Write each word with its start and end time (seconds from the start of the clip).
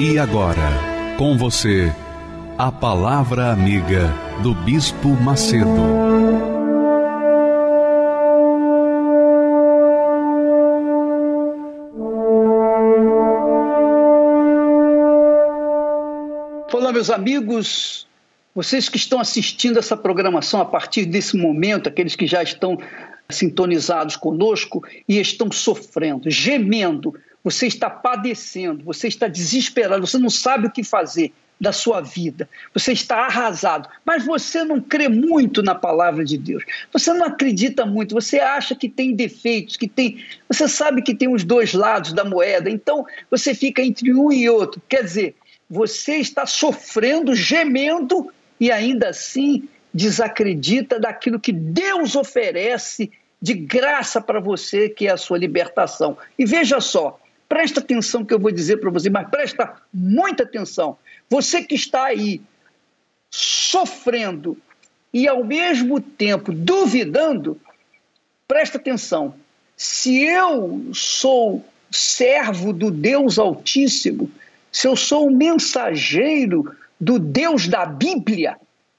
E 0.00 0.16
agora, 0.16 1.16
com 1.18 1.36
você, 1.36 1.92
a 2.56 2.70
Palavra 2.70 3.50
Amiga 3.50 4.14
do 4.44 4.54
Bispo 4.54 5.08
Macedo. 5.08 5.66
Olá, 16.72 16.92
meus 16.92 17.10
amigos, 17.10 18.06
vocês 18.54 18.88
que 18.88 18.98
estão 18.98 19.18
assistindo 19.18 19.80
essa 19.80 19.96
programação 19.96 20.60
a 20.60 20.64
partir 20.64 21.06
desse 21.06 21.36
momento, 21.36 21.88
aqueles 21.88 22.14
que 22.14 22.28
já 22.28 22.40
estão 22.40 22.78
sintonizados 23.28 24.14
conosco 24.14 24.80
e 25.08 25.18
estão 25.18 25.50
sofrendo, 25.50 26.30
gemendo, 26.30 27.12
você 27.42 27.66
está 27.66 27.88
padecendo, 27.88 28.84
você 28.84 29.08
está 29.08 29.28
desesperado, 29.28 30.06
você 30.06 30.18
não 30.18 30.30
sabe 30.30 30.66
o 30.66 30.70
que 30.70 30.82
fazer 30.82 31.32
da 31.60 31.72
sua 31.72 32.00
vida, 32.00 32.48
você 32.72 32.92
está 32.92 33.26
arrasado, 33.26 33.88
mas 34.04 34.24
você 34.24 34.62
não 34.62 34.80
crê 34.80 35.08
muito 35.08 35.60
na 35.60 35.74
palavra 35.74 36.24
de 36.24 36.38
Deus, 36.38 36.64
você 36.92 37.12
não 37.12 37.26
acredita 37.26 37.84
muito, 37.84 38.14
você 38.14 38.38
acha 38.38 38.76
que 38.76 38.88
tem 38.88 39.14
defeitos, 39.14 39.76
que 39.76 39.88
tem. 39.88 40.24
Você 40.48 40.68
sabe 40.68 41.02
que 41.02 41.14
tem 41.14 41.32
os 41.32 41.42
dois 41.42 41.74
lados 41.74 42.12
da 42.12 42.24
moeda, 42.24 42.70
então 42.70 43.04
você 43.30 43.54
fica 43.54 43.82
entre 43.82 44.14
um 44.14 44.32
e 44.32 44.48
outro. 44.48 44.80
Quer 44.88 45.02
dizer, 45.02 45.34
você 45.68 46.16
está 46.16 46.46
sofrendo, 46.46 47.34
gemendo 47.34 48.32
e 48.60 48.70
ainda 48.70 49.08
assim 49.08 49.68
desacredita 49.92 51.00
daquilo 51.00 51.40
que 51.40 51.52
Deus 51.52 52.14
oferece 52.14 53.10
de 53.40 53.54
graça 53.54 54.20
para 54.20 54.40
você, 54.40 54.88
que 54.88 55.06
é 55.06 55.12
a 55.12 55.16
sua 55.16 55.38
libertação. 55.38 56.16
E 56.38 56.44
veja 56.44 56.80
só, 56.80 57.20
Presta 57.48 57.80
atenção 57.80 58.24
que 58.24 58.34
eu 58.34 58.38
vou 58.38 58.50
dizer 58.50 58.76
para 58.76 58.90
você, 58.90 59.08
mas 59.08 59.28
presta 59.28 59.80
muita 59.92 60.42
atenção. 60.42 60.98
Você 61.30 61.62
que 61.62 61.74
está 61.74 62.04
aí 62.04 62.42
sofrendo 63.30 64.56
e 65.12 65.26
ao 65.26 65.42
mesmo 65.42 66.00
tempo 66.00 66.52
duvidando, 66.52 67.58
presta 68.46 68.76
atenção. 68.76 69.34
Se 69.76 70.22
eu 70.22 70.90
sou 70.92 71.64
servo 71.90 72.72
do 72.72 72.90
Deus 72.90 73.38
Altíssimo, 73.38 74.30
se 74.70 74.86
eu 74.86 74.94
sou 74.94 75.28
o 75.28 75.34
mensageiro 75.34 76.74
do 77.00 77.18
Deus 77.18 77.66
da 77.66 77.86
Bíblia, 77.86 78.56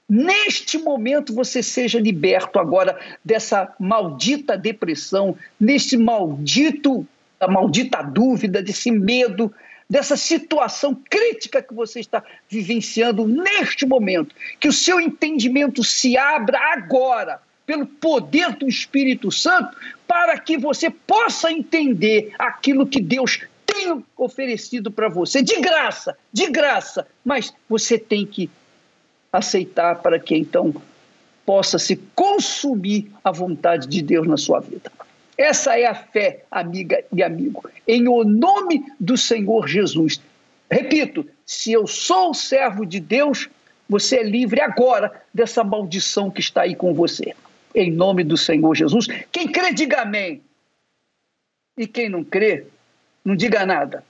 neste 0.08 0.78
momento 0.78 1.32
você 1.32 1.62
seja 1.62 2.00
liberto 2.00 2.58
agora 2.58 2.98
dessa 3.24 3.72
maldita 3.78 4.56
depressão, 4.56 5.36
nesse 5.58 5.96
maldito 5.96 7.06
da 7.40 7.48
maldita 7.48 8.02
dúvida, 8.02 8.62
desse 8.62 8.90
medo, 8.90 9.52
dessa 9.88 10.16
situação 10.16 10.94
crítica 11.08 11.62
que 11.62 11.72
você 11.72 11.98
está 11.98 12.22
vivenciando 12.48 13.26
neste 13.26 13.86
momento. 13.86 14.34
Que 14.60 14.68
o 14.68 14.72
seu 14.72 15.00
entendimento 15.00 15.82
se 15.82 16.18
abra 16.18 16.60
agora, 16.74 17.40
pelo 17.64 17.86
poder 17.86 18.56
do 18.56 18.68
Espírito 18.68 19.32
Santo, 19.32 19.76
para 20.06 20.38
que 20.38 20.58
você 20.58 20.90
possa 20.90 21.50
entender 21.50 22.34
aquilo 22.38 22.86
que 22.86 23.00
Deus 23.00 23.40
tem 23.64 24.04
oferecido 24.16 24.90
para 24.90 25.08
você, 25.08 25.42
de 25.42 25.60
graça, 25.60 26.16
de 26.32 26.48
graça, 26.50 27.06
mas 27.24 27.54
você 27.68 27.98
tem 27.98 28.26
que 28.26 28.50
aceitar 29.32 30.02
para 30.02 30.18
que 30.18 30.36
então 30.36 30.74
possa 31.46 31.78
se 31.78 31.96
consumir 32.14 33.10
a 33.24 33.30
vontade 33.30 33.86
de 33.86 34.02
Deus 34.02 34.26
na 34.26 34.36
sua 34.36 34.60
vida. 34.60 34.90
Essa 35.40 35.80
é 35.80 35.86
a 35.86 35.94
fé, 35.94 36.44
amiga 36.50 37.02
e 37.10 37.22
amigo, 37.22 37.66
em 37.88 38.06
o 38.08 38.22
nome 38.24 38.84
do 39.00 39.16
Senhor 39.16 39.66
Jesus. 39.66 40.20
Repito, 40.70 41.26
se 41.46 41.72
eu 41.72 41.86
sou 41.86 42.34
servo 42.34 42.84
de 42.84 43.00
Deus, 43.00 43.48
você 43.88 44.18
é 44.18 44.22
livre 44.22 44.60
agora 44.60 45.10
dessa 45.32 45.64
maldição 45.64 46.30
que 46.30 46.42
está 46.42 46.60
aí 46.60 46.74
com 46.74 46.92
você. 46.92 47.34
Em 47.74 47.90
nome 47.90 48.22
do 48.22 48.36
Senhor 48.36 48.74
Jesus. 48.74 49.06
Quem 49.32 49.50
crê, 49.50 49.72
diga 49.72 50.02
amém. 50.02 50.42
E 51.74 51.86
quem 51.86 52.10
não 52.10 52.22
crê, 52.22 52.66
não 53.24 53.34
diga 53.34 53.64
nada. 53.64 54.04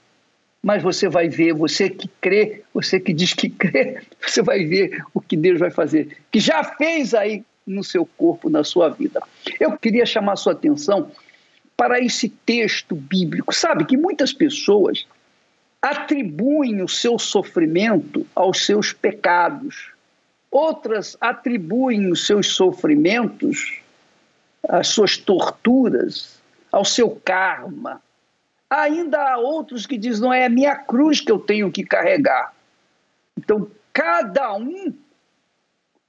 Mas 0.61 0.83
você 0.83 1.07
vai 1.07 1.29
ver, 1.29 1.53
você 1.53 1.89
que 1.89 2.09
crê, 2.19 2.61
você 2.73 2.99
que 2.99 3.13
diz 3.13 3.33
que 3.33 3.47
crê, 3.49 4.01
você 4.19 4.41
vai 4.41 4.65
ver 4.65 5.01
o 5.13 5.21
que 5.21 5.37
Deus 5.37 5.61
vai 5.61 5.71
fazer, 5.71 6.17
que 6.29 6.41
já 6.41 6.61
fez 6.61 7.13
aí 7.13 7.41
no 7.65 7.83
seu 7.85 8.05
corpo, 8.05 8.49
na 8.49 8.65
sua 8.65 8.89
vida. 8.89 9.21
Eu 9.59 9.77
queria 9.77 10.05
chamar 10.05 10.35
sua 10.35 10.51
atenção 10.53 11.09
para 11.81 11.99
esse 11.99 12.29
texto 12.29 12.95
bíblico. 12.95 13.51
Sabe 13.51 13.85
que 13.85 13.97
muitas 13.97 14.31
pessoas 14.31 15.07
atribuem 15.81 16.83
o 16.83 16.87
seu 16.87 17.17
sofrimento 17.17 18.23
aos 18.35 18.67
seus 18.67 18.93
pecados. 18.93 19.91
Outras 20.51 21.17
atribuem 21.19 22.11
os 22.11 22.27
seus 22.27 22.53
sofrimentos, 22.53 23.79
as 24.69 24.89
suas 24.89 25.17
torturas, 25.17 26.39
ao 26.71 26.85
seu 26.85 27.19
karma. 27.25 27.99
Ainda 28.69 29.31
há 29.31 29.39
outros 29.39 29.87
que 29.87 29.97
dizem: 29.97 30.21
não 30.21 30.31
é 30.31 30.45
a 30.45 30.49
minha 30.49 30.75
cruz 30.75 31.19
que 31.19 31.31
eu 31.31 31.39
tenho 31.39 31.71
que 31.71 31.83
carregar. 31.83 32.53
Então, 33.35 33.67
cada 33.91 34.53
um 34.53 34.93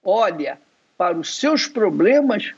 olha 0.05 0.61
para 0.99 1.16
os 1.16 1.34
seus 1.34 1.66
problemas, 1.66 2.53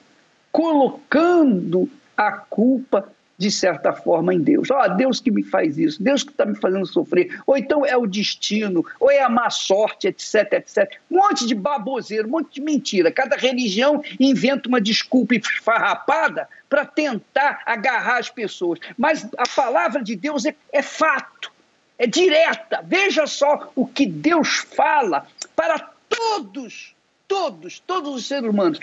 colocando 0.51 1.89
a 2.17 2.33
culpa 2.33 3.09
de 3.37 3.51
certa 3.51 3.93
forma 3.93 4.33
em 4.33 4.41
Deus. 4.41 4.71
Ah, 4.71 4.87
oh, 4.87 4.95
Deus 4.95 5.21
que 5.21 5.31
me 5.31 5.43
faz 5.43 5.77
isso, 5.77 6.03
Deus 6.03 6.23
que 6.23 6.31
está 6.31 6.47
me 6.47 6.55
fazendo 6.55 6.87
sofrer, 6.87 7.41
ou 7.47 7.57
então 7.57 7.85
é 7.85 7.97
o 7.97 8.07
destino, 8.07 8.85
ou 9.01 9.11
é 9.11 9.23
a 9.23 9.29
má 9.29 9.51
sorte, 9.51 10.07
etc, 10.07 10.53
etc. 10.53 10.99
Um 11.11 11.17
monte 11.17 11.47
de 11.47 11.55
baboseiro, 11.55 12.29
um 12.29 12.31
monte 12.31 12.55
de 12.55 12.61
mentira. 12.61 13.11
Cada 13.11 13.37
religião 13.37 14.03
inventa 14.21 14.69
uma 14.69 14.81
desculpa 14.81 15.35
esfarrapada 15.35 16.49
para 16.69 16.85
tentar 16.87 17.63
agarrar 17.67 18.19
as 18.19 18.31
pessoas. 18.31 18.79
Mas 18.97 19.29
a 19.37 19.49
palavra 19.49 20.03
de 20.03 20.15
Deus 20.15 20.47
é, 20.47 20.55
é 20.73 20.83
fato, 20.83 21.53
é 21.99 22.07
direta. 22.07 22.85
Veja 22.87 23.27
só 23.27 23.71
o 23.75 23.87
que 23.87 24.07
Deus 24.07 24.65
fala 24.75 25.27
para 25.57 25.91
todos 26.09 26.95
todos, 27.27 27.81
todos 27.81 28.15
os 28.15 28.27
seres 28.27 28.49
humanos, 28.49 28.79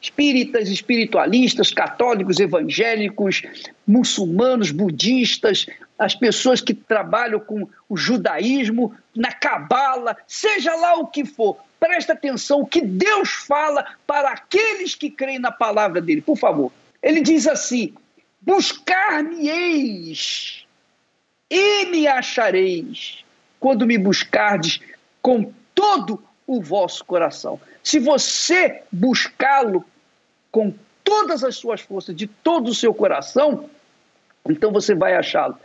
espíritas, 0.00 0.68
espiritualistas, 0.68 1.72
católicos, 1.72 2.38
evangélicos, 2.38 3.42
muçulmanos, 3.86 4.70
budistas, 4.70 5.66
as 5.98 6.14
pessoas 6.14 6.60
que 6.60 6.72
trabalham 6.72 7.40
com 7.40 7.68
o 7.88 7.96
judaísmo, 7.96 8.94
na 9.14 9.32
cabala, 9.32 10.16
seja 10.26 10.74
lá 10.76 10.94
o 10.94 11.08
que 11.08 11.24
for, 11.24 11.58
presta 11.80 12.12
atenção 12.12 12.60
o 12.60 12.66
que 12.66 12.80
Deus 12.80 13.30
fala 13.30 13.84
para 14.06 14.30
aqueles 14.30 14.94
que 14.94 15.10
creem 15.10 15.40
na 15.40 15.50
palavra 15.50 16.00
dele, 16.00 16.20
por 16.20 16.38
favor. 16.38 16.70
Ele 17.02 17.20
diz 17.20 17.48
assim: 17.48 17.92
Buscar-me-eis 18.40 20.64
e 21.50 21.86
me 21.86 22.06
achareis, 22.06 23.24
quando 23.58 23.86
me 23.86 23.98
buscardes 23.98 24.80
com 25.20 25.52
todo 25.74 26.22
o 26.46 26.62
vosso 26.62 27.04
coração. 27.04 27.60
Se 27.82 27.98
você 27.98 28.82
buscá-lo 28.90 29.84
com 30.50 30.72
todas 31.04 31.42
as 31.44 31.56
suas 31.56 31.80
forças, 31.80 32.14
de 32.14 32.26
todo 32.26 32.68
o 32.68 32.74
seu 32.74 32.92
coração, 32.92 33.68
então 34.48 34.72
você 34.72 34.94
vai 34.94 35.14
achá-lo. 35.14 35.58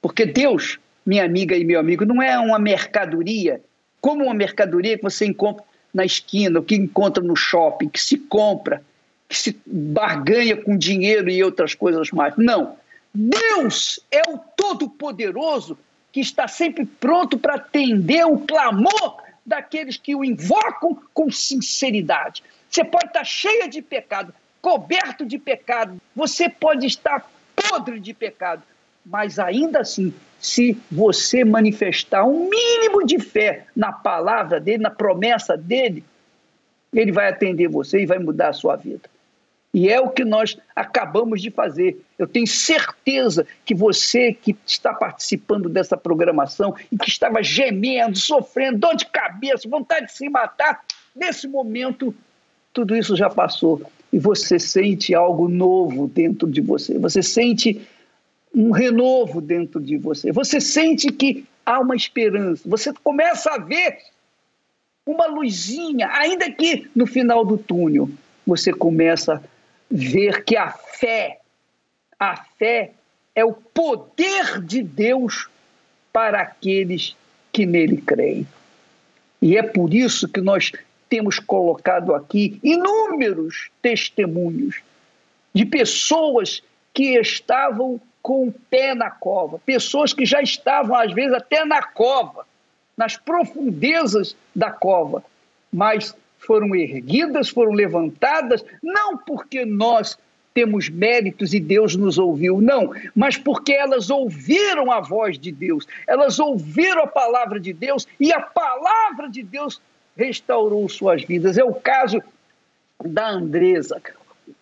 Porque 0.00 0.26
Deus, 0.26 0.78
minha 1.04 1.24
amiga 1.24 1.56
e 1.56 1.64
meu 1.64 1.80
amigo, 1.80 2.04
não 2.04 2.22
é 2.22 2.38
uma 2.38 2.58
mercadoria, 2.58 3.60
como 4.00 4.24
uma 4.24 4.34
mercadoria 4.34 4.96
que 4.96 5.02
você 5.02 5.26
encontra 5.26 5.64
na 5.92 6.04
esquina, 6.04 6.62
que 6.62 6.74
encontra 6.74 7.22
no 7.22 7.34
shopping, 7.34 7.88
que 7.88 8.00
se 8.00 8.18
compra, 8.18 8.82
que 9.28 9.36
se 9.36 9.58
barganha 9.66 10.56
com 10.56 10.76
dinheiro 10.76 11.28
e 11.30 11.42
outras 11.42 11.74
coisas 11.74 12.10
mais. 12.10 12.34
Não. 12.36 12.76
Deus 13.12 13.98
é 14.10 14.22
o 14.28 14.38
Todo-Poderoso 14.56 15.78
que 16.12 16.20
está 16.20 16.46
sempre 16.46 16.84
pronto 16.84 17.38
para 17.38 17.54
atender 17.54 18.24
o 18.26 18.38
clamor 18.38 19.22
daqueles 19.44 19.96
que 19.96 20.14
o 20.14 20.24
invocam 20.24 20.98
com 21.12 21.30
sinceridade. 21.30 22.42
Você 22.68 22.84
pode 22.84 23.06
estar 23.06 23.24
cheia 23.24 23.68
de 23.68 23.80
pecado, 23.80 24.34
coberto 24.60 25.24
de 25.24 25.38
pecado, 25.38 26.00
você 26.14 26.48
pode 26.48 26.86
estar 26.86 27.30
podre 27.54 27.98
de 27.98 28.12
pecado, 28.12 28.62
Mas 29.04 29.38
ainda 29.38 29.80
assim, 29.80 30.12
se 30.38 30.76
você 30.90 31.44
manifestar 31.44 32.24
um 32.24 32.48
mínimo 32.48 33.06
de 33.06 33.20
fé 33.20 33.64
na 33.74 33.92
palavra 33.92 34.60
dele, 34.60 34.82
na 34.82 34.90
promessa 34.90 35.56
dele, 35.56 36.04
ele 36.92 37.12
vai 37.12 37.28
atender 37.28 37.68
você 37.68 38.02
e 38.02 38.06
vai 38.06 38.18
mudar 38.18 38.48
a 38.48 38.52
sua 38.52 38.74
vida. 38.74 39.08
E 39.72 39.90
é 39.90 40.00
o 40.00 40.08
que 40.08 40.24
nós 40.24 40.56
acabamos 40.74 41.42
de 41.42 41.50
fazer. 41.50 42.02
Eu 42.18 42.26
tenho 42.26 42.46
certeza 42.46 43.46
que 43.64 43.74
você 43.74 44.32
que 44.32 44.56
está 44.66 44.94
participando 44.94 45.68
dessa 45.68 45.96
programação 45.96 46.74
e 46.90 46.96
que 46.96 47.10
estava 47.10 47.42
gemendo, 47.42 48.16
sofrendo, 48.16 48.78
dor 48.78 48.96
de 48.96 49.06
cabeça, 49.06 49.68
vontade 49.68 50.06
de 50.06 50.12
se 50.12 50.28
matar, 50.28 50.82
nesse 51.14 51.46
momento 51.46 52.14
tudo 52.76 52.94
isso 52.94 53.16
já 53.16 53.30
passou 53.30 53.80
e 54.12 54.18
você 54.18 54.58
sente 54.58 55.14
algo 55.14 55.48
novo 55.48 56.06
dentro 56.06 56.46
de 56.46 56.60
você. 56.60 56.98
Você 56.98 57.22
sente 57.22 57.80
um 58.54 58.70
renovo 58.70 59.40
dentro 59.40 59.80
de 59.80 59.96
você. 59.96 60.30
Você 60.30 60.60
sente 60.60 61.10
que 61.10 61.46
há 61.64 61.80
uma 61.80 61.96
esperança. 61.96 62.68
Você 62.68 62.92
começa 63.02 63.50
a 63.50 63.56
ver 63.56 63.96
uma 65.06 65.26
luzinha, 65.26 66.10
ainda 66.12 66.50
que 66.50 66.86
no 66.94 67.06
final 67.06 67.46
do 67.46 67.56
túnel, 67.56 68.10
você 68.46 68.74
começa 68.74 69.36
a 69.36 69.40
ver 69.90 70.44
que 70.44 70.54
a 70.54 70.70
fé, 70.70 71.40
a 72.20 72.36
fé 72.58 72.90
é 73.34 73.42
o 73.42 73.54
poder 73.54 74.60
de 74.62 74.82
Deus 74.82 75.48
para 76.12 76.42
aqueles 76.42 77.16
que 77.50 77.64
nele 77.64 77.96
creem. 77.96 78.46
E 79.40 79.56
é 79.56 79.62
por 79.62 79.94
isso 79.94 80.28
que 80.28 80.42
nós 80.42 80.72
temos 81.08 81.38
colocado 81.38 82.14
aqui 82.14 82.58
inúmeros 82.62 83.70
testemunhos 83.80 84.82
de 85.54 85.64
pessoas 85.64 86.62
que 86.92 87.18
estavam 87.18 88.00
com 88.22 88.48
o 88.48 88.52
pé 88.52 88.94
na 88.94 89.10
cova, 89.10 89.60
pessoas 89.64 90.12
que 90.12 90.26
já 90.26 90.42
estavam, 90.42 90.96
às 90.96 91.12
vezes, 91.12 91.32
até 91.32 91.64
na 91.64 91.82
cova, 91.82 92.44
nas 92.96 93.16
profundezas 93.16 94.36
da 94.54 94.70
cova, 94.70 95.22
mas 95.72 96.14
foram 96.38 96.74
erguidas, 96.74 97.48
foram 97.48 97.72
levantadas, 97.72 98.64
não 98.82 99.16
porque 99.16 99.64
nós 99.64 100.18
temos 100.52 100.88
méritos 100.88 101.52
e 101.52 101.60
Deus 101.60 101.94
nos 101.96 102.16
ouviu, 102.18 102.60
não, 102.62 102.90
mas 103.14 103.36
porque 103.36 103.72
elas 103.72 104.08
ouviram 104.08 104.90
a 104.90 105.00
voz 105.00 105.38
de 105.38 105.52
Deus, 105.52 105.86
elas 106.08 106.38
ouviram 106.38 107.02
a 107.02 107.06
palavra 107.06 107.60
de 107.60 107.74
Deus 107.74 108.08
e 108.18 108.32
a 108.32 108.40
palavra 108.40 109.28
de 109.28 109.42
Deus 109.42 109.80
restaurou 110.16 110.88
suas 110.88 111.22
vidas. 111.22 111.58
É 111.58 111.64
o 111.64 111.74
caso 111.74 112.22
da 113.04 113.28
Andresa. 113.28 114.00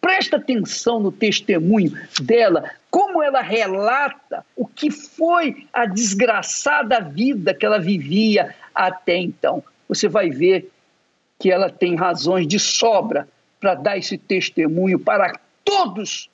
Presta 0.01 0.37
atenção 0.37 0.99
no 0.99 1.13
testemunho 1.13 1.93
dela, 2.21 2.71
como 2.91 3.23
ela 3.23 3.41
relata 3.41 4.45
o 4.57 4.67
que 4.67 4.91
foi 4.91 5.67
a 5.73 5.87
desgraçada 5.87 7.01
vida 7.01 7.55
que 7.55 7.65
ela 7.65 7.79
vivia 7.79 8.55
até 8.75 9.17
então. 9.17 9.63
Você 9.89 10.09
vai 10.09 10.31
ver 10.31 10.71
que 11.39 11.51
ela 11.51 11.71
tem 11.71 11.95
razões 11.95 12.47
de 12.47 12.59
sobra 12.59 13.29
para 13.61 13.75
dar 13.75 13.99
esse 13.99 14.17
testemunho 14.17 14.99
para 14.99 15.39
todos 15.65 16.29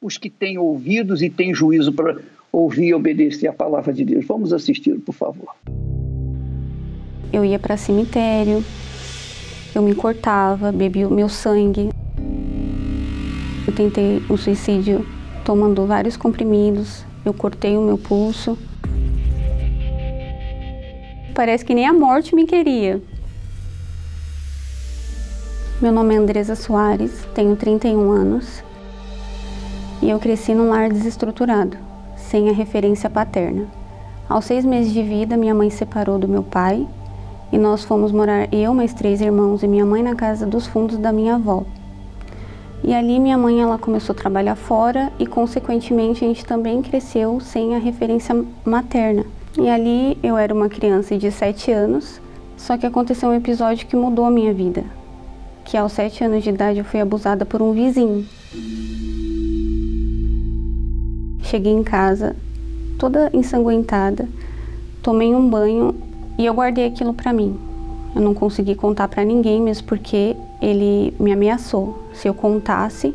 os 0.00 0.18
que 0.18 0.28
têm 0.28 0.58
ouvidos 0.58 1.22
e 1.22 1.30
têm 1.30 1.54
juízo 1.54 1.92
para 1.92 2.18
ouvir 2.52 2.88
e 2.88 2.94
obedecer 2.94 3.48
a 3.48 3.52
palavra 3.52 3.92
de 3.92 4.04
Deus. 4.04 4.24
Vamos 4.26 4.52
assistir, 4.52 4.98
por 5.00 5.14
favor 5.14 5.54
eu 7.34 7.44
ia 7.44 7.58
para 7.58 7.76
cemitério, 7.76 8.64
eu 9.74 9.82
me 9.82 9.92
cortava, 9.92 10.70
bebia 10.70 11.08
o 11.08 11.12
meu 11.12 11.28
sangue. 11.28 11.90
Eu 13.66 13.74
tentei 13.74 14.22
um 14.30 14.36
suicídio 14.36 15.04
tomando 15.44 15.84
vários 15.84 16.16
comprimidos, 16.16 17.04
eu 17.24 17.34
cortei 17.34 17.76
o 17.76 17.82
meu 17.82 17.98
pulso. 17.98 18.56
Parece 21.34 21.64
que 21.64 21.74
nem 21.74 21.86
a 21.86 21.92
morte 21.92 22.36
me 22.36 22.46
queria. 22.46 23.02
Meu 25.82 25.90
nome 25.90 26.14
é 26.14 26.18
Andresa 26.18 26.54
Soares, 26.54 27.26
tenho 27.34 27.56
31 27.56 28.12
anos 28.12 28.62
e 30.00 30.08
eu 30.08 30.20
cresci 30.20 30.54
num 30.54 30.68
lar 30.68 30.88
desestruturado, 30.88 31.76
sem 32.16 32.48
a 32.48 32.52
referência 32.52 33.10
paterna. 33.10 33.66
Aos 34.28 34.44
seis 34.44 34.64
meses 34.64 34.92
de 34.92 35.02
vida, 35.02 35.36
minha 35.36 35.54
mãe 35.54 35.68
separou 35.68 36.16
do 36.16 36.28
meu 36.28 36.42
pai 36.42 36.86
e 37.52 37.58
nós 37.58 37.84
fomos 37.84 38.12
morar 38.12 38.52
eu, 38.52 38.74
mais 38.74 38.92
três 38.92 39.20
irmãos 39.20 39.62
e 39.62 39.68
minha 39.68 39.86
mãe 39.86 40.02
na 40.02 40.14
casa 40.14 40.46
dos 40.46 40.66
fundos 40.66 40.98
da 40.98 41.12
minha 41.12 41.36
avó. 41.36 41.64
E 42.82 42.92
ali 42.92 43.18
minha 43.18 43.38
mãe 43.38 43.62
ela 43.62 43.78
começou 43.78 44.12
a 44.12 44.18
trabalhar 44.18 44.56
fora 44.56 45.10
e 45.18 45.26
consequentemente 45.26 46.24
a 46.24 46.28
gente 46.28 46.44
também 46.44 46.82
cresceu 46.82 47.40
sem 47.40 47.74
a 47.74 47.78
referência 47.78 48.44
materna. 48.64 49.24
E 49.56 49.68
ali 49.68 50.18
eu 50.22 50.36
era 50.36 50.52
uma 50.52 50.68
criança 50.68 51.16
de 51.16 51.30
sete 51.30 51.72
anos, 51.72 52.20
só 52.56 52.76
que 52.76 52.84
aconteceu 52.84 53.30
um 53.30 53.34
episódio 53.34 53.86
que 53.86 53.96
mudou 53.96 54.24
a 54.24 54.30
minha 54.30 54.52
vida. 54.52 54.84
Que 55.64 55.76
aos 55.76 55.92
sete 55.92 56.22
anos 56.22 56.42
de 56.42 56.50
idade 56.50 56.78
eu 56.78 56.84
fui 56.84 57.00
abusada 57.00 57.46
por 57.46 57.62
um 57.62 57.72
vizinho. 57.72 58.26
Cheguei 61.42 61.72
em 61.72 61.82
casa 61.82 62.36
toda 62.98 63.30
ensanguentada, 63.32 64.28
tomei 65.02 65.34
um 65.34 65.48
banho 65.48 65.94
e 66.38 66.46
eu 66.46 66.54
guardei 66.54 66.86
aquilo 66.86 67.14
para 67.14 67.32
mim. 67.32 67.58
Eu 68.14 68.20
não 68.20 68.34
consegui 68.34 68.74
contar 68.74 69.08
para 69.08 69.24
ninguém, 69.24 69.60
mesmo 69.60 69.86
porque 69.86 70.36
ele 70.60 71.12
me 71.18 71.32
ameaçou. 71.32 71.98
Se 72.12 72.28
eu 72.28 72.34
contasse, 72.34 73.14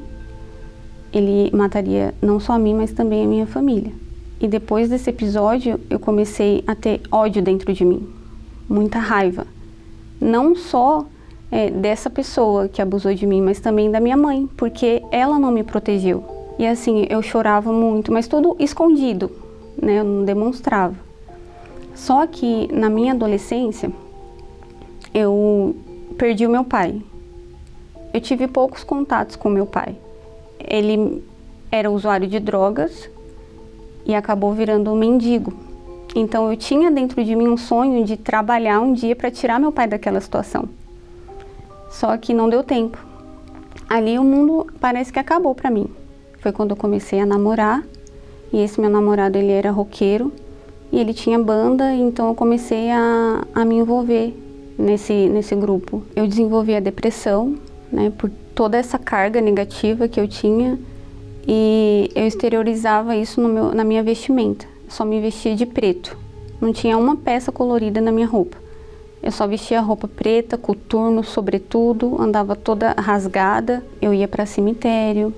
ele 1.13 1.49
mataria 1.55 2.13
não 2.21 2.39
só 2.39 2.53
a 2.53 2.59
mim, 2.59 2.73
mas 2.73 2.91
também 2.91 3.23
a 3.23 3.27
minha 3.27 3.47
família. 3.47 3.91
E 4.39 4.47
depois 4.47 4.89
desse 4.89 5.09
episódio, 5.09 5.79
eu 5.89 5.99
comecei 5.99 6.63
a 6.67 6.75
ter 6.75 7.01
ódio 7.11 7.41
dentro 7.41 7.73
de 7.73 7.83
mim, 7.83 8.07
muita 8.69 8.99
raiva. 8.99 9.45
Não 10.19 10.55
só 10.55 11.05
é, 11.51 11.69
dessa 11.69 12.09
pessoa 12.09 12.67
que 12.67 12.81
abusou 12.81 13.13
de 13.13 13.25
mim, 13.25 13.41
mas 13.41 13.59
também 13.59 13.89
da 13.89 13.99
minha 13.99 14.17
mãe, 14.17 14.49
porque 14.55 15.01
ela 15.11 15.39
não 15.39 15.51
me 15.51 15.63
protegeu. 15.63 16.23
E 16.57 16.67
assim, 16.67 17.05
eu 17.09 17.21
chorava 17.21 17.71
muito, 17.71 18.11
mas 18.11 18.27
tudo 18.27 18.55
escondido, 18.59 19.31
né? 19.81 19.99
Eu 19.99 20.03
não 20.03 20.25
demonstrava. 20.25 21.08
Só 21.99 22.25
que 22.25 22.73
na 22.73 22.89
minha 22.89 23.11
adolescência 23.11 23.91
eu 25.13 25.75
perdi 26.17 26.47
o 26.47 26.49
meu 26.49 26.63
pai. 26.63 27.01
Eu 28.13 28.21
tive 28.21 28.47
poucos 28.47 28.85
contatos 28.85 29.35
com 29.35 29.49
meu 29.49 29.65
pai. 29.65 29.97
Ele 30.57 31.21
era 31.69 31.91
usuário 31.91 32.25
de 32.25 32.39
drogas 32.39 33.09
e 34.05 34.15
acabou 34.15 34.53
virando 34.53 34.89
um 34.93 34.95
mendigo. 34.95 35.53
Então 36.15 36.49
eu 36.49 36.55
tinha 36.55 36.89
dentro 36.89 37.21
de 37.21 37.35
mim 37.35 37.49
um 37.49 37.57
sonho 37.57 38.05
de 38.05 38.15
trabalhar 38.15 38.79
um 38.79 38.93
dia 38.93 39.13
para 39.13 39.29
tirar 39.29 39.59
meu 39.59 39.71
pai 39.71 39.85
daquela 39.85 40.21
situação. 40.21 40.69
Só 41.91 42.15
que 42.15 42.33
não 42.33 42.49
deu 42.49 42.63
tempo. 42.63 42.97
Ali 43.89 44.17
o 44.17 44.23
mundo 44.23 44.67
parece 44.79 45.11
que 45.11 45.19
acabou 45.19 45.53
para 45.53 45.69
mim. 45.69 45.87
Foi 46.39 46.53
quando 46.53 46.71
eu 46.71 46.77
comecei 46.77 47.19
a 47.19 47.25
namorar 47.25 47.83
e 48.53 48.61
esse 48.61 48.79
meu 48.79 48.89
namorado 48.89 49.37
ele 49.37 49.51
era 49.51 49.69
roqueiro 49.69 50.31
e 50.91 50.99
ele 50.99 51.13
tinha 51.13 51.37
banda, 51.37 51.93
então 51.93 52.29
eu 52.29 52.35
comecei 52.35 52.89
a, 52.89 53.43
a 53.53 53.63
me 53.63 53.75
envolver 53.75 54.33
nesse, 54.77 55.13
nesse 55.13 55.55
grupo. 55.55 56.03
Eu 56.15 56.27
desenvolvi 56.27 56.75
a 56.75 56.79
depressão, 56.79 57.55
né, 57.91 58.11
por 58.17 58.29
toda 58.55 58.77
essa 58.77 58.97
carga 58.97 59.39
negativa 59.39 60.07
que 60.07 60.19
eu 60.19 60.27
tinha 60.27 60.79
e 61.47 62.11
eu 62.15 62.27
exteriorizava 62.27 63.15
isso 63.15 63.41
meu, 63.41 63.73
na 63.73 63.83
minha 63.83 64.03
vestimenta. 64.03 64.65
Só 64.87 65.05
me 65.05 65.21
vestia 65.21 65.55
de 65.55 65.65
preto, 65.65 66.17
não 66.59 66.73
tinha 66.73 66.97
uma 66.97 67.15
peça 67.15 67.51
colorida 67.51 68.01
na 68.01 68.11
minha 68.11 68.27
roupa. 68.27 68.57
Eu 69.21 69.31
só 69.31 69.45
vestia 69.45 69.81
roupa 69.81 70.07
preta, 70.07 70.57
coturno, 70.57 71.23
sobretudo, 71.23 72.19
andava 72.19 72.55
toda 72.55 72.93
rasgada. 72.97 73.83
Eu 74.01 74.13
ia 74.13 74.27
para 74.27 74.45
cemitério, 74.45 75.33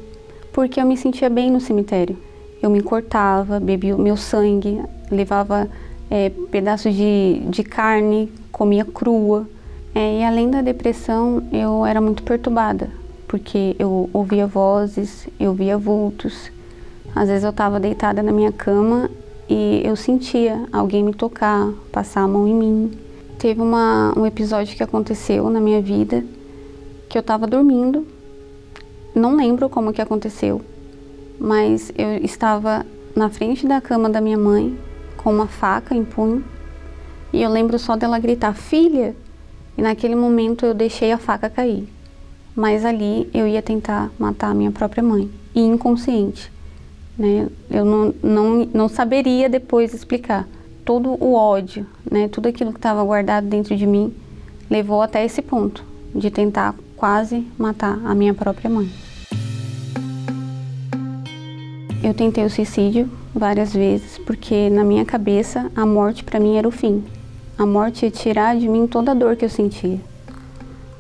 porque 0.54 0.80
eu 0.80 0.86
me 0.86 0.96
sentia 0.96 1.30
bem 1.30 1.50
no 1.50 1.60
cemitério. 1.60 2.16
Eu 2.62 2.70
me 2.70 2.82
cortava, 2.82 3.60
bebia 3.60 3.96
o 3.96 4.02
meu 4.02 4.16
sangue, 4.16 4.80
levava 5.12 5.70
é, 6.10 6.30
pedaços 6.50 6.94
de, 6.94 7.42
de 7.48 7.64
carne, 7.64 8.32
comia 8.52 8.86
crua. 8.86 9.48
É, 9.94 10.20
e 10.20 10.24
além 10.24 10.50
da 10.50 10.62
depressão, 10.62 11.44
eu 11.52 11.86
era 11.86 12.00
muito 12.00 12.24
perturbada, 12.24 12.90
porque 13.28 13.76
eu 13.78 14.10
ouvia 14.14 14.48
vozes, 14.48 15.28
eu 15.40 15.54
via 15.54 15.78
vultos. 15.78 16.52
Às 17.16 17.28
vezes 17.28 17.44
eu 17.44 17.50
estava 17.50 17.80
deitada 17.80 18.24
na 18.24 18.32
minha 18.32 18.52
cama 18.52 19.10
e 19.50 19.82
eu 19.84 19.96
sentia 19.96 20.66
alguém 20.72 21.04
me 21.04 21.14
tocar, 21.14 21.70
passar 21.92 22.22
a 22.22 22.28
mão 22.28 22.48
em 22.48 22.54
mim. 22.54 22.92
Teve 23.38 23.62
uma, 23.62 24.14
um 24.18 24.26
episódio 24.26 24.76
que 24.78 24.84
aconteceu 24.84 25.50
na 25.50 25.60
minha 25.60 25.82
vida 25.82 26.24
que 27.10 27.18
eu 27.18 27.22
estava 27.22 27.46
dormindo. 27.46 28.08
Não 29.14 29.36
lembro 29.36 29.68
como 29.68 29.92
que 29.92 30.02
aconteceu, 30.02 30.62
mas 31.38 31.92
eu 31.98 32.24
estava 32.24 32.86
na 33.14 33.30
frente 33.30 33.68
da 33.68 33.82
cama 33.82 34.10
da 34.10 34.22
minha 34.22 34.38
mãe, 34.38 34.78
com 35.24 35.32
uma 35.32 35.48
faca 35.48 35.96
em 35.96 36.04
punho. 36.04 36.44
E 37.34 37.42
eu 37.42 37.50
lembro 37.50 37.80
só 37.80 37.96
dela 37.96 38.20
gritar, 38.20 38.54
filha! 38.54 39.16
E 39.78 39.82
naquele 39.82 40.16
momento 40.16 40.66
eu 40.66 40.74
deixei 40.74 41.12
a 41.12 41.18
faca 41.18 41.50
cair. 41.50 41.88
Mas 42.56 42.84
ali 42.84 43.30
eu 43.34 43.48
ia 43.48 43.62
tentar 43.62 44.12
matar 44.20 44.50
a 44.50 44.54
minha 44.54 44.72
própria 44.72 45.02
mãe. 45.02 45.30
E 45.56 45.62
inconsciente. 45.62 46.52
né? 47.18 47.48
Eu 47.70 47.86
não, 47.86 48.14
não, 48.22 48.66
não 48.74 48.90
saberia 48.90 49.48
depois 49.48 49.94
explicar. 49.94 50.48
Todo 50.84 51.12
o 51.24 51.34
ódio, 51.36 51.86
né? 52.10 52.28
Tudo 52.28 52.48
aquilo 52.48 52.72
que 52.72 52.80
estava 52.80 53.04
guardado 53.04 53.48
dentro 53.48 53.78
de 53.78 53.86
mim 53.86 54.14
levou 54.70 55.02
até 55.02 55.24
esse 55.24 55.42
ponto 55.42 55.86
de 56.14 56.30
tentar 56.32 56.76
quase 56.98 57.48
matar 57.58 58.00
a 58.04 58.14
minha 58.16 58.34
própria 58.34 58.70
mãe. 58.70 58.90
Eu 62.04 62.14
tentei 62.14 62.44
o 62.44 62.50
suicídio 62.50 63.10
várias 63.34 63.74
vezes 63.74 64.18
porque 64.20 64.70
na 64.70 64.84
minha 64.84 65.06
cabeça 65.06 65.72
a 65.76 65.86
morte 65.86 66.24
para 66.24 66.40
mim 66.40 66.58
era 66.58 66.68
o 66.68 66.72
fim. 66.72 67.04
A 67.58 67.66
morte 67.66 68.06
ia 68.06 68.12
tirar 68.12 68.58
de 68.58 68.68
mim 68.68 68.88
toda 68.88 69.12
a 69.12 69.14
dor 69.14 69.36
que 69.36 69.46
eu 69.46 69.50
sentia. 69.50 70.00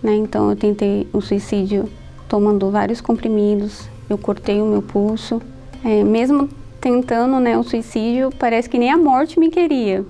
Né? 0.02 0.16
Então 0.16 0.50
eu 0.50 0.56
tentei 0.56 1.08
o 1.14 1.22
suicídio 1.22 1.90
tomando 2.28 2.72
vários 2.72 3.02
comprimidos, 3.02 3.90
eu 4.10 4.18
cortei 4.18 4.62
o 4.62 4.66
meu 4.66 4.82
pulso. 4.82 5.42
É, 5.84 6.04
mesmo 6.04 6.48
tentando 6.80 7.40
né, 7.40 7.58
o 7.58 7.64
suicídio, 7.64 8.32
parece 8.38 8.70
que 8.70 8.78
nem 8.78 8.92
a 8.92 8.98
morte 8.98 9.40
me 9.40 9.50
queria. 9.50 10.06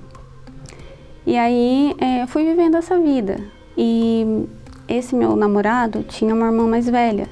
E 1.26 1.38
aí 1.38 1.96
é, 2.00 2.26
fui 2.28 2.44
vivendo 2.46 2.78
essa 2.78 3.00
vida. 3.00 3.40
E 3.78 4.46
esse 4.88 5.16
meu 5.16 5.36
namorado 5.36 6.04
tinha 6.04 6.34
uma 6.34 6.48
irmã 6.48 6.68
mais 6.68 6.90
velha, 6.90 7.28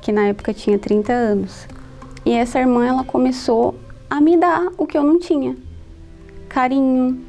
que 0.00 0.12
na 0.12 0.26
época 0.26 0.52
tinha 0.52 0.78
30 0.78 1.12
anos. 1.12 1.66
E 2.24 2.32
essa 2.32 2.58
irmã 2.58 2.86
ela 2.86 3.04
começou 3.04 3.74
a 4.10 4.20
me 4.20 4.36
dar 4.36 4.68
o 4.76 4.86
que 4.86 4.96
eu 4.96 5.04
não 5.04 5.18
tinha: 5.18 5.56
carinho, 6.48 7.20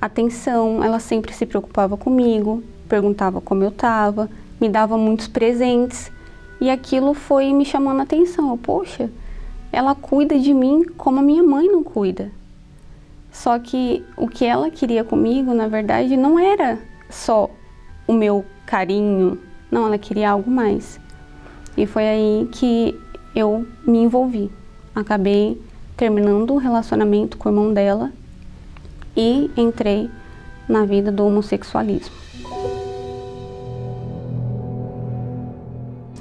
atenção. 0.00 0.82
Ela 0.82 0.98
sempre 0.98 1.32
se 1.32 1.46
preocupava 1.46 1.96
comigo, 1.96 2.62
perguntava 2.88 3.40
como 3.40 3.62
eu 3.62 3.68
estava, 3.68 4.28
me 4.60 4.68
dava 4.68 4.96
muitos 4.96 5.28
presentes. 5.28 6.10
E 6.60 6.70
aquilo 6.70 7.12
foi 7.14 7.52
me 7.52 7.64
chamando 7.64 8.00
a 8.00 8.02
atenção. 8.04 8.50
Eu, 8.50 8.56
Poxa, 8.56 9.10
ela 9.72 9.94
cuida 9.94 10.38
de 10.38 10.54
mim 10.54 10.84
como 10.96 11.18
a 11.18 11.22
minha 11.22 11.42
mãe 11.42 11.66
não 11.66 11.82
cuida. 11.82 12.30
Só 13.32 13.58
que 13.58 14.04
o 14.16 14.28
que 14.28 14.44
ela 14.44 14.70
queria 14.70 15.02
comigo, 15.02 15.54
na 15.54 15.66
verdade, 15.66 16.16
não 16.16 16.38
era 16.38 16.78
só 17.08 17.50
o 18.06 18.12
meu 18.12 18.44
carinho, 18.66 19.38
não, 19.70 19.86
ela 19.86 19.96
queria 19.96 20.30
algo 20.30 20.50
mais. 20.50 21.00
E 21.76 21.86
foi 21.86 22.06
aí 22.06 22.48
que 22.52 22.98
eu 23.34 23.66
me 23.86 23.98
envolvi. 23.98 24.50
Acabei 24.94 25.58
terminando 25.96 26.52
o 26.52 26.58
relacionamento 26.58 27.36
com 27.36 27.48
o 27.48 27.52
irmão 27.52 27.72
dela 27.72 28.12
e 29.16 29.50
entrei 29.56 30.10
na 30.68 30.84
vida 30.84 31.12
do 31.12 31.26
homossexualismo. 31.26 32.14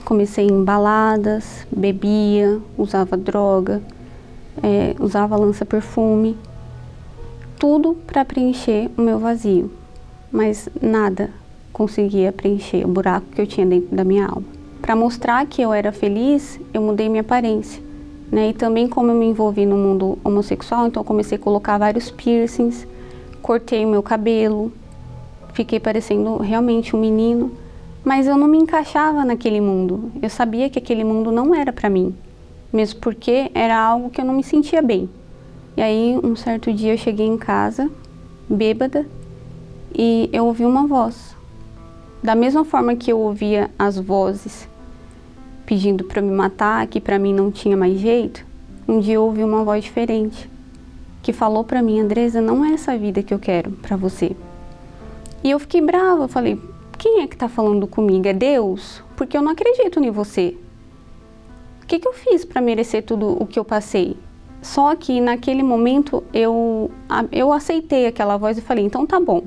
Comecei 0.04 0.46
em 0.46 0.64
baladas, 0.64 1.66
bebia, 1.72 2.60
usava 2.78 3.16
droga, 3.16 3.82
é, 4.62 4.94
usava 5.00 5.38
lança-perfume, 5.38 6.38
tudo 7.58 7.96
para 8.06 8.26
preencher 8.26 8.90
o 8.98 9.02
meu 9.02 9.20
vazio, 9.20 9.72
mas 10.32 10.68
nada 10.82 11.30
conseguia 11.72 12.32
preencher 12.32 12.84
o 12.84 12.90
buraco 12.90 13.28
que 13.28 13.42
eu 13.42 13.48
tinha 13.48 13.66
dentro 13.66 13.96
da 13.96 14.04
minha 14.04 14.26
alma. 14.26 14.44
Para 14.82 14.96
mostrar 14.96 15.46
que 15.46 15.62
eu 15.62 15.72
era 15.72 15.92
feliz, 15.92 16.60
eu 16.74 16.82
mudei 16.82 17.08
minha 17.08 17.22
aparência. 17.22 17.82
Né? 18.32 18.50
E 18.50 18.54
também 18.54 18.88
como 18.88 19.12
eu 19.12 19.16
me 19.16 19.26
envolvi 19.26 19.66
no 19.66 19.76
mundo 19.76 20.18
homossexual, 20.24 20.88
então 20.88 21.04
comecei 21.04 21.38
a 21.38 21.42
colocar 21.42 21.78
vários 21.78 22.10
piercings, 22.10 22.88
cortei 23.42 23.86
o 23.86 23.90
meu 23.90 24.02
cabelo, 24.02 24.72
fiquei 25.54 25.80
parecendo 25.80 26.38
realmente 26.38 26.96
um 26.96 27.00
menino, 27.00 27.52
mas 28.06 28.28
eu 28.28 28.38
não 28.38 28.48
me 28.48 28.58
encaixava 28.58 29.26
naquele 29.26 29.60
mundo. 29.60 30.12
Eu 30.22 30.30
sabia 30.30 30.70
que 30.70 30.80
aquele 30.80 31.04
mundo 31.04 31.32
não 31.32 31.54
era 31.54 31.74
para 31.74 31.90
mim, 31.90 32.16
mesmo 32.72 33.02
porque 33.02 33.52
era 33.54 33.78
algo 33.78 34.10
que 34.10 34.22
eu 34.22 34.26
não 34.26 34.34
me 34.34 34.44
sentia 34.44 34.82
bem. 34.82 35.10
E 35.76 35.82
aí, 35.82 36.20
um 36.24 36.36
certo 36.36 36.72
dia 36.72 36.94
eu 36.94 36.98
cheguei 36.98 37.26
em 37.26 37.38
casa, 37.38 37.90
bêbada, 38.50 39.06
e 39.94 40.30
eu 40.32 40.46
ouvi 40.46 40.66
uma 40.66 40.88
voz. 40.88 41.36
Da 42.24 42.36
mesma 42.36 42.64
forma 42.64 42.96
que 42.96 43.12
eu 43.12 43.20
ouvia 43.20 43.70
as 43.78 43.98
vozes 43.98 44.68
pedindo 45.72 46.04
para 46.04 46.22
me 46.22 46.32
matar, 46.32 46.86
que 46.86 47.00
para 47.00 47.18
mim 47.18 47.34
não 47.34 47.50
tinha 47.50 47.78
mais 47.78 47.98
jeito, 47.98 48.46
um 48.86 49.00
dia 49.00 49.14
eu 49.14 49.24
ouvi 49.24 49.42
uma 49.42 49.64
voz 49.64 49.82
diferente 49.82 50.50
que 51.24 51.32
falou 51.32 51.64
para 51.64 51.82
mim, 51.82 51.98
Andresa, 51.98 52.42
não 52.42 52.66
é 52.66 52.74
essa 52.74 52.98
vida 52.98 53.24
que 53.24 53.34
eu 53.34 53.40
quero 53.40 53.72
para 53.72 53.96
você. 53.96 54.36
E 55.42 55.50
eu 55.50 55.58
fiquei 55.60 55.80
brava, 55.80 56.28
falei, 56.28 56.60
quem 56.98 57.22
é 57.22 57.28
que 57.28 57.36
está 57.36 57.48
falando 57.48 57.88
comigo? 57.88 58.28
É 58.28 58.34
Deus? 58.34 59.02
Porque 59.16 59.38
eu 59.38 59.42
não 59.42 59.54
acredito 59.54 59.98
em 60.04 60.12
você. 60.12 60.58
O 61.84 61.86
que, 61.86 62.00
que 62.00 62.08
eu 62.08 62.12
fiz 62.12 62.44
para 62.44 62.60
merecer 62.60 63.06
tudo 63.06 63.42
o 63.42 63.48
que 63.48 63.58
eu 63.58 63.64
passei? 63.64 64.18
Só 64.62 64.94
que 64.94 65.22
naquele 65.22 65.64
momento 65.64 66.22
eu, 66.34 66.92
eu 67.32 67.54
aceitei 67.54 68.08
aquela 68.08 68.36
voz 68.36 68.58
e 68.58 68.62
falei, 68.62 68.84
então 68.84 69.06
tá 69.06 69.22
bom. 69.22 69.44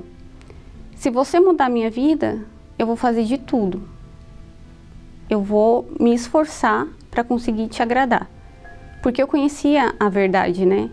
Se 0.95 1.11
você 1.11 1.39
mudar 1.39 1.69
minha 1.69 1.91
vida, 1.91 2.43
eu 2.79 2.87
vou 2.87 2.95
fazer 2.95 3.25
de 3.25 3.37
tudo 3.37 3.93
eu 5.29 5.41
vou 5.41 5.87
me 5.99 6.13
esforçar 6.13 6.87
para 7.09 7.23
conseguir 7.23 7.67
te 7.67 7.81
agradar. 7.81 8.29
Porque 9.01 9.21
eu 9.21 9.27
conhecia 9.27 9.93
a 9.99 10.09
verdade, 10.09 10.65
né? 10.65 10.89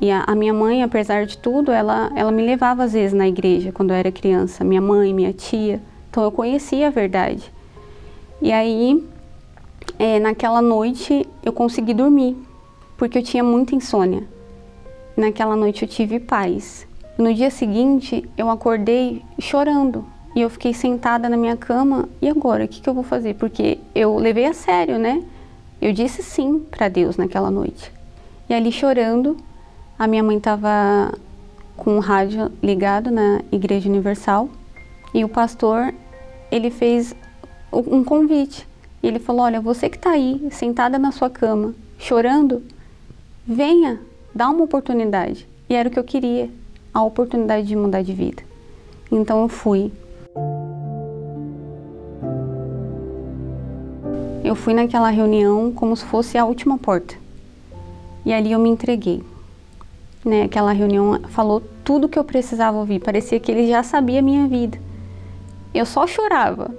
E 0.00 0.10
a, 0.10 0.24
a, 0.26 0.34
minha 0.34 0.52
mãe, 0.52 0.82
apesar 0.82 1.24
de 1.24 1.38
tudo, 1.38 1.72
ela, 1.72 2.10
ela 2.14 2.30
me 2.30 2.44
levava 2.44 2.84
às 2.84 2.92
vezes 2.92 3.12
na 3.12 3.26
igreja 3.26 3.72
quando 3.72 3.90
eu 3.90 3.96
era 3.96 4.12
criança. 4.12 4.62
Minha 4.62 4.80
mãe, 4.80 5.12
minha 5.14 5.32
tia. 5.32 5.80
Então 6.10 6.22
eu 6.22 6.30
conhecia 6.30 6.88
a 6.88 6.90
verdade. 6.90 7.52
E 8.42 8.52
aí, 8.52 9.02
é, 9.98 10.18
naquela 10.20 10.60
noite, 10.60 11.26
eu 11.42 11.52
consegui 11.52 11.94
dormir, 11.94 12.36
porque 12.98 13.18
eu 13.18 13.22
tinha 13.22 13.42
muita 13.42 13.74
insônia. 13.74 14.24
Naquela 15.16 15.56
noite 15.56 15.82
eu 15.82 15.88
tive 15.88 16.20
paz. 16.20 16.86
No 17.16 17.32
dia 17.32 17.50
seguinte, 17.50 18.28
eu 18.36 18.50
acordei 18.50 19.22
chorando, 19.38 20.04
e 20.36 20.42
eu 20.42 20.50
fiquei 20.50 20.74
sentada 20.74 21.30
na 21.30 21.36
minha 21.36 21.56
cama, 21.56 22.10
e 22.20 22.28
agora? 22.28 22.66
O 22.66 22.68
que, 22.68 22.82
que 22.82 22.88
eu 22.90 22.92
vou 22.92 23.02
fazer? 23.02 23.36
Porque 23.36 23.78
eu 23.94 24.16
levei 24.16 24.44
a 24.44 24.52
sério, 24.52 24.98
né? 24.98 25.24
Eu 25.80 25.94
disse 25.94 26.22
sim 26.22 26.58
para 26.70 26.90
Deus 26.90 27.16
naquela 27.16 27.50
noite. 27.50 27.90
E 28.46 28.52
ali 28.52 28.70
chorando, 28.70 29.38
a 29.98 30.06
minha 30.06 30.22
mãe 30.22 30.36
estava 30.36 31.14
com 31.74 31.96
o 31.96 32.00
rádio 32.00 32.52
ligado 32.62 33.10
na 33.10 33.40
Igreja 33.50 33.88
Universal 33.88 34.50
e 35.14 35.24
o 35.24 35.28
pastor 35.28 35.94
ele 36.50 36.70
fez 36.70 37.14
um 37.72 38.04
convite. 38.04 38.68
Ele 39.02 39.18
falou: 39.18 39.40
Olha, 39.40 39.58
você 39.58 39.88
que 39.88 39.96
está 39.96 40.10
aí, 40.10 40.46
sentada 40.50 40.98
na 40.98 41.12
sua 41.12 41.30
cama, 41.30 41.74
chorando, 41.98 42.62
venha, 43.46 43.98
dá 44.34 44.50
uma 44.50 44.64
oportunidade. 44.64 45.48
E 45.66 45.74
era 45.74 45.88
o 45.88 45.92
que 45.92 45.98
eu 45.98 46.04
queria, 46.04 46.50
a 46.92 47.02
oportunidade 47.02 47.66
de 47.66 47.74
mudar 47.74 48.02
de 48.02 48.12
vida. 48.12 48.42
Então 49.10 49.40
eu 49.40 49.48
fui. 49.48 49.90
Eu 54.46 54.54
fui 54.54 54.72
naquela 54.72 55.10
reunião 55.10 55.72
como 55.72 55.96
se 55.96 56.04
fosse 56.04 56.38
a 56.38 56.44
última 56.44 56.78
porta. 56.78 57.16
E 58.24 58.32
ali 58.32 58.52
eu 58.52 58.60
me 58.60 58.68
entreguei. 58.68 59.20
Né? 60.24 60.44
Aquela 60.44 60.70
reunião 60.70 61.18
falou 61.30 61.60
tudo 61.82 62.08
que 62.08 62.16
eu 62.16 62.22
precisava 62.22 62.76
ouvir. 62.78 63.00
Parecia 63.00 63.40
que 63.40 63.50
ele 63.50 63.66
já 63.66 63.82
sabia 63.82 64.20
a 64.20 64.22
minha 64.22 64.46
vida. 64.46 64.78
Eu 65.74 65.84
só 65.84 66.06
chorava, 66.06 66.72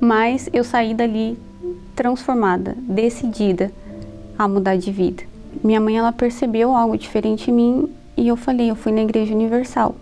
mas 0.00 0.50
eu 0.52 0.64
saí 0.64 0.92
dali 0.92 1.38
transformada, 1.94 2.76
decidida 2.80 3.70
a 4.36 4.48
mudar 4.48 4.74
de 4.74 4.90
vida. 4.90 5.22
Minha 5.62 5.80
mãe 5.80 5.96
ela 5.96 6.10
percebeu 6.10 6.74
algo 6.74 6.98
diferente 6.98 7.48
em 7.48 7.54
mim 7.54 7.94
e 8.16 8.26
eu 8.26 8.36
falei, 8.36 8.72
eu 8.72 8.74
fui 8.74 8.90
na 8.90 9.02
Igreja 9.02 9.32
Universal. 9.32 9.94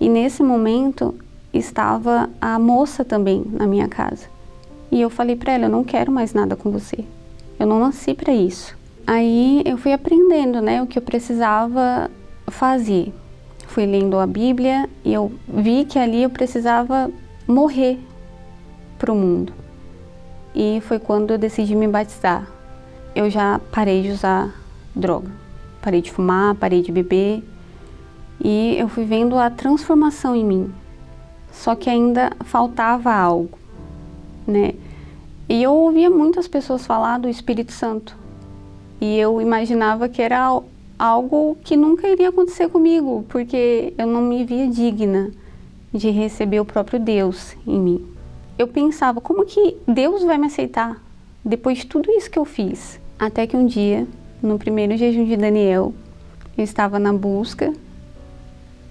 E 0.00 0.08
nesse 0.08 0.42
momento 0.42 1.14
estava 1.52 2.30
a 2.40 2.58
moça 2.58 3.04
também 3.04 3.44
na 3.52 3.66
minha 3.66 3.86
casa. 3.86 4.34
E 4.90 5.00
eu 5.00 5.10
falei 5.10 5.36
para 5.36 5.52
ela, 5.52 5.64
eu 5.64 5.70
não 5.70 5.84
quero 5.84 6.12
mais 6.12 6.32
nada 6.32 6.56
com 6.56 6.70
você. 6.70 7.04
Eu 7.58 7.66
não 7.66 7.80
nasci 7.80 8.14
para 8.14 8.32
isso. 8.32 8.76
Aí 9.06 9.62
eu 9.64 9.76
fui 9.76 9.92
aprendendo, 9.92 10.60
né, 10.60 10.82
o 10.82 10.86
que 10.86 10.98
eu 10.98 11.02
precisava 11.02 12.10
fazer. 12.48 13.12
Fui 13.66 13.86
lendo 13.86 14.18
a 14.18 14.26
Bíblia 14.26 14.88
e 15.04 15.12
eu 15.12 15.32
vi 15.48 15.84
que 15.84 15.98
ali 15.98 16.22
eu 16.22 16.30
precisava 16.30 17.10
morrer 17.46 17.98
para 18.98 19.12
o 19.12 19.16
mundo. 19.16 19.52
E 20.54 20.80
foi 20.86 20.98
quando 20.98 21.32
eu 21.32 21.38
decidi 21.38 21.74
me 21.74 21.86
batizar. 21.86 22.46
Eu 23.14 23.28
já 23.28 23.60
parei 23.70 24.02
de 24.02 24.10
usar 24.10 24.54
droga. 24.94 25.30
Parei 25.82 26.00
de 26.00 26.10
fumar, 26.10 26.54
parei 26.54 26.82
de 26.82 26.90
beber. 26.90 27.44
E 28.42 28.76
eu 28.78 28.88
fui 28.88 29.04
vendo 29.04 29.38
a 29.38 29.50
transformação 29.50 30.34
em 30.34 30.44
mim. 30.44 30.72
Só 31.52 31.74
que 31.74 31.88
ainda 31.88 32.32
faltava 32.44 33.12
algo 33.12 33.65
né? 34.46 34.74
E 35.48 35.62
eu 35.62 35.72
ouvia 35.72 36.10
muitas 36.10 36.48
pessoas 36.48 36.86
falar 36.86 37.18
do 37.18 37.28
Espírito 37.28 37.72
Santo. 37.72 38.16
E 39.00 39.16
eu 39.18 39.40
imaginava 39.40 40.08
que 40.08 40.20
era 40.20 40.60
algo 40.98 41.56
que 41.62 41.76
nunca 41.76 42.08
iria 42.08 42.30
acontecer 42.30 42.68
comigo, 42.68 43.24
porque 43.28 43.92
eu 43.96 44.06
não 44.06 44.22
me 44.22 44.44
via 44.44 44.68
digna 44.68 45.30
de 45.92 46.10
receber 46.10 46.60
o 46.60 46.64
próprio 46.64 46.98
Deus 46.98 47.56
em 47.66 47.78
mim. 47.78 48.06
Eu 48.58 48.66
pensava, 48.66 49.20
como 49.20 49.44
que 49.44 49.76
Deus 49.86 50.22
vai 50.22 50.38
me 50.38 50.46
aceitar 50.46 51.02
depois 51.44 51.78
de 51.78 51.86
tudo 51.86 52.10
isso 52.10 52.30
que 52.30 52.38
eu 52.38 52.44
fiz? 52.44 52.98
Até 53.18 53.46
que 53.46 53.56
um 53.56 53.66
dia 53.66 54.06
no 54.42 54.58
primeiro 54.58 54.96
jejum 54.96 55.24
de 55.24 55.36
Daniel. 55.36 55.94
Eu 56.56 56.64
estava 56.64 56.98
na 56.98 57.12
busca 57.12 57.72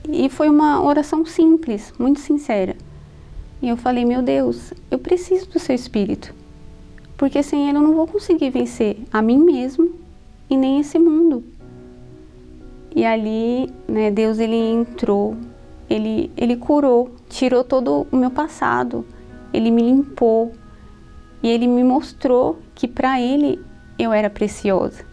e 0.07 0.29
foi 0.29 0.49
uma 0.49 0.83
oração 0.83 1.25
simples, 1.25 1.93
muito 1.97 2.19
sincera. 2.19 2.75
E 3.65 3.69
eu 3.69 3.75
falei: 3.75 4.05
Meu 4.05 4.21
Deus, 4.21 4.71
eu 4.91 4.99
preciso 4.99 5.49
do 5.49 5.57
seu 5.57 5.73
espírito, 5.73 6.35
porque 7.17 7.41
sem 7.41 7.67
ele 7.67 7.79
eu 7.79 7.81
não 7.81 7.95
vou 7.95 8.05
conseguir 8.05 8.51
vencer 8.51 8.95
a 9.11 9.23
mim 9.23 9.39
mesmo 9.39 9.89
e 10.47 10.55
nem 10.55 10.79
esse 10.79 10.99
mundo. 10.99 11.43
E 12.95 13.03
ali, 13.03 13.67
né, 13.87 14.11
Deus 14.11 14.37
ele 14.37 14.55
entrou, 14.55 15.35
ele, 15.89 16.31
ele 16.37 16.55
curou, 16.55 17.09
tirou 17.27 17.63
todo 17.63 18.05
o 18.11 18.15
meu 18.15 18.29
passado, 18.29 19.03
ele 19.51 19.71
me 19.71 19.81
limpou 19.81 20.51
e 21.41 21.49
ele 21.49 21.65
me 21.65 21.83
mostrou 21.83 22.59
que 22.75 22.87
para 22.87 23.19
ele 23.19 23.59
eu 23.97 24.13
era 24.13 24.29
preciosa, 24.29 25.03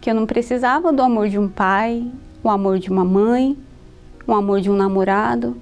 que 0.00 0.08
eu 0.08 0.14
não 0.14 0.24
precisava 0.24 0.92
do 0.92 1.02
amor 1.02 1.28
de 1.28 1.36
um 1.36 1.48
pai, 1.48 2.08
o 2.44 2.48
amor 2.48 2.78
de 2.78 2.92
uma 2.92 3.04
mãe, 3.04 3.58
o 4.24 4.32
amor 4.32 4.60
de 4.60 4.70
um 4.70 4.76
namorado. 4.76 5.56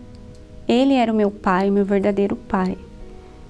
Ele 0.68 0.94
era 0.94 1.12
o 1.12 1.16
meu 1.16 1.30
pai, 1.30 1.68
o 1.68 1.73
meu 1.73 1.85
verdadeiro 1.85 2.37
pai. 2.37 2.76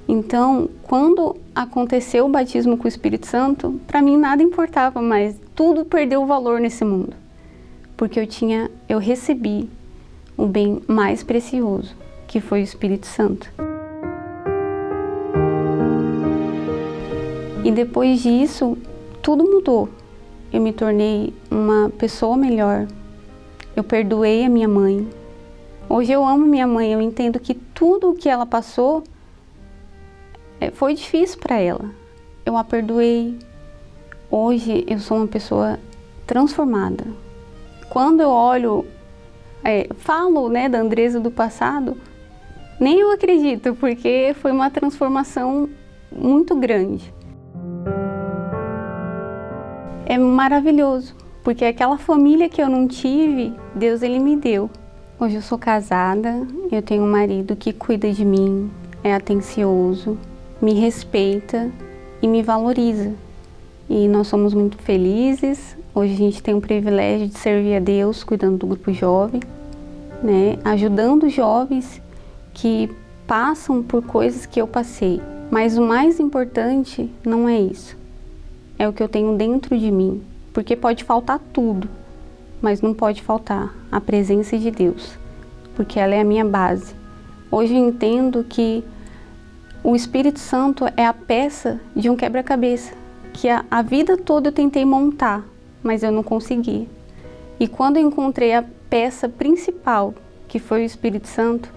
Então, 0.08 0.68
quando 0.82 1.36
aconteceu 1.54 2.26
o 2.26 2.28
batismo 2.28 2.76
com 2.76 2.84
o 2.84 2.88
Espírito 2.88 3.26
Santo, 3.26 3.80
para 3.86 4.00
mim 4.00 4.16
nada 4.16 4.42
importava 4.42 5.02
mais, 5.02 5.34
tudo 5.54 5.84
perdeu 5.84 6.24
valor 6.26 6.60
nesse 6.60 6.84
mundo. 6.84 7.14
Porque 7.96 8.20
eu 8.20 8.26
tinha, 8.26 8.70
eu 8.88 8.98
recebi 8.98 9.68
o 10.36 10.46
bem 10.46 10.80
mais 10.86 11.22
precioso, 11.22 11.96
que 12.28 12.40
foi 12.40 12.60
o 12.60 12.62
Espírito 12.62 13.06
Santo. 13.06 13.50
E 17.64 17.72
depois 17.72 18.22
disso, 18.22 18.78
tudo 19.20 19.42
mudou. 19.42 19.88
Eu 20.52 20.60
me 20.60 20.72
tornei 20.72 21.34
uma 21.50 21.90
pessoa 21.90 22.36
melhor. 22.36 22.86
Eu 23.74 23.82
perdoei 23.82 24.44
a 24.44 24.48
minha 24.48 24.68
mãe. 24.68 25.08
Hoje 25.88 26.10
eu 26.10 26.26
amo 26.26 26.44
minha 26.44 26.66
mãe, 26.66 26.92
eu 26.92 27.00
entendo 27.00 27.38
que 27.38 27.54
tudo 27.54 28.10
o 28.10 28.14
que 28.14 28.28
ela 28.28 28.44
passou 28.44 29.04
é, 30.60 30.70
foi 30.72 30.94
difícil 30.94 31.38
para 31.38 31.60
ela. 31.60 31.90
Eu 32.44 32.56
a 32.56 32.64
perdoei. 32.64 33.38
Hoje 34.28 34.84
eu 34.88 34.98
sou 34.98 35.18
uma 35.18 35.28
pessoa 35.28 35.78
transformada. 36.26 37.04
Quando 37.88 38.20
eu 38.20 38.30
olho 38.30 38.84
é, 39.62 39.88
falo 39.98 40.48
né, 40.48 40.68
da 40.68 40.80
Andresa 40.80 41.20
do 41.20 41.30
passado, 41.30 41.96
nem 42.80 42.98
eu 42.98 43.12
acredito, 43.12 43.74
porque 43.76 44.34
foi 44.40 44.50
uma 44.50 44.70
transformação 44.70 45.68
muito 46.10 46.56
grande. 46.56 47.14
É 50.04 50.18
maravilhoso, 50.18 51.14
porque 51.44 51.64
aquela 51.64 51.96
família 51.96 52.48
que 52.48 52.60
eu 52.60 52.68
não 52.68 52.88
tive, 52.88 53.54
Deus 53.74 54.02
ele 54.02 54.18
me 54.18 54.36
deu. 54.36 54.68
Hoje 55.18 55.36
eu 55.36 55.42
sou 55.42 55.58
casada, 55.58 56.46
eu 56.70 56.82
tenho 56.82 57.02
um 57.02 57.10
marido 57.10 57.56
que 57.56 57.72
cuida 57.72 58.12
de 58.12 58.24
mim, 58.24 58.70
é 59.02 59.14
atencioso, 59.14 60.18
me 60.60 60.74
respeita 60.74 61.70
e 62.20 62.28
me 62.28 62.42
valoriza. 62.42 63.12
E 63.88 64.08
nós 64.08 64.26
somos 64.26 64.52
muito 64.52 64.76
felizes. 64.78 65.76
Hoje 65.94 66.12
a 66.12 66.16
gente 66.16 66.42
tem 66.42 66.54
o 66.54 66.60
privilégio 66.60 67.28
de 67.28 67.38
servir 67.38 67.76
a 67.76 67.80
Deus 67.80 68.22
cuidando 68.24 68.58
do 68.58 68.66
grupo 68.66 68.92
jovem 68.92 69.40
né, 70.22 70.58
ajudando 70.64 71.28
jovens 71.28 72.00
que 72.54 72.90
passam 73.26 73.82
por 73.82 74.02
coisas 74.04 74.46
que 74.46 74.60
eu 74.60 74.66
passei. 74.66 75.20
Mas 75.50 75.76
o 75.78 75.82
mais 75.82 76.18
importante 76.18 77.10
não 77.24 77.48
é 77.48 77.58
isso. 77.58 77.96
É 78.78 78.88
o 78.88 78.92
que 78.92 79.02
eu 79.02 79.08
tenho 79.08 79.36
dentro 79.36 79.78
de 79.78 79.90
mim, 79.90 80.22
porque 80.52 80.76
pode 80.76 81.04
faltar 81.04 81.40
tudo, 81.52 81.88
mas 82.60 82.80
não 82.80 82.94
pode 82.94 83.22
faltar 83.22 83.74
a 83.90 84.00
presença 84.00 84.58
de 84.58 84.70
Deus, 84.70 85.18
porque 85.74 85.98
ela 85.98 86.14
é 86.14 86.20
a 86.20 86.24
minha 86.24 86.44
base. 86.44 86.94
Hoje 87.50 87.74
eu 87.74 87.88
entendo 87.88 88.44
que 88.44 88.82
o 89.82 89.94
Espírito 89.94 90.40
Santo 90.40 90.84
é 90.96 91.06
a 91.06 91.12
peça 91.12 91.80
de 91.94 92.10
um 92.10 92.16
quebra-cabeça 92.16 92.92
que 93.36 93.50
a, 93.50 93.64
a 93.70 93.82
vida 93.82 94.16
toda 94.16 94.48
eu 94.48 94.52
tentei 94.52 94.84
montar, 94.84 95.44
mas 95.82 96.02
eu 96.02 96.10
não 96.10 96.22
consegui. 96.22 96.88
E 97.60 97.68
quando 97.68 97.98
eu 97.98 98.08
encontrei 98.08 98.54
a 98.54 98.64
peça 98.88 99.28
principal, 99.28 100.14
que 100.48 100.58
foi 100.58 100.82
o 100.82 100.84
Espírito 100.84 101.28
Santo, 101.28 101.72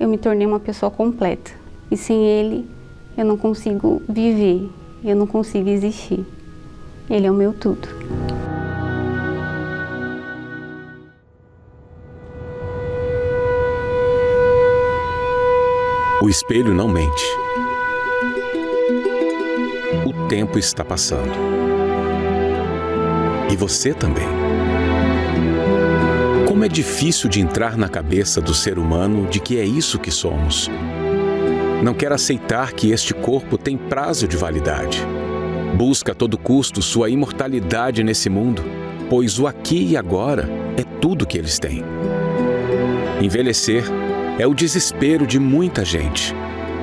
eu 0.00 0.08
me 0.08 0.16
tornei 0.16 0.46
uma 0.46 0.58
pessoa 0.58 0.90
completa. 0.90 1.50
E 1.90 1.96
sem 1.96 2.24
ele, 2.24 2.66
eu 3.16 3.24
não 3.24 3.36
consigo 3.36 4.02
viver, 4.08 4.70
eu 5.04 5.14
não 5.14 5.26
consigo 5.26 5.68
existir. 5.68 6.24
Ele 7.10 7.26
é 7.26 7.30
o 7.30 7.34
meu 7.34 7.52
tudo. 7.52 7.86
O 16.22 16.28
espelho 16.28 16.72
não 16.72 16.86
mente. 16.86 17.24
O 20.06 20.28
tempo 20.28 20.56
está 20.56 20.84
passando. 20.84 21.32
E 23.50 23.56
você 23.56 23.92
também. 23.92 24.28
Como 26.46 26.64
é 26.64 26.68
difícil 26.68 27.28
de 27.28 27.40
entrar 27.40 27.76
na 27.76 27.88
cabeça 27.88 28.40
do 28.40 28.54
ser 28.54 28.78
humano 28.78 29.26
de 29.26 29.40
que 29.40 29.58
é 29.58 29.64
isso 29.64 29.98
que 29.98 30.12
somos. 30.12 30.70
Não 31.82 31.92
quer 31.92 32.12
aceitar 32.12 32.72
que 32.72 32.92
este 32.92 33.12
corpo 33.12 33.58
tem 33.58 33.76
prazo 33.76 34.28
de 34.28 34.36
validade. 34.36 35.04
Busca 35.74 36.12
a 36.12 36.14
todo 36.14 36.38
custo 36.38 36.80
sua 36.80 37.10
imortalidade 37.10 38.04
nesse 38.04 38.30
mundo, 38.30 38.62
pois 39.10 39.40
o 39.40 39.48
aqui 39.48 39.88
e 39.88 39.96
agora 39.96 40.48
é 40.76 40.84
tudo 41.00 41.26
que 41.26 41.36
eles 41.36 41.58
têm. 41.58 41.82
Envelhecer 43.20 43.82
é 44.38 44.46
o 44.46 44.54
desespero 44.54 45.26
de 45.26 45.38
muita 45.38 45.84
gente. 45.84 46.34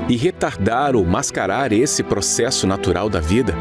E 0.08 0.16
retardar 0.16 0.96
ou 0.96 1.06
mascarar 1.06 1.72
esse 1.72 2.04
processo 2.04 2.66
natural 2.66 3.10
da 3.10 3.20
vida 3.20 3.54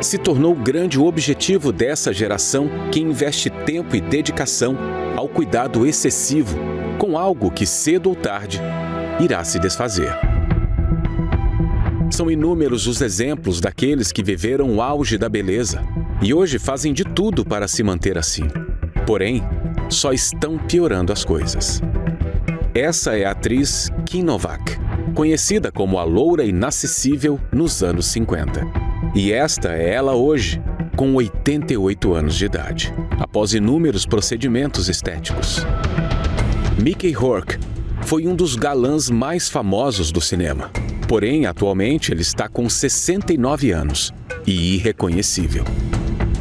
se 0.00 0.18
tornou 0.18 0.52
o 0.52 0.56
grande 0.56 0.98
objetivo 0.98 1.72
dessa 1.72 2.12
geração 2.12 2.68
que 2.92 3.00
investe 3.00 3.50
tempo 3.50 3.96
e 3.96 4.00
dedicação 4.00 4.76
ao 5.16 5.28
cuidado 5.28 5.86
excessivo 5.86 6.56
com 6.98 7.18
algo 7.18 7.50
que 7.50 7.66
cedo 7.66 8.08
ou 8.08 8.14
tarde 8.14 8.60
irá 9.20 9.42
se 9.42 9.58
desfazer. 9.58 10.12
São 12.10 12.30
inúmeros 12.30 12.86
os 12.86 13.00
exemplos 13.00 13.60
daqueles 13.60 14.12
que 14.12 14.22
viveram 14.22 14.76
o 14.76 14.82
auge 14.82 15.18
da 15.18 15.28
beleza 15.28 15.82
e 16.22 16.32
hoje 16.32 16.58
fazem 16.58 16.92
de 16.92 17.04
tudo 17.04 17.44
para 17.44 17.66
se 17.66 17.82
manter 17.82 18.16
assim. 18.16 18.48
Porém, 19.06 19.42
só 19.88 20.12
estão 20.12 20.58
piorando 20.58 21.12
as 21.12 21.24
coisas. 21.24 21.82
Essa 22.76 23.16
é 23.16 23.24
a 23.24 23.30
atriz 23.30 23.90
Kim 24.04 24.22
Novak, 24.22 24.76
conhecida 25.14 25.72
como 25.72 25.98
a 25.98 26.04
loura 26.04 26.44
inacessível 26.44 27.40
nos 27.50 27.82
anos 27.82 28.04
50. 28.08 28.60
E 29.14 29.32
esta 29.32 29.72
é 29.74 29.94
ela 29.94 30.14
hoje, 30.14 30.60
com 30.94 31.14
88 31.14 32.12
anos 32.12 32.34
de 32.36 32.44
idade, 32.44 32.92
após 33.18 33.54
inúmeros 33.54 34.04
procedimentos 34.04 34.90
estéticos. 34.90 35.64
Mickey 36.78 37.12
Rourke 37.12 37.56
foi 38.02 38.26
um 38.26 38.36
dos 38.36 38.56
galãs 38.56 39.08
mais 39.08 39.48
famosos 39.48 40.12
do 40.12 40.20
cinema. 40.20 40.70
Porém, 41.08 41.46
atualmente 41.46 42.12
ele 42.12 42.20
está 42.20 42.46
com 42.46 42.68
69 42.68 43.70
anos 43.70 44.12
e 44.46 44.74
irreconhecível. 44.74 45.64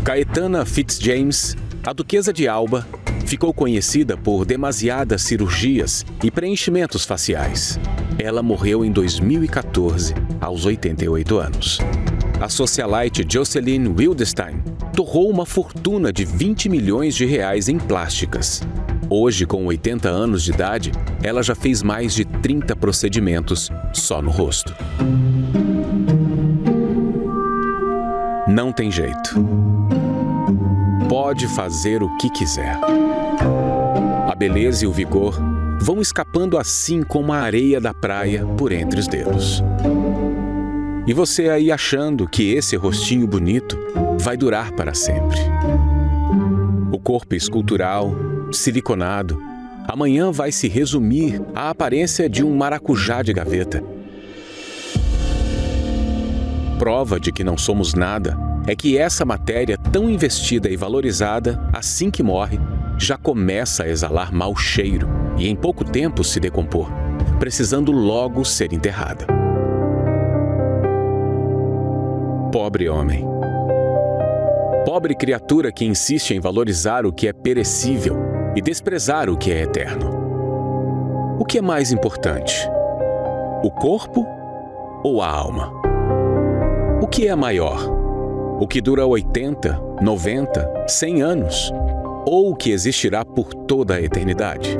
Caetana 0.03 0.65
Fitzjames, 0.65 1.55
a 1.81 1.93
duquesa 1.93 2.33
de 2.33 2.45
Alba, 2.45 2.85
ficou 3.25 3.53
conhecida 3.53 4.15
por 4.15 4.45
demasiadas 4.45 5.21
cirurgias 5.21 6.05
e 6.23 6.29
preenchimentos 6.29 7.05
faciais. 7.05 7.79
Ela 8.17 8.43
morreu 8.43 8.85
em 8.85 8.91
2014, 8.91 10.13
aos 10.39 10.65
88 10.65 11.37
anos 11.37 11.79
a 12.41 12.49
socialite 12.49 13.25
Jocelyn 13.27 13.87
Wildestein 13.87 14.63
torrou 14.95 15.29
uma 15.29 15.45
fortuna 15.45 16.11
de 16.11 16.25
20 16.25 16.69
milhões 16.69 17.15
de 17.15 17.25
reais 17.25 17.67
em 17.69 17.77
plásticas. 17.77 18.61
Hoje, 19.09 19.45
com 19.45 19.65
80 19.65 20.09
anos 20.09 20.43
de 20.43 20.51
idade, 20.51 20.91
ela 21.23 21.43
já 21.43 21.55
fez 21.55 21.81
mais 21.81 22.13
de 22.13 22.25
30 22.25 22.75
procedimentos 22.75 23.69
só 23.93 24.21
no 24.21 24.31
rosto. 24.31 24.75
Não 28.47 28.71
tem 28.71 28.91
jeito. 28.91 29.35
Pode 31.07 31.47
fazer 31.47 32.03
o 32.03 32.17
que 32.17 32.29
quiser. 32.29 32.79
A 34.35 34.37
beleza 34.37 34.83
e 34.83 34.87
o 34.87 34.91
vigor 34.91 35.39
vão 35.79 36.01
escapando 36.01 36.57
assim 36.57 37.03
como 37.03 37.31
a 37.31 37.37
areia 37.37 37.79
da 37.79 37.93
praia 37.93 38.45
por 38.57 38.73
entre 38.73 38.99
os 38.99 39.07
dedos. 39.07 39.63
E 41.07 41.13
você 41.13 41.47
aí 41.47 41.71
achando 41.71 42.27
que 42.27 42.51
esse 42.51 42.75
rostinho 42.75 43.25
bonito 43.25 43.77
vai 44.19 44.35
durar 44.35 44.73
para 44.73 44.93
sempre. 44.93 45.39
O 46.91 46.99
corpo 46.99 47.33
escultural, 47.33 48.13
siliconado, 48.51 49.41
amanhã 49.87 50.33
vai 50.33 50.51
se 50.51 50.67
resumir 50.67 51.41
à 51.55 51.69
aparência 51.69 52.27
de 52.27 52.43
um 52.43 52.53
maracujá 52.57 53.21
de 53.21 53.31
gaveta. 53.31 53.81
prova 56.77 57.21
de 57.21 57.31
que 57.31 57.41
não 57.41 57.57
somos 57.57 57.93
nada 57.93 58.37
é 58.67 58.75
que 58.75 58.97
essa 58.97 59.23
matéria 59.23 59.77
tão 59.77 60.09
investida 60.09 60.69
e 60.69 60.75
valorizada, 60.75 61.57
assim 61.71 62.11
que 62.11 62.21
morre, 62.21 62.59
já 62.97 63.17
começa 63.17 63.83
a 63.83 63.89
exalar 63.89 64.33
mau 64.33 64.55
cheiro 64.55 65.07
e 65.37 65.47
em 65.47 65.55
pouco 65.55 65.83
tempo 65.83 66.23
se 66.23 66.39
decompor, 66.39 66.89
precisando 67.39 67.91
logo 67.91 68.43
ser 68.45 68.73
enterrada. 68.73 69.25
Pobre 72.51 72.87
homem. 72.87 73.25
Pobre 74.85 75.15
criatura 75.15 75.71
que 75.71 75.83
insiste 75.83 76.31
em 76.31 76.39
valorizar 76.39 77.05
o 77.05 77.11
que 77.11 77.27
é 77.27 77.33
perecível 77.33 78.15
e 78.55 78.61
desprezar 78.61 79.29
o 79.29 79.37
que 79.37 79.51
é 79.51 79.63
eterno. 79.63 80.25
O 81.37 81.43
que 81.43 81.57
é 81.57 81.61
mais 81.61 81.91
importante? 81.91 82.55
O 83.61 83.69
corpo 83.69 84.25
ou 85.03 85.21
a 85.21 85.29
alma? 85.29 85.73
O 87.01 87.07
que 87.07 87.27
é 87.27 87.35
maior? 87.35 87.77
O 88.59 88.65
que 88.65 88.79
dura 88.79 89.05
80, 89.05 89.77
90, 90.01 90.85
100 90.87 91.21
anos? 91.21 91.73
Ou 92.27 92.55
que 92.55 92.71
existirá 92.71 93.23
por 93.23 93.53
toda 93.53 93.93
a 93.93 94.01
eternidade? 94.01 94.75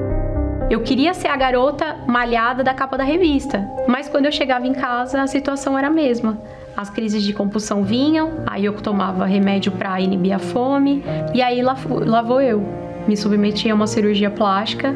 Eu 0.68 0.82
queria 0.82 1.14
ser 1.14 1.28
a 1.28 1.38
garota 1.38 1.96
malhada 2.08 2.64
da 2.64 2.74
capa 2.74 2.98
da 2.98 3.04
revista, 3.04 3.70
mas 3.88 4.10
quando 4.10 4.26
eu 4.26 4.32
chegava 4.32 4.66
em 4.66 4.74
casa 4.74 5.22
a 5.22 5.28
situação 5.28 5.78
era 5.78 5.88
a 5.88 5.92
mesma. 5.92 6.40
As 6.76 6.90
crises 6.90 7.22
de 7.22 7.34
compulsão 7.34 7.84
vinham, 7.84 8.44
aí 8.48 8.66
eu 8.66 8.74
tomava 8.74 9.28
remédio 9.28 9.72
para 9.72 10.02
inibir 10.02 10.34
a 10.34 10.40
fome, 10.40 11.04
e 11.36 11.42
aí 11.42 11.62
lá, 11.62 11.78
lá 11.88 12.24
vou 12.24 12.42
eu. 12.42 12.64
Me 13.08 13.16
submeti 13.16 13.70
a 13.70 13.76
uma 13.76 13.86
cirurgia 13.86 14.32
plástica. 14.32 14.94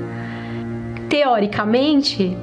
Teoricamente, 1.08 2.36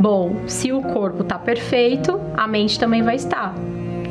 bom, 0.00 0.42
se 0.48 0.72
o 0.72 0.82
corpo 0.82 1.22
está 1.22 1.38
perfeito, 1.38 2.20
a 2.36 2.48
mente 2.48 2.80
também 2.80 3.02
vai 3.02 3.14
estar. 3.14 3.54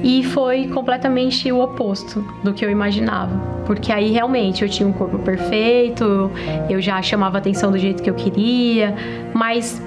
E 0.04 0.24
foi 0.24 0.68
completamente 0.68 1.52
o 1.52 1.62
oposto 1.62 2.26
do 2.44 2.54
que 2.54 2.66
eu 2.66 2.72
imaginava. 2.72 3.36
Porque 3.66 3.92
aí 3.92 4.12
realmente 4.12 4.64
eu 4.64 4.70
tinha 4.70 4.88
um 4.88 4.94
corpo 4.94 5.20
perfeito, 5.20 6.32
eu 6.70 6.82
já 6.82 7.02
chamava 7.02 7.38
atenção 7.38 7.72
do 7.72 7.78
jeito 7.78 8.02
que 8.02 8.10
eu 8.10 8.16
queria, 8.16 8.96
mas 9.34 9.82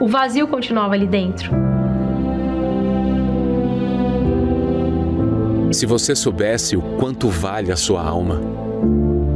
o 0.00 0.06
vazio 0.06 0.46
continuava 0.46 0.94
ali 0.94 1.06
dentro. 1.06 1.50
Se 5.72 5.84
você 5.84 6.14
soubesse 6.14 6.76
o 6.76 6.80
quanto 6.98 7.28
vale 7.28 7.72
a 7.72 7.76
sua 7.76 8.02
alma, 8.02 8.40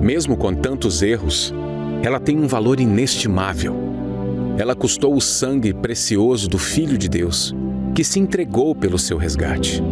mesmo 0.00 0.36
com 0.36 0.54
tantos 0.54 1.02
erros, 1.02 1.52
ela 2.02 2.18
tem 2.18 2.38
um 2.38 2.46
valor 2.46 2.80
inestimável. 2.80 3.76
Ela 4.56 4.74
custou 4.74 5.14
o 5.14 5.20
sangue 5.20 5.74
precioso 5.74 6.48
do 6.48 6.58
Filho 6.58 6.96
de 6.96 7.08
Deus, 7.08 7.54
que 7.94 8.04
se 8.04 8.18
entregou 8.18 8.74
pelo 8.74 8.98
seu 8.98 9.18
resgate. 9.18 9.82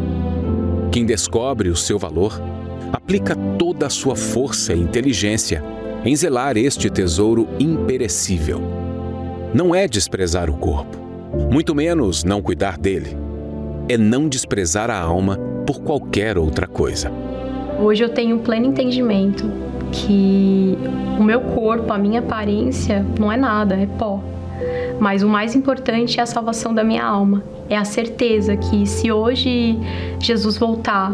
Quem 0.98 1.06
descobre 1.06 1.68
o 1.68 1.76
seu 1.76 1.96
valor, 1.96 2.42
aplica 2.92 3.36
toda 3.56 3.86
a 3.86 3.88
sua 3.88 4.16
força 4.16 4.74
e 4.74 4.80
inteligência 4.80 5.62
em 6.04 6.16
zelar 6.16 6.56
este 6.56 6.90
tesouro 6.90 7.46
imperecível. 7.60 8.60
Não 9.54 9.72
é 9.72 9.86
desprezar 9.86 10.50
o 10.50 10.54
corpo, 10.54 10.98
muito 11.52 11.72
menos 11.72 12.24
não 12.24 12.42
cuidar 12.42 12.76
dele. 12.76 13.16
É 13.88 13.96
não 13.96 14.28
desprezar 14.28 14.90
a 14.90 15.00
alma 15.00 15.38
por 15.64 15.82
qualquer 15.82 16.36
outra 16.36 16.66
coisa. 16.66 17.12
Hoje 17.80 18.02
eu 18.02 18.08
tenho 18.08 18.40
pleno 18.40 18.66
entendimento 18.66 19.48
que 19.92 20.76
o 21.16 21.22
meu 21.22 21.42
corpo, 21.42 21.92
a 21.92 21.96
minha 21.96 22.18
aparência, 22.18 23.06
não 23.20 23.30
é 23.30 23.36
nada, 23.36 23.76
é 23.76 23.86
pó. 23.86 24.20
Mas 24.98 25.22
o 25.22 25.28
mais 25.28 25.54
importante 25.54 26.18
é 26.18 26.24
a 26.24 26.26
salvação 26.26 26.74
da 26.74 26.82
minha 26.82 27.04
alma. 27.04 27.44
É 27.68 27.76
a 27.76 27.84
certeza 27.84 28.56
que 28.56 28.86
se 28.86 29.12
hoje 29.12 29.78
Jesus 30.20 30.56
voltar 30.56 31.12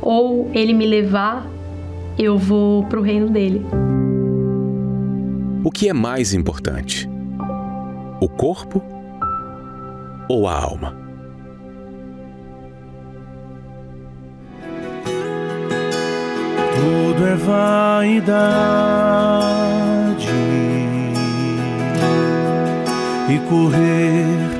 ou 0.00 0.48
ele 0.54 0.72
me 0.72 0.86
levar, 0.86 1.46
eu 2.18 2.38
vou 2.38 2.84
para 2.84 3.00
o 3.00 3.02
reino 3.02 3.28
dele. 3.28 3.66
O 5.64 5.70
que 5.70 5.88
é 5.88 5.92
mais 5.92 6.32
importante? 6.32 7.08
O 8.20 8.28
corpo 8.28 8.82
ou 10.28 10.46
a 10.46 10.54
alma? 10.54 10.96
Tudo 16.76 17.26
é 17.26 17.34
vaidade 17.34 18.70
e 23.28 23.38
correr 23.48 24.59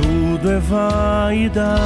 Tudo 0.00 0.50
é 0.50 0.58
vaidade, 0.58 1.80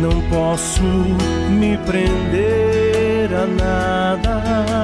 não 0.00 0.20
posso 0.30 0.82
me 1.50 1.76
prender 1.78 3.30
a 3.32 3.46
nada. 3.46 4.83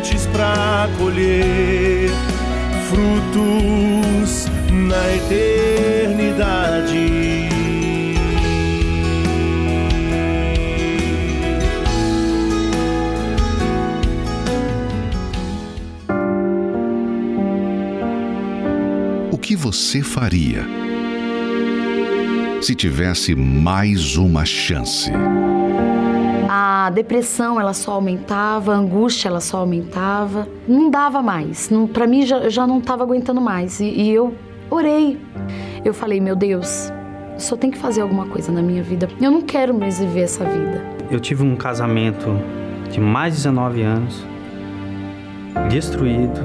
para 0.81 0.91
colher 0.97 2.09
frutos 2.89 4.47
na 4.71 5.15
eternidade. 5.15 6.97
O 19.31 19.37
que 19.37 19.55
você 19.55 20.01
faria 20.01 20.65
se 22.59 22.73
tivesse 22.73 23.35
mais 23.35 24.17
uma 24.17 24.45
chance? 24.45 25.11
A 26.85 26.89
depressão 26.89 27.59
ela 27.59 27.73
só 27.73 27.93
aumentava, 27.93 28.73
a 28.73 28.77
angústia 28.77 29.27
ela 29.27 29.39
só 29.39 29.57
aumentava, 29.57 30.47
não 30.67 30.89
dava 30.89 31.21
mais, 31.21 31.69
para 31.93 32.07
mim 32.07 32.25
já, 32.25 32.49
já 32.49 32.65
não 32.65 32.79
estava 32.79 33.03
aguentando 33.03 33.39
mais. 33.39 33.79
E, 33.79 33.85
e, 33.85 34.09
eu 34.11 34.33
orei, 34.69 35.19
eu 35.85 35.93
falei 35.93 36.19
meu 36.19 36.35
Deus, 36.35 36.91
só 37.37 37.55
tem 37.55 37.69
que 37.69 37.77
fazer 37.77 38.01
alguma 38.01 38.25
coisa 38.25 38.51
na 38.51 38.61
minha 38.61 38.81
vida, 38.81 39.07
eu 39.19 39.29
não 39.29 39.41
quero 39.41 39.73
mais 39.73 39.99
viver 39.99 40.21
essa 40.21 40.43
vida. 40.43 40.83
Eu 41.09 41.19
tive 41.19 41.43
um 41.43 41.55
casamento 41.55 42.27
de 42.89 42.99
mais 42.99 43.33
de 43.33 43.39
19 43.39 43.81
anos, 43.83 44.25
destruído, 45.69 46.41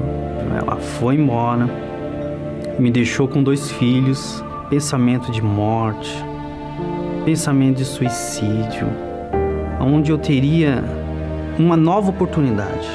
ela 0.61 0.75
foi 0.75 1.15
embora, 1.15 1.67
me 2.77 2.91
deixou 2.91 3.27
com 3.27 3.41
dois 3.41 3.71
filhos, 3.71 4.43
pensamento 4.69 5.31
de 5.31 5.41
morte, 5.41 6.23
pensamento 7.25 7.77
de 7.77 7.85
suicídio 7.85 9.06
onde 9.87 10.11
eu 10.11 10.17
teria 10.17 10.83
uma 11.57 11.77
nova 11.77 12.09
oportunidade. 12.09 12.87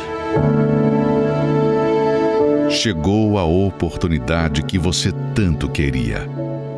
Chegou 2.69 3.39
a 3.39 3.45
oportunidade 3.45 4.63
que 4.63 4.79
você 4.79 5.13
tanto 5.35 5.69
queria. 5.69 6.27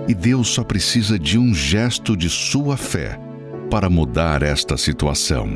E 0.08 0.14
Deus 0.14 0.48
só 0.48 0.62
precisa 0.62 1.18
de 1.18 1.38
um 1.38 1.54
gesto 1.54 2.16
de 2.16 2.28
sua 2.28 2.76
fé 2.76 3.18
para 3.70 3.88
mudar 3.88 4.42
esta 4.42 4.76
situação. 4.76 5.48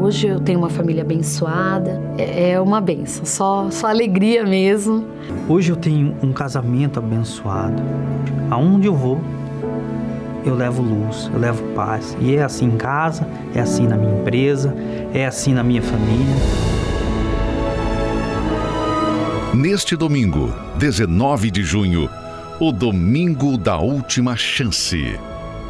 Hoje 0.00 0.26
eu 0.26 0.38
tenho 0.40 0.58
uma 0.58 0.68
família 0.68 1.02
abençoada, 1.02 2.00
é, 2.18 2.50
é 2.50 2.60
uma 2.60 2.80
benção, 2.80 3.24
só, 3.24 3.70
só 3.70 3.86
alegria 3.86 4.44
mesmo. 4.44 5.06
Hoje 5.48 5.72
eu 5.72 5.76
tenho 5.76 6.14
um 6.22 6.32
casamento 6.32 6.98
abençoado. 6.98 7.82
Aonde 8.50 8.86
eu 8.86 8.94
vou, 8.94 9.20
eu 10.44 10.54
levo 10.54 10.82
luz, 10.82 11.30
eu 11.32 11.38
levo 11.38 11.62
paz. 11.74 12.16
E 12.20 12.36
é 12.36 12.42
assim 12.42 12.66
em 12.66 12.76
casa, 12.76 13.26
é 13.54 13.60
assim 13.60 13.86
na 13.86 13.96
minha 13.96 14.20
empresa, 14.20 14.74
é 15.12 15.26
assim 15.26 15.54
na 15.54 15.62
minha 15.62 15.82
família. 15.82 16.34
Neste 19.54 19.96
domingo, 19.96 20.52
19 20.76 21.50
de 21.50 21.62
junho, 21.62 22.10
o 22.60 22.72
Domingo 22.72 23.56
da 23.56 23.78
Última 23.78 24.36
Chance. 24.36 25.18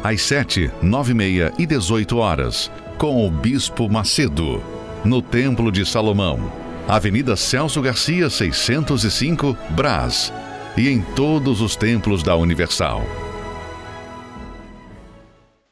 Às 0.03 0.21
7, 0.21 0.71
9 0.81 1.11
e 1.11 1.15
meia 1.15 1.53
e 1.57 1.65
18 1.65 2.17
horas, 2.17 2.71
com 2.97 3.25
o 3.25 3.29
Bispo 3.29 3.89
Macedo, 3.89 4.61
no 5.03 5.21
Templo 5.21 5.71
de 5.71 5.85
Salomão, 5.85 6.51
Avenida 6.87 7.35
Celso 7.35 7.81
Garcia, 7.81 8.29
605, 8.29 9.57
Brás, 9.71 10.31
e 10.77 10.89
em 10.89 11.01
todos 11.01 11.61
os 11.61 11.75
templos 11.75 12.21
da 12.21 12.35
Universal. 12.35 13.03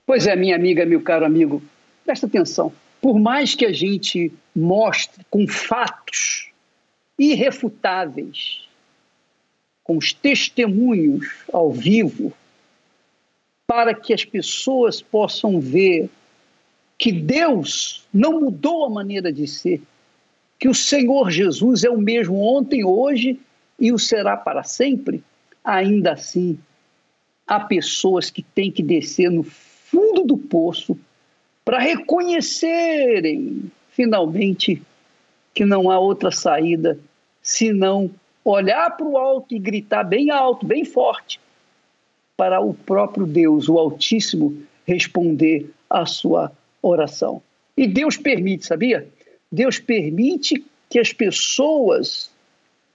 Pois 0.05 0.27
é, 0.27 0.35
minha 0.35 0.55
amiga, 0.55 0.85
meu 0.85 1.01
caro 1.01 1.25
amigo, 1.25 1.61
presta 2.05 2.25
atenção. 2.25 2.73
Por 3.01 3.19
mais 3.19 3.55
que 3.55 3.65
a 3.65 3.71
gente 3.71 4.31
mostre 4.55 5.25
com 5.29 5.47
fatos 5.47 6.49
irrefutáveis, 7.17 8.67
com 9.83 9.97
os 9.97 10.13
testemunhos 10.13 11.43
ao 11.51 11.71
vivo, 11.71 12.33
para 13.65 13.93
que 13.93 14.13
as 14.13 14.25
pessoas 14.25 15.01
possam 15.01 15.59
ver 15.59 16.09
que 16.97 17.11
Deus 17.11 18.05
não 18.13 18.41
mudou 18.41 18.85
a 18.85 18.89
maneira 18.89 19.31
de 19.31 19.47
ser, 19.47 19.81
que 20.59 20.69
o 20.69 20.73
Senhor 20.73 21.31
Jesus 21.31 21.83
é 21.83 21.89
o 21.89 21.97
mesmo 21.97 22.39
ontem, 22.39 22.83
hoje 22.83 23.39
e 23.79 23.91
o 23.91 23.99
será 23.99 24.37
para 24.37 24.63
sempre, 24.63 25.23
ainda 25.63 26.13
assim, 26.13 26.57
há 27.47 27.59
pessoas 27.59 28.29
que 28.29 28.41
têm 28.41 28.71
que 28.71 28.83
descer 28.83 29.29
no 29.29 29.43
fundo 29.93 30.23
do 30.23 30.35
poço 30.35 30.97
para 31.63 31.77
reconhecerem 31.77 33.71
finalmente 33.91 34.81
que 35.53 35.63
não 35.63 35.91
há 35.91 35.99
outra 35.99 36.31
saída 36.31 36.97
senão 37.43 38.09
olhar 38.43 38.97
para 38.97 39.05
o 39.05 39.17
alto 39.19 39.53
e 39.53 39.59
gritar 39.59 40.03
bem 40.03 40.31
alto, 40.31 40.65
bem 40.65 40.83
forte, 40.83 41.39
para 42.35 42.59
o 42.59 42.73
próprio 42.73 43.27
Deus, 43.27 43.69
o 43.69 43.77
Altíssimo, 43.77 44.57
responder 44.85 45.69
à 45.87 46.07
sua 46.07 46.51
oração. 46.81 47.41
E 47.77 47.87
Deus 47.87 48.17
permite, 48.17 48.65
sabia? 48.65 49.07
Deus 49.51 49.77
permite 49.79 50.65
que 50.89 50.97
as 50.97 51.13
pessoas, 51.13 52.31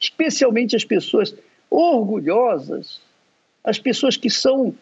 especialmente 0.00 0.74
as 0.74 0.84
pessoas 0.84 1.32
orgulhosas, 1.70 3.00
as 3.62 3.78
pessoas 3.78 4.16
que 4.16 4.28
são 4.28 4.74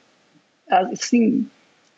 assim 0.69 1.47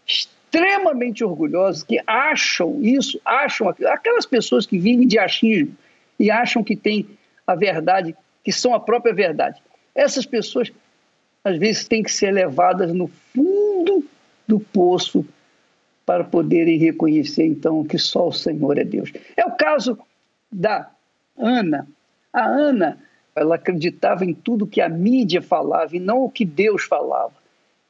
extremamente 0.08 1.22
orgulhosos, 1.22 1.82
que 1.82 2.00
acham 2.06 2.80
isso, 2.82 3.20
acham 3.24 3.68
aquelas 3.68 4.24
pessoas 4.24 4.64
que 4.64 4.78
vivem 4.78 5.06
de 5.06 5.18
achismo 5.18 5.76
e 6.18 6.30
acham 6.30 6.64
que 6.64 6.74
têm 6.74 7.06
a 7.46 7.54
verdade, 7.54 8.16
que 8.42 8.50
são 8.50 8.74
a 8.74 8.80
própria 8.80 9.14
verdade. 9.14 9.60
Essas 9.94 10.24
pessoas, 10.24 10.72
às 11.44 11.58
vezes, 11.58 11.86
têm 11.86 12.02
que 12.02 12.10
ser 12.10 12.30
levadas 12.30 12.92
no 12.92 13.08
fundo 13.34 14.04
do 14.46 14.58
poço 14.58 15.24
para 16.06 16.24
poderem 16.24 16.78
reconhecer, 16.78 17.44
então, 17.44 17.84
que 17.84 17.98
só 17.98 18.28
o 18.28 18.32
Senhor 18.32 18.78
é 18.78 18.84
Deus. 18.84 19.12
É 19.36 19.44
o 19.44 19.52
caso 19.52 19.98
da 20.50 20.90
Ana. 21.36 21.86
A 22.32 22.46
Ana, 22.46 22.98
ela 23.36 23.56
acreditava 23.56 24.24
em 24.24 24.32
tudo 24.32 24.66
que 24.66 24.80
a 24.80 24.88
mídia 24.88 25.42
falava 25.42 25.94
e 25.94 26.00
não 26.00 26.24
o 26.24 26.30
que 26.30 26.46
Deus 26.46 26.84
falava. 26.84 27.34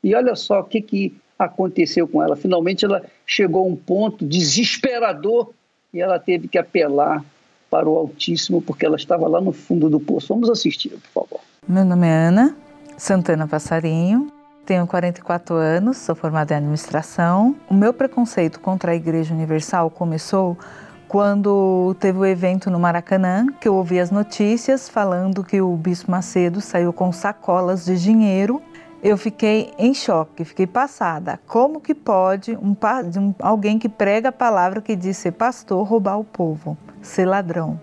E 0.02 0.14
olha 0.14 0.34
só 0.34 0.60
o 0.60 0.64
que, 0.64 0.80
que 0.80 1.16
aconteceu 1.38 2.08
com 2.08 2.22
ela. 2.22 2.36
Finalmente 2.36 2.84
ela 2.84 3.02
chegou 3.26 3.64
a 3.64 3.68
um 3.68 3.76
ponto 3.76 4.24
desesperador 4.24 5.50
e 5.92 6.00
ela 6.00 6.18
teve 6.18 6.48
que 6.48 6.58
apelar 6.58 7.24
para 7.70 7.88
o 7.88 7.96
Altíssimo 7.96 8.62
porque 8.62 8.84
ela 8.84 8.96
estava 8.96 9.28
lá 9.28 9.40
no 9.40 9.52
fundo 9.52 9.88
do 9.88 10.00
poço. 10.00 10.28
Vamos 10.28 10.50
assistir, 10.50 10.90
por 10.90 11.22
favor. 11.22 11.40
Meu 11.66 11.84
nome 11.84 12.06
é 12.06 12.12
Ana 12.12 12.56
Santana 12.98 13.46
Passarinho, 13.46 14.26
tenho 14.66 14.84
44 14.86 15.54
anos, 15.54 15.98
sou 15.98 16.16
formada 16.16 16.52
em 16.52 16.56
administração. 16.56 17.54
O 17.70 17.74
meu 17.74 17.94
preconceito 17.94 18.58
contra 18.58 18.90
a 18.90 18.94
Igreja 18.94 19.32
Universal 19.32 19.88
começou 19.88 20.58
quando 21.06 21.96
teve 22.00 22.18
o 22.18 22.26
evento 22.26 22.70
no 22.70 22.78
Maracanã, 22.78 23.46
que 23.60 23.68
eu 23.68 23.74
ouvi 23.74 24.00
as 24.00 24.10
notícias 24.10 24.88
falando 24.88 25.44
que 25.44 25.60
o 25.60 25.74
Bispo 25.76 26.10
Macedo 26.10 26.60
saiu 26.60 26.92
com 26.92 27.12
sacolas 27.12 27.84
de 27.84 28.02
dinheiro 28.02 28.60
eu 29.02 29.16
fiquei 29.16 29.72
em 29.78 29.94
choque, 29.94 30.44
fiquei 30.44 30.66
passada. 30.66 31.38
Como 31.46 31.80
que 31.80 31.94
pode 31.94 32.56
um, 32.56 32.76
um, 33.16 33.34
alguém 33.38 33.78
que 33.78 33.88
prega 33.88 34.30
a 34.30 34.32
palavra 34.32 34.80
que 34.80 34.96
diz 34.96 35.16
ser 35.16 35.32
pastor 35.32 35.86
roubar 35.86 36.18
o 36.18 36.24
povo, 36.24 36.76
ser 37.00 37.26
ladrão? 37.26 37.80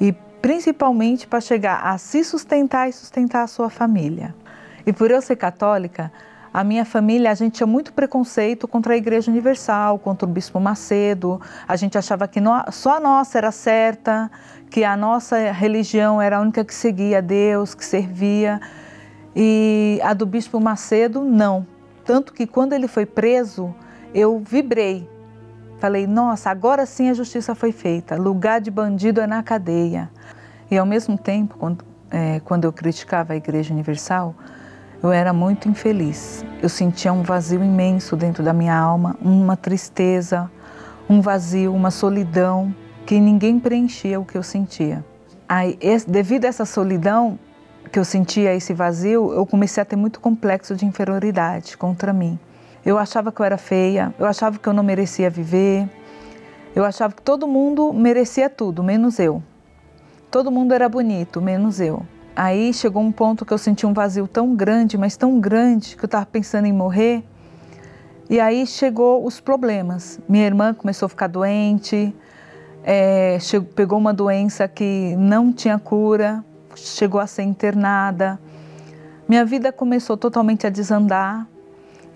E 0.00 0.12
principalmente 0.40 1.26
para 1.26 1.40
chegar 1.40 1.80
a 1.84 1.98
se 1.98 2.24
sustentar 2.24 2.88
e 2.88 2.92
sustentar 2.92 3.42
a 3.42 3.46
sua 3.46 3.68
família. 3.68 4.34
E 4.86 4.92
por 4.92 5.10
eu 5.10 5.20
ser 5.20 5.36
católica, 5.36 6.10
a 6.52 6.64
minha 6.64 6.84
família, 6.84 7.30
a 7.30 7.34
gente 7.34 7.56
tinha 7.56 7.66
muito 7.66 7.92
preconceito 7.92 8.66
contra 8.66 8.94
a 8.94 8.96
Igreja 8.96 9.30
Universal, 9.30 9.98
contra 9.98 10.26
o 10.26 10.30
Bispo 10.30 10.58
Macedo. 10.58 11.40
A 11.66 11.76
gente 11.76 11.98
achava 11.98 12.26
que 12.26 12.40
só 12.72 12.96
a 12.96 13.00
nossa 13.00 13.36
era 13.36 13.52
certa, 13.52 14.30
que 14.70 14.82
a 14.82 14.96
nossa 14.96 15.52
religião 15.52 16.22
era 16.22 16.38
a 16.38 16.40
única 16.40 16.64
que 16.64 16.74
seguia 16.74 17.18
a 17.18 17.20
Deus, 17.20 17.74
que 17.74 17.84
servia. 17.84 18.60
E 19.34 20.00
a 20.02 20.14
do 20.14 20.26
Bispo 20.26 20.60
Macedo, 20.60 21.22
não. 21.22 21.66
Tanto 22.04 22.32
que 22.32 22.46
quando 22.46 22.72
ele 22.72 22.88
foi 22.88 23.06
preso, 23.06 23.74
eu 24.14 24.38
vibrei. 24.38 25.08
Falei, 25.78 26.06
nossa, 26.06 26.50
agora 26.50 26.86
sim 26.86 27.08
a 27.08 27.14
justiça 27.14 27.54
foi 27.54 27.70
feita. 27.70 28.16
Lugar 28.16 28.60
de 28.60 28.70
bandido 28.70 29.20
é 29.20 29.26
na 29.26 29.42
cadeia. 29.42 30.10
E 30.70 30.76
ao 30.76 30.84
mesmo 30.84 31.16
tempo, 31.16 31.56
quando, 31.58 31.84
é, 32.10 32.40
quando 32.40 32.64
eu 32.64 32.72
criticava 32.72 33.32
a 33.32 33.36
Igreja 33.36 33.72
Universal, 33.72 34.34
eu 35.02 35.12
era 35.12 35.32
muito 35.32 35.68
infeliz. 35.68 36.44
Eu 36.60 36.68
sentia 36.68 37.12
um 37.12 37.22
vazio 37.22 37.62
imenso 37.62 38.16
dentro 38.16 38.42
da 38.42 38.52
minha 38.52 38.76
alma, 38.76 39.16
uma 39.22 39.56
tristeza, 39.56 40.50
um 41.08 41.20
vazio, 41.20 41.72
uma 41.72 41.90
solidão 41.90 42.74
que 43.06 43.20
ninguém 43.20 43.60
preenchia 43.60 44.18
o 44.18 44.24
que 44.24 44.36
eu 44.36 44.42
sentia. 44.42 45.04
Aí, 45.48 45.78
devido 46.06 46.44
a 46.44 46.48
essa 46.48 46.64
solidão, 46.64 47.38
que 47.88 47.98
eu 47.98 48.04
sentia 48.04 48.54
esse 48.54 48.72
vazio, 48.72 49.32
eu 49.32 49.46
comecei 49.46 49.82
a 49.82 49.86
ter 49.86 49.96
muito 49.96 50.20
complexo 50.20 50.76
de 50.76 50.84
inferioridade 50.84 51.76
contra 51.76 52.12
mim. 52.12 52.38
Eu 52.84 52.98
achava 52.98 53.32
que 53.32 53.40
eu 53.40 53.46
era 53.46 53.58
feia, 53.58 54.14
eu 54.18 54.26
achava 54.26 54.58
que 54.58 54.68
eu 54.68 54.72
não 54.72 54.82
merecia 54.82 55.28
viver, 55.28 55.88
eu 56.74 56.84
achava 56.84 57.14
que 57.14 57.22
todo 57.22 57.46
mundo 57.48 57.92
merecia 57.92 58.48
tudo, 58.48 58.84
menos 58.84 59.18
eu. 59.18 59.42
Todo 60.30 60.50
mundo 60.50 60.72
era 60.72 60.88
bonito, 60.88 61.40
menos 61.40 61.80
eu. 61.80 62.02
Aí 62.36 62.72
chegou 62.72 63.02
um 63.02 63.10
ponto 63.10 63.44
que 63.44 63.52
eu 63.52 63.58
senti 63.58 63.84
um 63.84 63.92
vazio 63.92 64.28
tão 64.28 64.54
grande, 64.54 64.96
mas 64.96 65.16
tão 65.16 65.40
grande, 65.40 65.96
que 65.96 66.04
eu 66.04 66.06
estava 66.06 66.24
pensando 66.26 66.66
em 66.66 66.72
morrer. 66.72 67.24
E 68.30 68.38
aí 68.38 68.66
chegou 68.66 69.26
os 69.26 69.40
problemas. 69.40 70.20
Minha 70.28 70.46
irmã 70.46 70.72
começou 70.72 71.06
a 71.06 71.08
ficar 71.08 71.26
doente, 71.26 72.14
é, 72.84 73.38
chegou, 73.40 73.68
pegou 73.74 73.98
uma 73.98 74.14
doença 74.14 74.68
que 74.68 75.16
não 75.18 75.52
tinha 75.52 75.78
cura, 75.78 76.44
chegou 76.84 77.20
a 77.20 77.26
ser 77.26 77.42
internada. 77.42 78.38
Minha 79.28 79.44
vida 79.44 79.72
começou 79.72 80.16
totalmente 80.16 80.66
a 80.66 80.70
desandar 80.70 81.46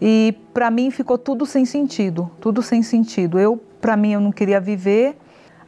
e 0.00 0.34
para 0.52 0.70
mim 0.70 0.90
ficou 0.90 1.18
tudo 1.18 1.46
sem 1.46 1.64
sentido, 1.64 2.30
tudo 2.40 2.62
sem 2.62 2.82
sentido. 2.82 3.38
Eu, 3.38 3.56
para 3.80 3.96
mim, 3.96 4.12
eu 4.12 4.20
não 4.20 4.32
queria 4.32 4.60
viver. 4.60 5.16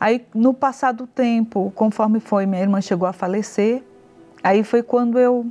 Aí, 0.01 0.27
no 0.35 0.53
passado 0.53 1.07
tempo, 1.07 1.73
conforme 1.75 2.21
foi, 2.21 2.47
minha 2.47 2.63
irmã 2.63 2.81
chegou 2.81 3.07
a 3.07 3.13
falecer. 3.13 3.83
Aí 4.43 4.65
foi 4.65 4.83
quando 4.83 5.19
eu 5.19 5.47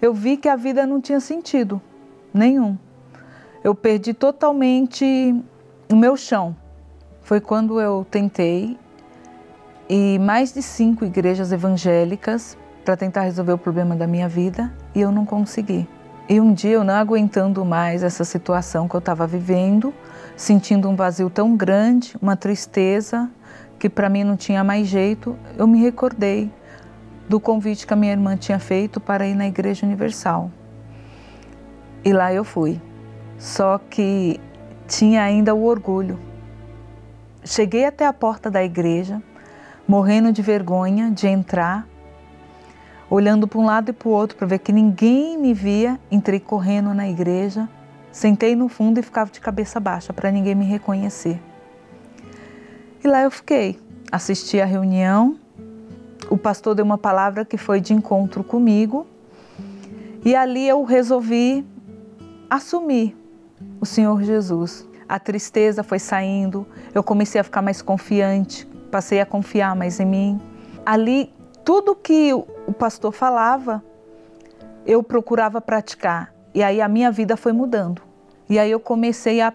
eu 0.00 0.14
vi 0.14 0.38
que 0.38 0.48
a 0.48 0.56
vida 0.56 0.86
não 0.86 1.00
tinha 1.00 1.20
sentido 1.20 1.80
nenhum. 2.32 2.78
Eu 3.62 3.74
perdi 3.74 4.14
totalmente 4.14 5.04
o 5.92 5.96
meu 5.96 6.16
chão. 6.16 6.56
Foi 7.22 7.38
quando 7.38 7.78
eu 7.78 8.06
tentei 8.10 8.78
e 9.92 10.20
mais 10.20 10.52
de 10.52 10.62
cinco 10.62 11.04
igrejas 11.04 11.50
evangélicas 11.50 12.56
para 12.84 12.96
tentar 12.96 13.22
resolver 13.22 13.54
o 13.54 13.58
problema 13.58 13.96
da 13.96 14.06
minha 14.06 14.28
vida 14.28 14.72
e 14.94 15.00
eu 15.00 15.10
não 15.10 15.26
consegui. 15.26 15.88
E 16.28 16.40
um 16.40 16.52
dia 16.52 16.70
eu 16.70 16.84
não 16.84 16.94
aguentando 16.94 17.64
mais 17.64 18.04
essa 18.04 18.24
situação 18.24 18.86
que 18.86 18.94
eu 18.94 19.00
estava 19.00 19.26
vivendo, 19.26 19.92
sentindo 20.36 20.88
um 20.88 20.94
vazio 20.94 21.28
tão 21.28 21.56
grande, 21.56 22.14
uma 22.22 22.36
tristeza 22.36 23.28
que 23.80 23.90
para 23.90 24.08
mim 24.08 24.22
não 24.22 24.36
tinha 24.36 24.62
mais 24.62 24.86
jeito, 24.86 25.36
eu 25.58 25.66
me 25.66 25.80
recordei 25.80 26.52
do 27.28 27.40
convite 27.40 27.84
que 27.84 27.92
a 27.92 27.96
minha 27.96 28.12
irmã 28.12 28.36
tinha 28.36 28.60
feito 28.60 29.00
para 29.00 29.26
ir 29.26 29.34
na 29.34 29.48
Igreja 29.48 29.84
Universal. 29.84 30.52
E 32.04 32.12
lá 32.12 32.32
eu 32.32 32.44
fui. 32.44 32.80
Só 33.36 33.76
que 33.90 34.38
tinha 34.86 35.24
ainda 35.24 35.52
o 35.52 35.64
orgulho. 35.64 36.16
Cheguei 37.44 37.86
até 37.86 38.06
a 38.06 38.12
porta 38.12 38.48
da 38.48 38.62
igreja, 38.62 39.20
morrendo 39.90 40.32
de 40.32 40.40
vergonha 40.40 41.10
de 41.10 41.26
entrar, 41.26 41.84
olhando 43.10 43.48
para 43.48 43.58
um 43.58 43.64
lado 43.64 43.90
e 43.90 43.92
para 43.92 44.08
o 44.08 44.12
outro 44.12 44.36
para 44.36 44.46
ver 44.46 44.60
que 44.60 44.72
ninguém 44.72 45.36
me 45.36 45.52
via. 45.52 45.98
Entrei 46.10 46.38
correndo 46.38 46.94
na 46.94 47.08
igreja, 47.08 47.68
sentei 48.12 48.54
no 48.54 48.68
fundo 48.68 49.00
e 49.00 49.02
ficava 49.02 49.30
de 49.30 49.40
cabeça 49.40 49.80
baixa 49.80 50.12
para 50.12 50.30
ninguém 50.30 50.54
me 50.54 50.64
reconhecer. 50.64 51.40
E 53.02 53.08
lá 53.08 53.22
eu 53.22 53.30
fiquei, 53.30 53.80
assisti 54.12 54.60
a 54.60 54.64
reunião 54.64 55.36
o 56.30 56.38
pastor 56.38 56.76
deu 56.76 56.84
uma 56.84 56.96
palavra 56.96 57.44
que 57.44 57.56
foi 57.56 57.80
de 57.80 57.92
encontro 57.92 58.44
comigo 58.44 59.04
e 60.24 60.36
ali 60.36 60.68
eu 60.68 60.84
resolvi 60.84 61.66
assumir 62.48 63.16
o 63.80 63.84
Senhor 63.84 64.22
Jesus. 64.22 64.86
A 65.08 65.18
tristeza 65.18 65.82
foi 65.82 65.98
saindo, 65.98 66.64
eu 66.94 67.02
comecei 67.02 67.40
a 67.40 67.44
ficar 67.44 67.62
mais 67.62 67.82
confiante, 67.82 68.64
passei 68.90 69.20
a 69.20 69.26
confiar 69.26 69.74
mais 69.76 70.00
em 70.00 70.06
mim. 70.06 70.40
Ali, 70.84 71.32
tudo 71.64 71.94
que 71.94 72.32
o 72.32 72.72
pastor 72.72 73.12
falava, 73.12 73.82
eu 74.86 75.02
procurava 75.02 75.60
praticar. 75.60 76.34
E 76.54 76.62
aí 76.62 76.80
a 76.80 76.88
minha 76.88 77.10
vida 77.10 77.36
foi 77.36 77.52
mudando. 77.52 78.02
E 78.48 78.58
aí 78.58 78.70
eu 78.70 78.80
comecei 78.80 79.40
a 79.40 79.52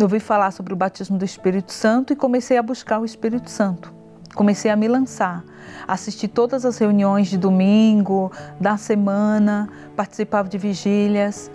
ouvir 0.00 0.20
falar 0.20 0.50
sobre 0.50 0.72
o 0.72 0.76
batismo 0.76 1.16
do 1.16 1.24
Espírito 1.24 1.72
Santo 1.72 2.12
e 2.12 2.16
comecei 2.16 2.58
a 2.58 2.62
buscar 2.62 2.98
o 2.98 3.04
Espírito 3.04 3.48
Santo. 3.48 3.94
Comecei 4.34 4.68
a 4.68 4.74
me 4.74 4.88
lançar, 4.88 5.44
assisti 5.86 6.26
todas 6.26 6.64
as 6.64 6.76
reuniões 6.76 7.28
de 7.28 7.38
domingo, 7.38 8.32
da 8.58 8.76
semana, 8.76 9.68
participava 9.94 10.48
de 10.48 10.58
vigílias, 10.58 11.48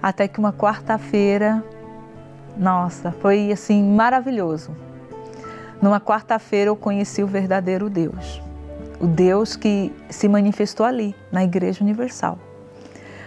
até 0.00 0.28
que 0.28 0.38
uma 0.38 0.52
quarta-feira, 0.52 1.64
nossa, 2.56 3.10
foi 3.10 3.50
assim 3.50 3.82
maravilhoso. 3.82 4.76
Numa 5.80 6.00
quarta-feira 6.00 6.70
eu 6.70 6.76
conheci 6.76 7.22
o 7.22 7.26
verdadeiro 7.26 7.90
Deus, 7.90 8.40
o 9.00 9.06
Deus 9.06 9.56
que 9.56 9.92
se 10.08 10.28
manifestou 10.28 10.86
ali, 10.86 11.14
na 11.30 11.44
Igreja 11.44 11.82
Universal. 11.82 12.38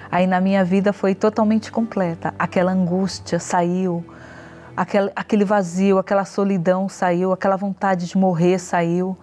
Aí 0.09 0.25
na 0.25 0.39
minha 0.39 0.63
vida 0.63 0.93
foi 0.93 1.13
totalmente 1.13 1.71
completa, 1.71 2.33
aquela 2.39 2.71
angústia 2.71 3.39
saiu, 3.39 4.03
aquele, 5.15 5.43
vazio, 5.43 5.97
aquela 5.97 6.23
solidão 6.23 6.87
saiu, 6.87 7.33
aquela 7.33 7.55
vontade 7.55 8.07
de 8.07 8.17
morrer 8.17 8.59
saiu. 8.59 9.17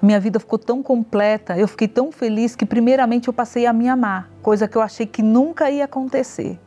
Minha 0.00 0.18
vida 0.18 0.40
ficou 0.40 0.58
tão 0.58 0.82
completa, 0.82 1.58
eu 1.58 1.68
fiquei 1.68 1.86
tão 1.86 2.10
feliz 2.10 2.56
que, 2.56 2.64
primeiramente, 2.64 3.28
eu 3.28 3.34
passei 3.34 3.66
a 3.66 3.72
me 3.72 3.86
amar, 3.86 4.30
coisa 4.40 4.66
que 4.66 4.76
eu 4.76 4.80
achei 4.80 5.04
que 5.04 5.22
nunca 5.22 5.70
ia 5.70 5.84
acontecer. 5.84 6.58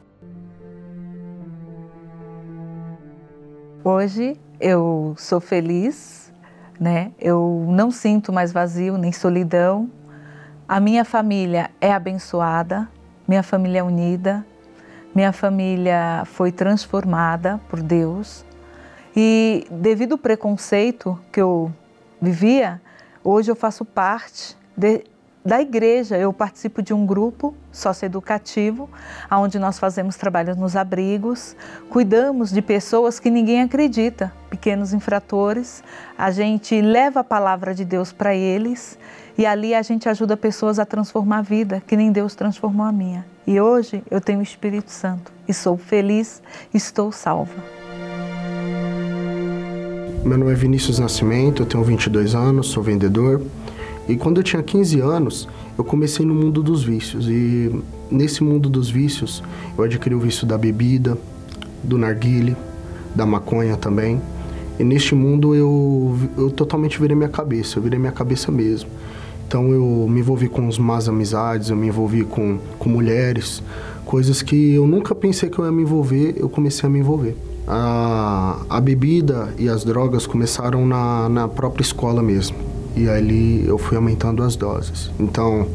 Hoje 3.83 4.39
eu 4.63 5.13
sou 5.17 5.41
feliz, 5.41 6.31
né? 6.79 7.11
Eu 7.19 7.65
não 7.67 7.91
sinto 7.91 8.31
mais 8.31 8.53
vazio 8.53 8.97
nem 8.97 9.11
solidão. 9.11 9.91
A 10.65 10.79
minha 10.79 11.03
família 11.03 11.69
é 11.81 11.91
abençoada, 11.91 12.87
minha 13.27 13.43
família 13.43 13.79
é 13.79 13.83
unida, 13.83 14.45
minha 15.13 15.33
família 15.33 16.23
foi 16.25 16.49
transformada 16.49 17.59
por 17.67 17.81
Deus 17.81 18.45
e, 19.13 19.67
devido 19.69 20.13
ao 20.13 20.17
preconceito 20.17 21.19
que 21.29 21.41
eu 21.41 21.71
vivia, 22.21 22.81
hoje 23.21 23.51
eu 23.51 23.55
faço 23.57 23.83
parte 23.83 24.57
de, 24.77 25.03
da 25.43 25.61
igreja. 25.61 26.17
Eu 26.17 26.31
participo 26.31 26.81
de 26.81 26.93
um 26.93 27.05
grupo 27.05 27.53
socioeducativo, 27.71 28.89
onde 29.31 29.59
nós 29.59 29.77
fazemos 29.77 30.15
trabalhos 30.15 30.55
nos 30.55 30.75
abrigos, 30.75 31.55
cuidamos 31.89 32.51
de 32.51 32.61
pessoas 32.61 33.19
que 33.19 33.29
ninguém 33.29 33.61
acredita, 33.61 34.31
pequenos 34.49 34.93
infratores. 34.93 35.83
A 36.17 36.31
gente 36.31 36.79
leva 36.81 37.21
a 37.21 37.23
palavra 37.23 37.73
de 37.73 37.83
Deus 37.83 38.11
para 38.11 38.33
eles 38.33 38.97
e 39.37 39.45
ali 39.45 39.73
a 39.73 39.81
gente 39.81 40.07
ajuda 40.07 40.37
pessoas 40.37 40.79
a 40.79 40.85
transformar 40.85 41.39
a 41.39 41.41
vida, 41.41 41.81
que 41.85 41.97
nem 41.97 42.11
Deus 42.11 42.35
transformou 42.35 42.85
a 42.85 42.91
minha. 42.91 43.25
E 43.45 43.59
hoje 43.59 44.03
eu 44.09 44.21
tenho 44.21 44.39
o 44.39 44.43
Espírito 44.43 44.91
Santo 44.91 45.31
e 45.47 45.53
sou 45.53 45.77
feliz, 45.77 46.41
estou 46.73 47.11
salva. 47.11 47.53
Meu 50.23 50.37
nome 50.37 50.53
é 50.53 50.55
Vinícius 50.55 50.99
Nascimento, 50.99 51.63
eu 51.63 51.65
tenho 51.65 51.83
22 51.83 52.33
anos, 52.33 52.67
sou 52.67 52.81
vendedor. 52.81 53.41
E 54.07 54.15
quando 54.15 54.37
eu 54.37 54.43
tinha 54.43 54.61
15 54.61 54.99
anos, 54.99 55.47
eu 55.77 55.83
comecei 55.83 56.25
no 56.25 56.35
mundo 56.35 56.61
dos 56.61 56.83
vícios. 56.83 57.27
E 57.27 57.71
nesse 58.11 58.43
mundo 58.43 58.69
dos 58.69 58.89
vícios, 58.89 59.41
eu 59.77 59.83
adquiri 59.83 60.13
o 60.13 60.19
vício 60.19 60.45
da 60.45 60.57
bebida, 60.57 61.17
do 61.83 61.97
narguile, 61.97 62.55
da 63.15 63.25
maconha 63.25 63.77
também. 63.77 64.21
E 64.79 64.83
neste 64.83 65.13
mundo 65.15 65.55
eu, 65.55 66.17
eu 66.37 66.49
totalmente 66.49 66.99
virei 66.99 67.15
minha 67.15 67.29
cabeça, 67.29 67.77
eu 67.77 67.83
virei 67.83 67.99
minha 67.99 68.11
cabeça 68.11 68.51
mesmo. 68.51 68.89
Então 69.47 69.71
eu 69.71 70.07
me 70.09 70.19
envolvi 70.19 70.49
com 70.49 70.67
as 70.67 70.79
más 70.79 71.07
amizades, 71.07 71.69
eu 71.69 71.75
me 71.75 71.87
envolvi 71.87 72.23
com, 72.23 72.57
com 72.79 72.89
mulheres, 72.89 73.61
coisas 74.03 74.41
que 74.41 74.73
eu 74.73 74.87
nunca 74.87 75.13
pensei 75.13 75.49
que 75.49 75.59
eu 75.59 75.65
ia 75.65 75.71
me 75.71 75.83
envolver, 75.83 76.33
eu 76.37 76.49
comecei 76.49 76.87
a 76.87 76.91
me 76.91 76.99
envolver. 76.99 77.35
A, 77.67 78.59
a 78.67 78.81
bebida 78.81 79.53
e 79.57 79.69
as 79.69 79.85
drogas 79.85 80.25
começaram 80.25 80.85
na, 80.85 81.29
na 81.29 81.47
própria 81.47 81.83
escola 81.83 82.21
mesmo. 82.21 82.72
E 82.95 83.09
ali 83.09 83.65
eu 83.67 83.77
fui 83.77 83.97
aumentando 83.97 84.43
as 84.43 84.55
doses. 84.55 85.09
Então, 85.19 85.67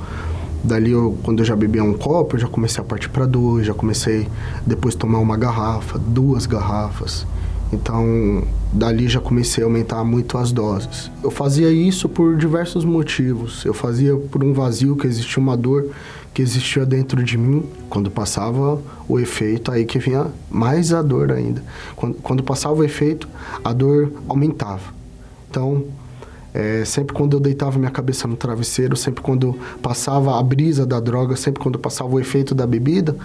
dali 0.62 0.92
eu, 0.92 1.16
quando 1.22 1.40
eu 1.40 1.44
já 1.44 1.56
bebia 1.56 1.82
um 1.82 1.94
copo, 1.94 2.36
eu 2.36 2.40
já 2.40 2.48
comecei 2.48 2.80
a 2.80 2.84
partir 2.84 3.08
para 3.08 3.26
dois, 3.26 3.66
já 3.66 3.74
comecei 3.74 4.28
depois 4.66 4.94
tomar 4.94 5.18
uma 5.18 5.36
garrafa, 5.36 5.98
duas 5.98 6.46
garrafas. 6.46 7.26
Então, 7.72 8.42
dali 8.72 9.08
já 9.08 9.20
comecei 9.20 9.62
a 9.62 9.66
aumentar 9.66 10.02
muito 10.04 10.38
as 10.38 10.52
doses. 10.52 11.10
Eu 11.22 11.30
fazia 11.30 11.70
isso 11.70 12.08
por 12.08 12.36
diversos 12.36 12.84
motivos. 12.84 13.64
Eu 13.64 13.74
fazia 13.74 14.16
por 14.16 14.42
um 14.42 14.52
vazio 14.52 14.96
que 14.96 15.06
existia 15.06 15.42
uma 15.42 15.56
dor 15.56 15.90
que 16.32 16.40
existia 16.40 16.86
dentro 16.86 17.22
de 17.22 17.36
mim. 17.36 17.64
Quando 17.90 18.10
passava 18.10 18.80
o 19.06 19.18
efeito, 19.18 19.70
aí 19.70 19.84
que 19.84 19.98
vinha 19.98 20.28
mais 20.50 20.92
a 20.92 21.02
dor 21.02 21.32
ainda. 21.32 21.62
Quando, 21.94 22.14
quando 22.14 22.42
passava 22.42 22.74
o 22.74 22.84
efeito, 22.84 23.28
a 23.62 23.72
dor 23.72 24.12
aumentava. 24.28 24.94
Então, 25.50 25.84
é, 26.54 26.84
sempre 26.84 27.14
quando 27.14 27.34
eu 27.34 27.40
deitava 27.40 27.78
minha 27.78 27.90
cabeça 27.90 28.26
no 28.26 28.36
travesseiro, 28.36 28.96
sempre 28.96 29.22
quando 29.22 29.56
passava 29.82 30.38
a 30.38 30.42
brisa 30.42 30.86
da 30.86 30.98
droga, 31.00 31.36
sempre 31.36 31.62
quando 31.62 31.78
passava 31.78 32.10
o 32.10 32.20
efeito 32.20 32.54
da 32.54 32.66
bebida, 32.66 33.16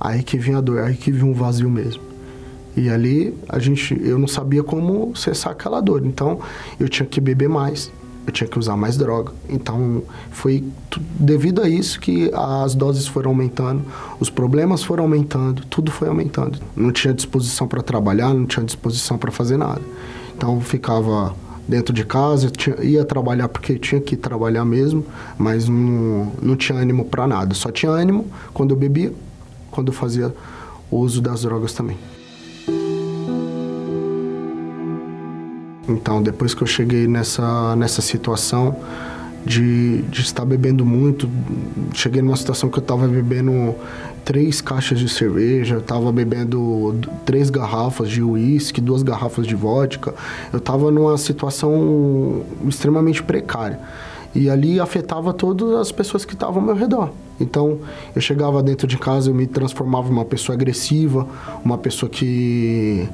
aí 0.00 0.22
que 0.22 0.38
vinha 0.38 0.58
a 0.58 0.60
dor, 0.60 0.80
aí 0.80 0.96
que 0.96 1.10
vinha 1.12 1.26
um 1.26 1.34
vazio 1.34 1.70
mesmo. 1.70 2.02
E 2.76 2.88
ali 2.88 3.36
a 3.48 3.58
gente, 3.58 3.98
eu 4.02 4.18
não 4.18 4.26
sabia 4.26 4.62
como 4.62 5.14
cessar 5.14 5.52
aquela 5.52 5.80
dor. 5.80 6.04
Então 6.06 6.40
eu 6.80 6.88
tinha 6.88 7.06
que 7.06 7.20
beber 7.20 7.48
mais, 7.48 7.92
eu 8.26 8.32
tinha 8.32 8.48
que 8.48 8.58
usar 8.58 8.76
mais 8.76 8.96
droga. 8.96 9.32
Então 9.48 10.02
foi 10.30 10.64
devido 11.18 11.62
a 11.62 11.68
isso 11.68 12.00
que 12.00 12.30
as 12.34 12.74
doses 12.74 13.06
foram 13.06 13.32
aumentando, 13.32 13.84
os 14.18 14.30
problemas 14.30 14.82
foram 14.82 15.04
aumentando, 15.04 15.64
tudo 15.66 15.90
foi 15.90 16.08
aumentando. 16.08 16.58
Não 16.74 16.90
tinha 16.90 17.12
disposição 17.12 17.68
para 17.68 17.82
trabalhar, 17.82 18.32
não 18.32 18.46
tinha 18.46 18.64
disposição 18.64 19.18
para 19.18 19.30
fazer 19.30 19.58
nada. 19.58 19.82
Então 20.34 20.58
ficava 20.60 21.34
dentro 21.66 21.94
de 21.94 22.04
casa, 22.04 22.50
tinha, 22.50 22.76
ia 22.82 23.04
trabalhar 23.04 23.48
porque 23.48 23.78
tinha 23.78 24.00
que 24.00 24.16
trabalhar 24.16 24.64
mesmo, 24.64 25.04
mas 25.38 25.68
não, 25.68 26.32
não 26.40 26.56
tinha 26.56 26.78
ânimo 26.78 27.04
para 27.04 27.26
nada. 27.26 27.54
Só 27.54 27.70
tinha 27.70 27.90
ânimo 27.90 28.26
quando 28.52 28.70
eu 28.72 28.76
bebia, 28.76 29.12
quando 29.70 29.88
eu 29.88 29.94
fazia 29.94 30.34
uso 30.90 31.20
das 31.20 31.42
drogas 31.42 31.72
também. 31.72 31.96
Então, 35.88 36.22
depois 36.22 36.54
que 36.54 36.62
eu 36.62 36.66
cheguei 36.66 37.06
nessa, 37.06 37.74
nessa 37.76 38.00
situação 38.00 38.76
de, 39.44 40.02
de 40.02 40.20
estar 40.20 40.44
bebendo 40.44 40.84
muito, 40.84 41.28
cheguei 41.92 42.22
numa 42.22 42.36
situação 42.36 42.70
que 42.70 42.78
eu 42.78 42.82
estava 42.82 43.06
bebendo 43.08 43.74
três 44.24 44.60
caixas 44.60 44.98
de 44.98 45.08
cerveja, 45.08 45.74
eu 45.74 45.80
estava 45.80 46.12
bebendo 46.12 46.94
três 47.24 47.50
garrafas 47.50 48.08
de 48.08 48.22
uísque, 48.22 48.80
duas 48.80 49.02
garrafas 49.02 49.46
de 49.46 49.54
vodka. 49.54 50.14
Eu 50.52 50.58
estava 50.58 50.90
numa 50.90 51.18
situação 51.18 52.44
extremamente 52.66 53.22
precária. 53.22 53.80
E 54.34 54.48
ali 54.48 54.80
afetava 54.80 55.32
todas 55.32 55.74
as 55.74 55.92
pessoas 55.92 56.24
que 56.24 56.34
estavam 56.34 56.60
ao 56.60 56.66
meu 56.66 56.74
redor. 56.74 57.10
Então, 57.38 57.80
eu 58.14 58.20
chegava 58.20 58.62
dentro 58.62 58.86
de 58.86 58.96
casa, 58.96 59.28
eu 59.28 59.34
me 59.34 59.46
transformava 59.46 60.08
em 60.08 60.12
uma 60.12 60.24
pessoa 60.24 60.54
agressiva, 60.54 61.26
uma 61.64 61.76
pessoa 61.76 62.08
que 62.08 63.08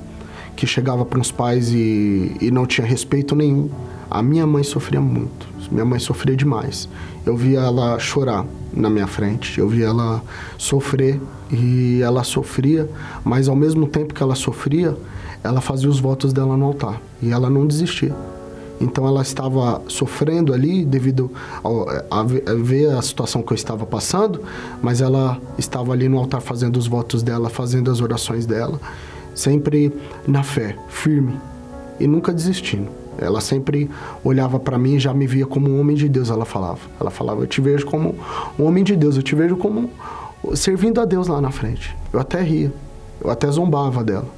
que 0.55 0.67
chegava 0.67 1.05
para 1.05 1.21
os 1.21 1.31
pais 1.31 1.73
e, 1.73 2.37
e 2.41 2.51
não 2.51 2.67
tinha 2.67 2.85
respeito 2.85 3.37
nenhum. 3.37 3.71
A 4.11 4.23
minha 4.23 4.47
mãe 4.47 4.63
sofria 4.63 5.01
muito, 5.01 5.47
minha 5.71 5.85
mãe 5.85 5.99
sofria 5.99 6.35
demais. 6.35 6.89
Eu 7.27 7.37
via 7.37 7.61
ela 7.61 7.99
chorar 7.99 8.45
na 8.73 8.89
minha 8.89 9.07
frente, 9.07 9.59
eu 9.59 9.69
via 9.69 9.87
ela 9.87 10.23
sofrer 10.57 11.21
e 11.51 12.01
ela 12.03 12.25
sofria, 12.25 12.89
mas 13.25 13.49
ao 13.49 13.57
mesmo 13.57 13.87
tempo 13.87 14.15
que 14.15 14.23
ela 14.23 14.35
sofria, 14.35 14.97
ela 15.43 15.61
fazia 15.61 15.89
os 15.89 16.01
votos 16.01 16.33
dela 16.33 16.57
no 16.57 16.67
altar 16.67 17.01
e 17.23 17.31
ela 17.31 17.51
não 17.51 17.67
desistia. 17.67 18.15
Então 18.81 19.07
ela 19.07 19.23
estava 19.23 19.83
sofrendo 19.89 20.53
ali 20.53 20.85
devido 20.85 21.31
a, 22.11 22.23
ver 22.23 22.91
a 22.91 23.03
situação 23.03 23.43
que 23.43 23.53
eu 23.53 23.57
estava 23.57 23.85
passando, 23.85 24.41
mas 24.81 25.01
ela 25.01 25.39
estava 25.59 25.93
ali 25.93 26.09
no 26.09 26.19
altar 26.19 26.41
fazendo 26.41 26.77
os 26.77 26.87
votos 26.87 27.23
dela, 27.23 27.51
fazendo 27.51 27.91
as 27.91 28.01
orações 28.01 28.47
dela 28.47 28.81
sempre 29.35 29.93
na 30.27 30.43
fé, 30.43 30.77
firme 30.89 31.39
e 32.01 32.07
nunca 32.07 32.33
desistindo. 32.33 32.89
Ela 33.19 33.41
sempre 33.41 33.91
olhava 34.25 34.59
para 34.59 34.79
mim 34.79 34.95
e 34.95 34.99
já 34.99 35.13
me 35.13 35.27
via 35.27 35.47
como 35.47 35.69
um 35.69 35.81
homem 35.81 35.97
de 35.97 36.09
Deus, 36.09 36.31
ela 36.31 36.45
falava. 36.45 36.81
Ela 37.01 37.11
falava: 37.11 37.43
Eu 37.43 37.47
te 37.47 37.61
vejo 37.61 37.87
como 37.87 38.15
um 38.59 38.65
homem 38.65 38.85
de 38.85 38.97
Deus, 38.97 39.17
eu 39.17 39.23
te 39.23 39.35
vejo 39.35 39.57
como 39.57 39.91
servindo 40.55 41.01
a 41.01 41.05
Deus 41.05 41.29
lá 41.29 41.41
na 41.41 41.51
frente. 41.51 41.97
Eu 42.13 42.21
até 42.21 42.41
ria, 42.41 42.73
eu 43.21 43.31
até 43.31 43.51
zombava 43.51 44.05
dela, 44.05 44.29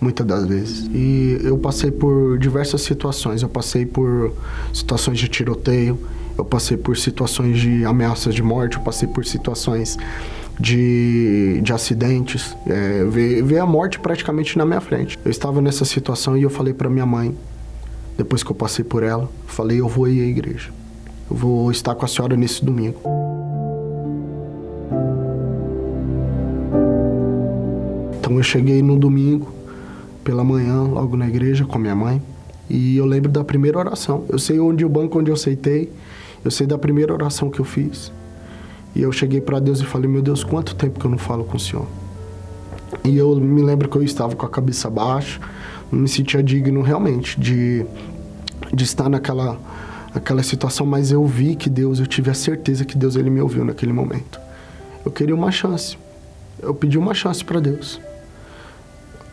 muitas 0.00 0.26
das 0.26 0.46
vezes. 0.46 0.90
E 0.92 1.38
eu 1.42 1.58
passei 1.58 1.90
por 1.90 2.38
diversas 2.38 2.82
situações. 2.82 3.42
Eu 3.42 3.48
passei 3.48 3.86
por 3.86 4.32
situações 4.72 5.18
de 5.18 5.28
tiroteio, 5.28 5.98
eu 6.36 6.44
passei 6.44 6.76
por 6.76 6.96
situações 6.96 7.58
de 7.58 7.84
ameaças 7.84 8.34
de 8.34 8.42
morte, 8.42 8.76
eu 8.76 8.82
passei 8.82 9.08
por 9.08 9.24
situações 9.24 9.96
de, 10.58 11.60
de 11.62 11.72
acidentes, 11.72 12.56
é, 12.66 13.04
ver, 13.04 13.58
a 13.58 13.66
morte 13.66 13.98
praticamente 13.98 14.58
na 14.58 14.64
minha 14.64 14.80
frente. 14.80 15.18
Eu 15.24 15.30
estava 15.30 15.60
nessa 15.60 15.84
situação 15.84 16.36
e 16.36 16.42
eu 16.42 16.50
falei 16.50 16.74
para 16.74 16.90
minha 16.90 17.06
mãe, 17.06 17.34
depois 18.18 18.42
que 18.42 18.50
eu 18.50 18.54
passei 18.56 18.84
por 18.84 19.04
ela, 19.04 19.30
falei: 19.46 19.80
eu 19.80 19.88
vou 19.88 20.08
ir 20.08 20.20
à 20.20 20.26
igreja. 20.26 20.70
Eu 21.30 21.36
vou 21.36 21.70
estar 21.70 21.94
com 21.94 22.04
a 22.04 22.08
senhora 22.08 22.36
nesse 22.36 22.64
domingo. 22.64 23.00
Então 28.18 28.36
eu 28.36 28.42
cheguei 28.42 28.82
no 28.82 28.98
domingo, 28.98 29.52
pela 30.24 30.42
manhã, 30.42 30.82
logo 30.82 31.16
na 31.16 31.28
igreja 31.28 31.64
com 31.64 31.78
minha 31.78 31.94
mãe. 31.94 32.20
E 32.68 32.96
eu 32.96 33.06
lembro 33.06 33.30
da 33.30 33.44
primeira 33.44 33.78
oração. 33.78 34.24
Eu 34.28 34.38
sei 34.38 34.58
onde 34.58 34.84
o 34.84 34.88
banco 34.88 35.18
onde 35.20 35.30
eu 35.30 35.34
aceitei. 35.34 35.90
Eu 36.44 36.50
sei 36.50 36.66
da 36.66 36.76
primeira 36.76 37.12
oração 37.12 37.48
que 37.48 37.60
eu 37.60 37.64
fiz. 37.64 38.12
E 38.96 39.02
eu 39.02 39.12
cheguei 39.12 39.40
para 39.40 39.60
Deus 39.60 39.80
e 39.80 39.84
falei: 39.84 40.10
Meu 40.10 40.22
Deus, 40.22 40.42
quanto 40.42 40.74
tempo 40.74 40.98
que 40.98 41.06
eu 41.06 41.10
não 41.10 41.18
falo 41.18 41.44
com 41.44 41.56
o 41.56 41.60
Senhor? 41.60 41.86
E 43.04 43.16
eu 43.16 43.36
me 43.36 43.62
lembro 43.62 43.88
que 43.88 43.96
eu 43.96 44.02
estava 44.02 44.34
com 44.34 44.44
a 44.44 44.48
cabeça 44.48 44.90
baixa, 44.90 45.40
não 45.90 46.00
me 46.00 46.08
sentia 46.08 46.42
digno 46.42 46.82
realmente 46.82 47.38
de, 47.40 47.84
de 48.72 48.84
estar 48.84 49.08
naquela 49.08 49.58
aquela 50.14 50.42
situação, 50.42 50.86
mas 50.86 51.10
eu 51.10 51.24
vi 51.24 51.54
que 51.54 51.68
Deus, 51.68 52.00
eu 52.00 52.06
tive 52.06 52.30
a 52.30 52.34
certeza 52.34 52.84
que 52.84 52.96
Deus 52.96 53.16
ele 53.16 53.30
me 53.30 53.40
ouviu 53.40 53.64
naquele 53.64 53.92
momento. 53.92 54.40
Eu 55.04 55.10
queria 55.10 55.34
uma 55.34 55.50
chance. 55.50 55.96
Eu 56.60 56.74
pedi 56.74 56.98
uma 56.98 57.14
chance 57.14 57.44
para 57.44 57.60
Deus. 57.60 58.00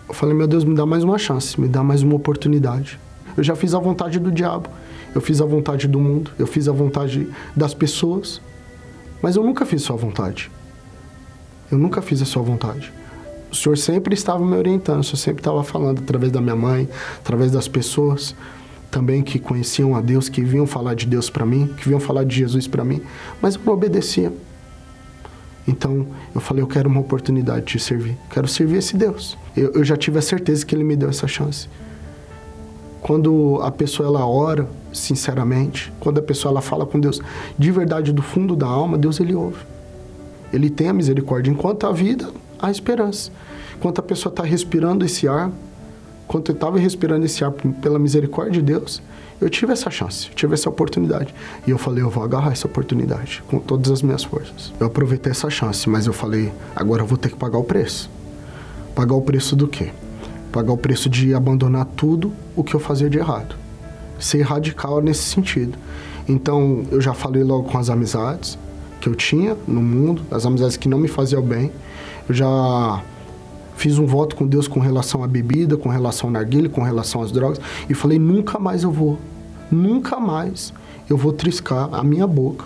Eu 0.07 0.13
falei: 0.13 0.35
Meu 0.35 0.47
Deus, 0.47 0.63
me 0.63 0.75
dá 0.75 0.85
mais 0.85 1.03
uma 1.03 1.17
chance, 1.17 1.59
me 1.59 1.67
dá 1.67 1.83
mais 1.83 2.03
uma 2.03 2.15
oportunidade. 2.15 2.99
Eu 3.35 3.43
já 3.43 3.55
fiz 3.55 3.73
a 3.73 3.79
vontade 3.79 4.19
do 4.19 4.31
diabo, 4.31 4.69
eu 5.13 5.19
fiz 5.19 5.41
a 5.41 5.45
vontade 5.45 5.87
do 5.87 5.99
mundo, 5.99 6.31
eu 6.39 6.47
fiz 6.47 6.69
a 6.69 6.71
vontade 6.71 7.27
das 7.55 7.73
pessoas. 7.73 8.41
Mas 9.21 9.35
eu 9.35 9.43
nunca 9.43 9.65
fiz 9.65 9.81
sua 9.81 9.95
vontade. 9.95 10.51
Eu 11.71 11.77
nunca 11.77 12.01
fiz 12.01 12.21
a 12.21 12.25
sua 12.25 12.43
vontade. 12.43 12.93
O 13.55 13.57
Senhor 13.57 13.77
sempre 13.77 14.13
estava 14.13 14.45
me 14.45 14.53
orientando, 14.57 14.99
o 14.99 15.03
Senhor 15.03 15.17
sempre 15.17 15.39
estava 15.39 15.63
falando 15.63 15.99
através 15.99 16.29
da 16.29 16.41
minha 16.41 16.57
mãe, 16.57 16.89
através 17.19 17.53
das 17.53 17.69
pessoas 17.69 18.35
também 18.91 19.23
que 19.23 19.39
conheciam 19.39 19.95
a 19.95 20.01
Deus, 20.01 20.27
que 20.27 20.41
vinham 20.43 20.67
falar 20.67 20.93
de 20.93 21.05
Deus 21.05 21.29
para 21.29 21.45
mim, 21.45 21.73
que 21.77 21.85
vinham 21.85 22.01
falar 22.01 22.25
de 22.25 22.35
Jesus 22.35 22.67
para 22.67 22.83
mim, 22.83 23.01
mas 23.41 23.55
eu 23.55 23.61
não 23.65 23.73
obedecia. 23.73 24.31
Então 25.65 26.05
eu 26.33 26.41
falei, 26.41 26.61
eu 26.61 26.67
quero 26.67 26.89
uma 26.89 26.99
oportunidade 26.99 27.65
de 27.65 27.79
servir, 27.79 28.17
quero 28.29 28.45
servir 28.45 28.79
esse 28.79 28.97
Deus. 28.97 29.37
Eu, 29.55 29.71
eu 29.71 29.85
já 29.85 29.95
tive 29.95 30.19
a 30.19 30.21
certeza 30.21 30.65
que 30.65 30.75
Ele 30.75 30.83
me 30.83 30.97
deu 30.97 31.07
essa 31.07 31.25
chance. 31.25 31.69
Quando 33.01 33.61
a 33.63 33.71
pessoa 33.71 34.09
ela 34.09 34.27
ora, 34.27 34.67
sinceramente, 34.91 35.93
quando 36.01 36.17
a 36.17 36.21
pessoa 36.21 36.51
ela 36.51 36.61
fala 36.61 36.85
com 36.85 36.99
Deus 36.99 37.21
de 37.57 37.71
verdade 37.71 38.11
do 38.11 38.21
fundo 38.21 38.53
da 38.53 38.67
alma, 38.67 38.97
Deus 38.97 39.17
ele 39.21 39.33
ouve. 39.33 39.59
Ele 40.51 40.69
tem 40.69 40.89
a 40.89 40.93
misericórdia. 40.93 41.49
Enquanto 41.49 41.87
a 41.87 41.93
vida, 41.93 42.29
há 42.67 42.71
esperança. 42.71 43.31
Enquanto 43.75 43.99
a 43.99 44.03
pessoa 44.03 44.31
está 44.31 44.43
respirando 44.43 45.05
esse 45.05 45.27
ar, 45.27 45.51
enquanto 46.25 46.49
eu 46.49 46.55
estava 46.55 46.79
respirando 46.79 47.25
esse 47.25 47.43
ar 47.43 47.51
pela 47.51 47.99
misericórdia 47.99 48.53
de 48.53 48.61
Deus, 48.61 49.01
eu 49.39 49.49
tive 49.49 49.73
essa 49.73 49.91
chance, 49.91 50.29
eu 50.29 50.35
tive 50.35 50.53
essa 50.53 50.69
oportunidade. 50.69 51.33
E 51.67 51.71
eu 51.71 51.77
falei, 51.77 52.03
eu 52.03 52.09
vou 52.09 52.23
agarrar 52.23 52.51
essa 52.51 52.67
oportunidade 52.67 53.43
com 53.47 53.59
todas 53.59 53.91
as 53.91 54.01
minhas 54.01 54.23
forças. 54.23 54.73
Eu 54.79 54.87
aproveitei 54.87 55.31
essa 55.31 55.49
chance, 55.49 55.89
mas 55.89 56.07
eu 56.07 56.13
falei, 56.13 56.51
agora 56.75 57.01
eu 57.01 57.05
vou 57.05 57.17
ter 57.17 57.29
que 57.29 57.35
pagar 57.35 57.57
o 57.57 57.63
preço. 57.63 58.09
Pagar 58.95 59.15
o 59.15 59.21
preço 59.21 59.55
do 59.55 59.67
quê? 59.67 59.89
Pagar 60.51 60.71
o 60.71 60.77
preço 60.77 61.09
de 61.09 61.33
abandonar 61.33 61.85
tudo 61.97 62.31
o 62.55 62.63
que 62.63 62.73
eu 62.73 62.79
fazia 62.79 63.09
de 63.09 63.17
errado 63.17 63.65
ser 64.19 64.41
radical 64.41 65.01
nesse 65.01 65.23
sentido. 65.23 65.77
Então, 66.27 66.85
eu 66.91 66.99
já 66.99 67.13
falei 67.13 67.43
logo 67.43 67.69
com 67.69 67.77
as 67.77 67.89
amizades 67.89 68.57
que 68.99 69.07
eu 69.07 69.15
tinha 69.15 69.55
no 69.67 69.81
mundo, 69.81 70.23
as 70.31 70.45
amizades 70.45 70.77
que 70.77 70.89
não 70.89 70.97
me 70.97 71.07
faziam 71.07 71.41
bem. 71.41 71.71
Já 72.29 73.03
fiz 73.75 73.97
um 73.99 74.05
voto 74.05 74.35
com 74.35 74.47
Deus 74.47 74.67
com 74.67 74.79
relação 74.79 75.23
à 75.23 75.27
bebida, 75.27 75.77
com 75.77 75.89
relação 75.89 76.29
ao 76.29 76.33
narguilha, 76.33 76.69
com 76.69 76.81
relação 76.81 77.21
às 77.21 77.31
drogas, 77.31 77.59
e 77.89 77.93
falei: 77.93 78.17
nunca 78.17 78.57
mais 78.59 78.83
eu 78.83 78.91
vou, 78.91 79.19
nunca 79.71 80.19
mais 80.19 80.73
eu 81.09 81.17
vou 81.17 81.31
triscar 81.31 81.89
a 81.93 82.03
minha 82.03 82.25
boca 82.25 82.65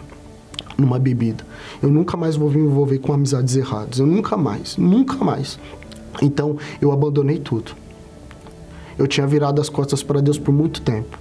numa 0.77 0.97
bebida. 0.97 1.43
Eu 1.81 1.89
nunca 1.89 2.15
mais 2.15 2.35
vou 2.35 2.49
me 2.49 2.59
envolver 2.59 2.99
com 2.99 3.11
amizades 3.11 3.55
erradas. 3.55 3.99
Eu 3.99 4.07
nunca 4.07 4.37
mais, 4.37 4.77
nunca 4.77 5.23
mais. 5.23 5.59
Então, 6.21 6.57
eu 6.81 6.91
abandonei 6.91 7.37
tudo. 7.37 7.71
Eu 8.97 9.07
tinha 9.07 9.27
virado 9.27 9.61
as 9.61 9.69
costas 9.69 10.01
para 10.01 10.21
Deus 10.21 10.37
por 10.37 10.53
muito 10.53 10.81
tempo. 10.81 11.17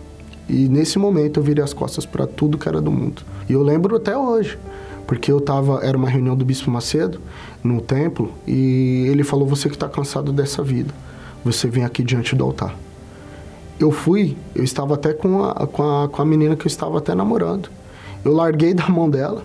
E 0.49 0.69
nesse 0.69 0.99
momento 0.99 1.39
eu 1.39 1.45
virei 1.45 1.63
as 1.63 1.73
costas 1.73 2.07
para 2.07 2.27
tudo 2.27 2.57
que 2.57 2.69
era 2.69 2.81
do 2.81 2.91
mundo. 2.91 3.23
E 3.49 3.53
eu 3.53 3.63
lembro 3.63 3.95
até 3.97 4.17
hoje, 4.17 4.59
porque 5.07 5.31
eu 5.31 5.41
tava, 5.41 5.81
era 5.85 5.97
uma 5.97 6.09
reunião 6.09 6.35
do 6.35 6.45
Bispo 6.45 6.71
Macedo 6.71 7.21
no 7.63 7.81
templo 7.81 8.33
e 8.47 9.07
ele 9.09 9.25
falou: 9.25 9.47
"Você 9.47 9.69
que 9.69 9.75
está 9.75 9.89
cansado 9.89 10.33
dessa 10.33 10.63
vida, 10.63 10.93
você 11.45 11.69
vem 11.69 11.85
aqui 11.85 12.03
diante 12.03 12.35
do 12.35 12.45
altar". 12.45 12.75
Eu 13.79 13.91
fui, 13.91 14.37
eu 14.55 14.65
estava 14.65 14.95
até 14.95 15.13
com 15.13 15.45
a, 15.45 15.67
com 15.67 15.83
a, 15.83 16.09
com 16.09 16.23
a 16.23 16.25
menina 16.25 16.57
que 16.57 16.67
eu 16.67 16.69
estava 16.69 16.99
até 16.99 17.15
namorando. 17.15 17.71
Eu 18.25 18.33
larguei 18.33 18.75
da 18.75 18.89
mão 18.89 19.09
dela, 19.09 19.45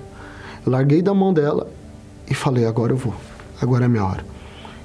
eu 0.66 0.72
larguei 0.72 1.02
da 1.02 1.14
mão 1.14 1.34
dela 1.34 1.70
e 2.30 2.34
falei: 2.34 2.66
"Agora 2.66 2.94
eu 2.94 2.98
vou. 2.98 3.14
Agora 3.62 3.86
é 3.86 3.88
minha 3.88 4.06
hora". 4.06 4.26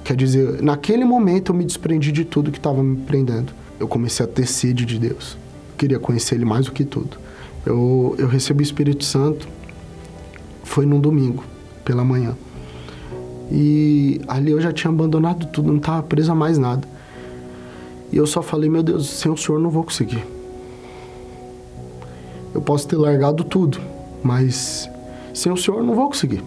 Quer 0.03 0.15
dizer, 0.15 0.61
naquele 0.61 1.05
momento 1.05 1.51
eu 1.51 1.55
me 1.55 1.65
desprendi 1.65 2.11
de 2.11 2.25
tudo 2.25 2.51
que 2.51 2.57
estava 2.57 2.83
me 2.83 2.97
prendendo. 2.97 3.53
Eu 3.79 3.87
comecei 3.87 4.25
a 4.25 4.29
ter 4.29 4.47
sede 4.47 4.85
de 4.85 4.97
Deus 4.97 5.37
queria 5.79 5.97
conhecer 5.97 6.35
ele 6.35 6.43
mais 6.43 6.65
do 6.65 6.73
que 6.73 6.83
tudo. 6.83 7.17
Eu, 7.65 8.13
eu 8.17 8.27
recebi 8.27 8.61
o 8.61 8.65
Espírito 8.65 9.05
Santo, 9.05 9.47
foi 10.63 10.85
num 10.85 10.99
domingo, 10.99 11.43
pela 11.85 12.03
manhã. 12.03 12.35
E 13.51 14.21
ali 14.27 14.51
eu 14.51 14.61
já 14.61 14.71
tinha 14.71 14.91
abandonado 14.91 15.47
tudo, 15.47 15.69
não 15.69 15.77
estava 15.77 16.03
preso 16.03 16.31
a 16.31 16.35
mais 16.35 16.57
nada. 16.57 16.87
E 18.11 18.17
eu 18.17 18.25
só 18.27 18.41
falei, 18.41 18.69
meu 18.69 18.83
Deus, 18.83 19.07
sem 19.07 19.31
o 19.31 19.37
Senhor 19.37 19.59
não 19.59 19.69
vou 19.69 19.83
conseguir. 19.83 20.23
Eu 22.53 22.61
posso 22.61 22.87
ter 22.87 22.95
largado 22.95 23.43
tudo, 23.43 23.79
mas 24.23 24.89
sem 25.33 25.51
o 25.51 25.57
Senhor 25.57 25.83
não 25.83 25.93
vou 25.95 26.07
conseguir. 26.07 26.43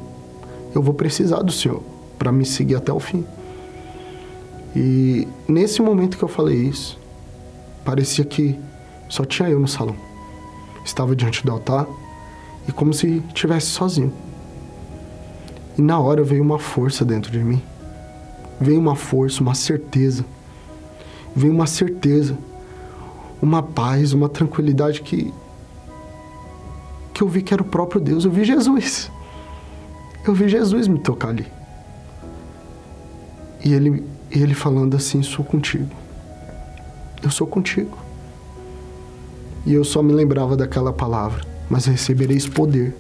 Eu 0.75 0.83
vou 0.83 0.95
precisar 0.95 1.43
do 1.43 1.53
Senhor 1.53 1.83
para 2.19 2.33
me 2.33 2.45
seguir 2.45 2.77
até 2.77 2.93
o 2.93 3.01
fim. 3.01 3.25
E 4.75 5.29
nesse 5.47 5.83
momento 5.83 6.17
que 6.17 6.23
eu 6.23 6.29
falei 6.29 6.57
isso, 6.57 6.99
parecia 7.85 8.25
que 8.25 8.59
Só 9.13 9.27
tinha 9.27 9.51
eu 9.51 9.61
no 9.61 9.69
salão. 9.69 9.95
Estava 10.83 11.15
diante 11.15 11.45
do 11.45 11.53
altar 11.53 11.87
e 12.67 12.73
como 12.73 12.95
se 12.95 13.23
estivesse 13.29 13.67
sozinho. 13.67 14.11
E 15.83 15.85
na 15.85 15.99
hora 15.99 16.23
veio 16.23 16.45
uma 16.45 16.61
força 16.61 17.05
dentro 17.05 17.33
de 17.33 17.41
mim. 17.41 17.61
Veio 18.61 18.79
uma 18.79 18.95
força, 18.95 19.43
uma 19.43 19.53
certeza. 19.53 20.25
Veio 21.35 21.53
uma 21.53 21.67
certeza, 21.67 22.39
uma 23.43 23.65
paz, 23.65 24.13
uma 24.13 24.29
tranquilidade 24.29 25.03
que 25.03 25.35
que 27.13 27.21
eu 27.21 27.27
vi 27.27 27.43
que 27.43 27.53
era 27.53 27.65
o 27.65 27.67
próprio 27.67 28.01
Deus. 28.01 28.25
Eu 28.25 28.31
vi 28.31 28.45
Jesus. 28.45 29.11
Eu 30.25 30.33
vi 30.33 30.49
Jesus 30.49 30.87
me 30.87 31.01
tocar 31.01 31.31
ali. 31.31 31.49
E 33.65 33.73
ele, 33.73 34.05
ele 34.31 34.55
falando 34.55 34.97
assim: 34.97 35.21
sou 35.21 35.45
contigo. 35.45 35.91
Eu 37.25 37.31
sou 37.33 37.45
contigo. 37.45 37.99
E 39.67 39.75
eu 39.75 39.83
só 39.83 40.01
me 40.01 40.13
lembrava 40.13 40.57
daquela 40.57 40.93
palavra: 40.93 41.45
mas 41.69 41.87
recebereis 41.87 42.47
poder 42.47 42.97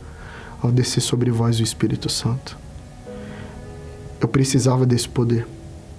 ao 0.60 0.72
descer 0.72 1.00
sobre 1.00 1.30
vós 1.30 1.60
o 1.60 1.62
Espírito 1.62 2.08
Santo. 2.08 2.60
Eu 4.22 4.28
precisava 4.28 4.86
desse 4.86 5.08
poder 5.08 5.44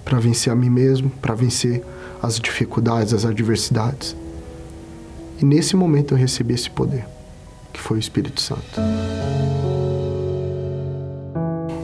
para 0.02 0.18
vencer 0.18 0.50
a 0.50 0.56
mim 0.56 0.70
mesmo, 0.70 1.10
para 1.10 1.34
vencer 1.34 1.84
as 2.22 2.40
dificuldades, 2.40 3.12
as 3.12 3.26
adversidades. 3.26 4.16
E 5.42 5.44
nesse 5.44 5.76
momento 5.76 6.14
eu 6.14 6.18
recebi 6.18 6.54
esse 6.54 6.70
poder, 6.70 7.06
que 7.70 7.78
foi 7.78 7.98
o 7.98 8.00
Espírito 8.00 8.40
Santo. 8.40 8.80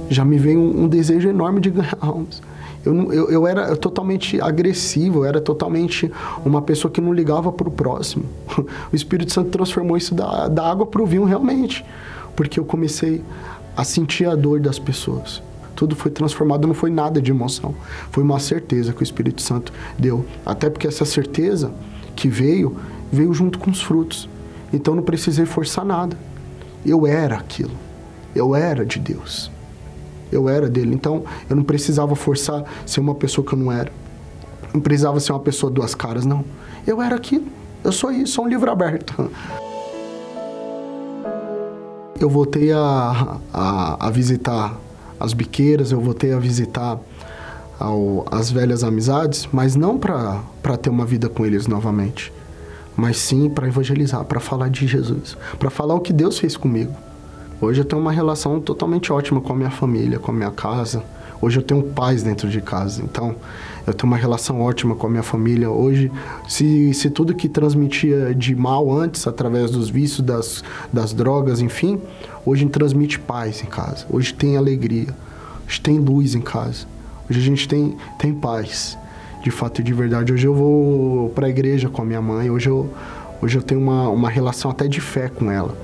Já 0.08 0.24
me 0.24 0.38
veio 0.38 0.58
um, 0.58 0.84
um 0.84 0.88
desejo 0.88 1.28
enorme 1.28 1.60
de 1.60 1.68
ganhar 1.68 1.98
almas. 2.00 2.40
Eu, 2.82 3.12
eu, 3.12 3.30
eu, 3.30 3.46
era 3.46 3.76
totalmente 3.76 4.40
agressivo, 4.40 5.18
eu 5.18 5.24
era 5.26 5.42
totalmente 5.42 6.10
uma 6.42 6.62
pessoa 6.62 6.90
que 6.90 7.02
não 7.02 7.12
ligava 7.12 7.52
para 7.52 7.68
o 7.68 7.70
próximo. 7.70 8.24
O 8.90 8.96
Espírito 8.96 9.30
Santo 9.30 9.50
transformou 9.50 9.94
isso 9.94 10.14
da, 10.14 10.48
da 10.48 10.70
água 10.70 10.86
para 10.86 11.02
o 11.02 11.06
vinho 11.06 11.24
realmente, 11.24 11.84
porque 12.34 12.58
eu 12.58 12.64
comecei 12.64 13.22
a 13.76 13.84
sentir 13.84 14.24
a 14.24 14.34
dor 14.34 14.58
das 14.58 14.78
pessoas. 14.78 15.42
Tudo 15.80 15.96
foi 15.96 16.10
transformado, 16.10 16.68
não 16.68 16.74
foi 16.74 16.90
nada 16.90 17.22
de 17.22 17.30
emoção, 17.30 17.74
foi 18.10 18.22
uma 18.22 18.38
certeza 18.38 18.92
que 18.92 19.00
o 19.00 19.02
Espírito 19.02 19.40
Santo 19.40 19.72
deu. 19.98 20.26
Até 20.44 20.68
porque 20.68 20.86
essa 20.86 21.06
certeza 21.06 21.72
que 22.14 22.28
veio, 22.28 22.76
veio 23.10 23.32
junto 23.32 23.58
com 23.58 23.70
os 23.70 23.80
frutos. 23.80 24.28
Então 24.74 24.94
não 24.94 25.02
precisei 25.02 25.46
forçar 25.46 25.82
nada. 25.82 26.18
Eu 26.84 27.06
era 27.06 27.34
aquilo. 27.34 27.72
Eu 28.34 28.54
era 28.54 28.84
de 28.84 28.98
Deus 28.98 29.50
eu 30.30 30.50
era 30.50 30.68
dele. 30.68 30.94
Então 30.94 31.24
eu 31.48 31.56
não 31.56 31.64
precisava 31.64 32.14
forçar 32.14 32.62
ser 32.84 33.00
uma 33.00 33.14
pessoa 33.14 33.42
que 33.42 33.54
eu 33.54 33.58
não 33.58 33.72
era. 33.72 33.90
Não 34.74 34.82
precisava 34.82 35.18
ser 35.18 35.32
uma 35.32 35.40
pessoa 35.40 35.72
duas 35.72 35.94
caras, 35.94 36.26
não. 36.26 36.44
Eu 36.86 37.00
era 37.00 37.16
aquilo. 37.16 37.46
Eu 37.82 37.90
sou 37.90 38.12
isso, 38.12 38.34
sou 38.34 38.44
um 38.44 38.48
livro 38.48 38.70
aberto. 38.70 39.30
Eu 42.20 42.28
voltei 42.28 42.70
a, 42.70 43.38
a, 43.50 44.08
a 44.08 44.10
visitar 44.10 44.76
as 45.20 45.34
biqueiras, 45.34 45.92
eu 45.92 46.00
voltei 46.00 46.32
a 46.32 46.38
visitar 46.38 46.98
ao, 47.78 48.26
as 48.30 48.50
velhas 48.50 48.82
amizades, 48.82 49.46
mas 49.52 49.76
não 49.76 49.98
para 49.98 50.42
ter 50.80 50.88
uma 50.88 51.04
vida 51.04 51.28
com 51.28 51.44
eles 51.44 51.66
novamente, 51.66 52.32
mas 52.96 53.18
sim 53.18 53.50
para 53.50 53.68
evangelizar, 53.68 54.24
para 54.24 54.40
falar 54.40 54.70
de 54.70 54.86
Jesus, 54.86 55.36
para 55.58 55.68
falar 55.68 55.94
o 55.94 56.00
que 56.00 56.12
Deus 56.12 56.38
fez 56.38 56.56
comigo. 56.56 56.94
Hoje 57.60 57.82
eu 57.82 57.84
tenho 57.84 58.00
uma 58.00 58.10
relação 58.10 58.58
totalmente 58.58 59.12
ótima 59.12 59.40
com 59.40 59.52
a 59.52 59.56
minha 59.56 59.70
família, 59.70 60.18
com 60.18 60.30
a 60.30 60.34
minha 60.34 60.50
casa. 60.50 61.04
Hoje 61.40 61.58
eu 61.58 61.62
tenho 61.62 61.82
paz 61.82 62.22
dentro 62.22 62.48
de 62.48 62.60
casa, 62.60 63.02
então 63.02 63.34
eu 63.86 63.94
tenho 63.94 64.06
uma 64.12 64.16
relação 64.16 64.60
ótima 64.60 64.94
com 64.94 65.06
a 65.06 65.10
minha 65.10 65.22
família. 65.22 65.70
Hoje, 65.70 66.12
se, 66.46 66.92
se 66.92 67.08
tudo 67.08 67.34
que 67.34 67.48
transmitia 67.48 68.34
de 68.34 68.54
mal 68.54 68.92
antes, 68.92 69.26
através 69.26 69.70
dos 69.70 69.88
vícios, 69.88 70.20
das, 70.20 70.62
das 70.92 71.12
drogas, 71.12 71.60
enfim, 71.60 72.00
hoje 72.44 72.66
transmite 72.66 73.18
paz 73.18 73.62
em 73.62 73.66
casa. 73.66 74.04
Hoje 74.10 74.34
tem 74.34 74.56
alegria, 74.56 75.08
hoje 75.66 75.80
tem 75.80 75.98
luz 75.98 76.34
em 76.34 76.42
casa. 76.42 76.86
Hoje 77.28 77.40
a 77.40 77.42
gente 77.42 77.66
tem, 77.66 77.96
tem 78.18 78.34
paz, 78.34 78.98
de 79.42 79.50
fato 79.50 79.80
e 79.80 79.84
de 79.84 79.94
verdade. 79.94 80.32
Hoje 80.32 80.46
eu 80.46 80.54
vou 80.54 81.30
para 81.30 81.46
a 81.46 81.50
igreja 81.50 81.88
com 81.88 82.02
a 82.02 82.04
minha 82.04 82.20
mãe, 82.20 82.50
hoje 82.50 82.68
eu, 82.68 82.92
hoje 83.40 83.56
eu 83.56 83.62
tenho 83.62 83.80
uma, 83.80 84.08
uma 84.08 84.28
relação 84.28 84.70
até 84.70 84.86
de 84.86 85.00
fé 85.00 85.28
com 85.28 85.50
ela 85.50 85.74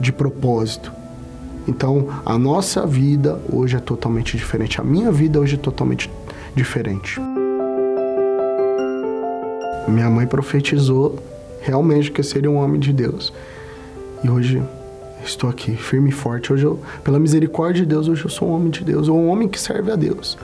de 0.00 0.12
propósito. 0.12 0.92
Então, 1.68 2.08
a 2.24 2.38
nossa 2.38 2.86
vida 2.86 3.38
hoje 3.52 3.76
é 3.76 3.78
totalmente 3.78 4.38
diferente. 4.38 4.80
A 4.80 4.84
minha 4.84 5.12
vida 5.12 5.38
hoje 5.38 5.56
é 5.56 5.58
totalmente 5.58 6.10
diferente. 6.56 7.20
Minha 9.86 10.08
mãe 10.08 10.26
profetizou 10.26 11.18
realmente 11.60 12.10
que 12.10 12.20
eu 12.20 12.24
seria 12.24 12.50
um 12.50 12.56
homem 12.56 12.80
de 12.80 12.90
Deus. 12.90 13.34
E 14.24 14.30
hoje 14.30 14.62
estou 15.22 15.50
aqui, 15.50 15.76
firme 15.76 16.08
e 16.08 16.12
forte. 16.12 16.50
Hoje, 16.50 16.64
eu, 16.64 16.80
pela 17.04 17.18
misericórdia 17.18 17.82
de 17.82 17.88
Deus, 17.88 18.08
hoje 18.08 18.24
eu 18.24 18.30
sou 18.30 18.48
um 18.48 18.52
homem 18.52 18.70
de 18.70 18.82
Deus, 18.82 19.06
ou 19.06 19.18
um 19.18 19.28
homem 19.28 19.46
que 19.46 19.60
serve 19.60 19.92
a 19.92 19.96
Deus. 19.96 20.38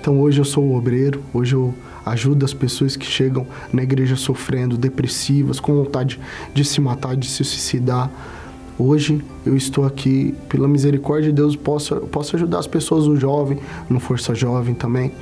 Então, 0.00 0.20
hoje 0.20 0.40
eu 0.40 0.44
sou 0.44 0.64
o 0.64 0.76
obreiro, 0.76 1.22
hoje 1.32 1.54
eu 1.54 1.72
ajudo 2.04 2.44
as 2.44 2.52
pessoas 2.52 2.96
que 2.96 3.06
chegam 3.06 3.46
na 3.72 3.84
igreja 3.84 4.16
sofrendo, 4.16 4.76
depressivas, 4.76 5.60
com 5.60 5.76
vontade 5.76 6.20
de 6.52 6.64
se 6.64 6.80
matar, 6.80 7.16
de 7.16 7.28
se 7.28 7.44
suicidar 7.44 8.10
Hoje 8.78 9.24
eu 9.46 9.56
estou 9.56 9.86
aqui, 9.86 10.34
pela 10.50 10.68
misericórdia 10.68 11.30
de 11.30 11.36
Deus, 11.36 11.56
posso, 11.56 11.96
posso 12.08 12.36
ajudar 12.36 12.58
as 12.58 12.66
pessoas, 12.66 13.06
o 13.06 13.16
jovem, 13.16 13.58
no 13.88 13.98
Força 13.98 14.34
Jovem 14.34 14.74
também. 14.74 15.12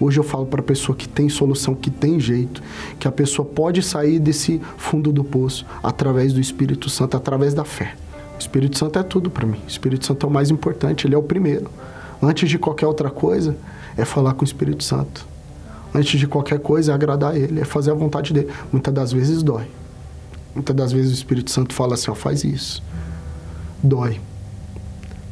Hoje 0.00 0.18
eu 0.18 0.24
falo 0.24 0.46
para 0.46 0.60
a 0.60 0.64
pessoa 0.64 0.96
que 0.96 1.08
tem 1.08 1.28
solução, 1.28 1.76
que 1.76 1.92
tem 1.92 2.18
jeito, 2.18 2.60
que 2.98 3.06
a 3.06 3.12
pessoa 3.12 3.46
pode 3.46 3.84
sair 3.84 4.18
desse 4.18 4.60
fundo 4.76 5.12
do 5.12 5.22
poço 5.22 5.64
através 5.80 6.32
do 6.32 6.40
Espírito 6.40 6.90
Santo, 6.90 7.16
através 7.16 7.54
da 7.54 7.64
fé. 7.64 7.94
O 8.34 8.38
Espírito 8.40 8.76
Santo 8.76 8.98
é 8.98 9.02
tudo 9.04 9.30
para 9.30 9.46
mim. 9.46 9.60
O 9.64 9.68
Espírito 9.68 10.04
Santo 10.04 10.26
é 10.26 10.28
o 10.28 10.32
mais 10.32 10.50
importante, 10.50 11.06
ele 11.06 11.14
é 11.14 11.18
o 11.18 11.22
primeiro. 11.22 11.70
Antes 12.20 12.50
de 12.50 12.58
qualquer 12.58 12.88
outra 12.88 13.10
coisa, 13.10 13.56
é 13.96 14.04
falar 14.04 14.34
com 14.34 14.42
o 14.42 14.44
Espírito 14.44 14.82
Santo. 14.82 15.24
Antes 15.94 16.18
de 16.18 16.26
qualquer 16.26 16.58
coisa, 16.58 16.90
é 16.90 16.94
agradar 16.96 17.36
ele, 17.36 17.60
é 17.60 17.64
fazer 17.64 17.92
a 17.92 17.94
vontade 17.94 18.32
dele. 18.32 18.48
Muitas 18.72 18.92
das 18.92 19.12
vezes 19.12 19.40
dói. 19.40 19.68
Muitas 20.52 20.74
das 20.74 20.90
vezes 20.90 21.12
o 21.12 21.14
Espírito 21.14 21.52
Santo 21.52 21.72
fala 21.72 21.94
assim: 21.94 22.10
ó, 22.10 22.14
faz 22.16 22.42
isso 22.42 22.82
dói, 23.84 24.18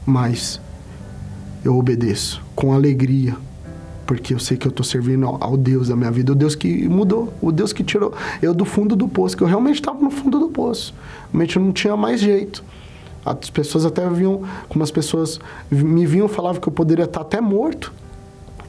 mas 0.05 0.61
eu 1.64 1.76
obedeço 1.76 2.42
com 2.55 2.72
alegria, 2.72 3.34
porque 4.07 4.34
eu 4.34 4.38
sei 4.38 4.57
que 4.57 4.66
eu 4.66 4.70
estou 4.70 4.84
servindo 4.84 5.26
ao 5.26 5.57
Deus 5.57 5.88
da 5.88 5.96
minha 5.96 6.11
vida, 6.11 6.32
o 6.32 6.34
Deus 6.34 6.55
que 6.55 6.86
mudou, 6.88 7.32
o 7.40 7.50
Deus 7.50 7.72
que 7.72 7.82
tirou 7.82 8.12
eu 8.42 8.53
do 8.53 8.64
fundo 8.64 8.94
do 8.94 9.09
poço, 9.09 9.36
que 9.36 9.42
eu 9.42 9.46
realmente 9.46 9.76
estava 9.76 9.98
no 9.98 10.11
fundo 10.11 10.38
do 10.38 10.48
poço, 10.48 10.94
realmente 11.32 11.59
não 11.59 11.72
tinha 11.72 11.96
mais 11.96 12.20
jeito. 12.20 12.62
As 13.24 13.48
pessoas 13.48 13.86
até 13.86 14.09
vinham, 14.11 14.42
como 14.68 14.82
as 14.82 14.90
pessoas 14.90 15.38
me 15.70 16.05
vinham, 16.05 16.28
falavam 16.28 16.61
que 16.61 16.68
eu 16.68 16.72
poderia 16.72 17.05
estar 17.05 17.20
até 17.20 17.40
morto. 17.40 17.92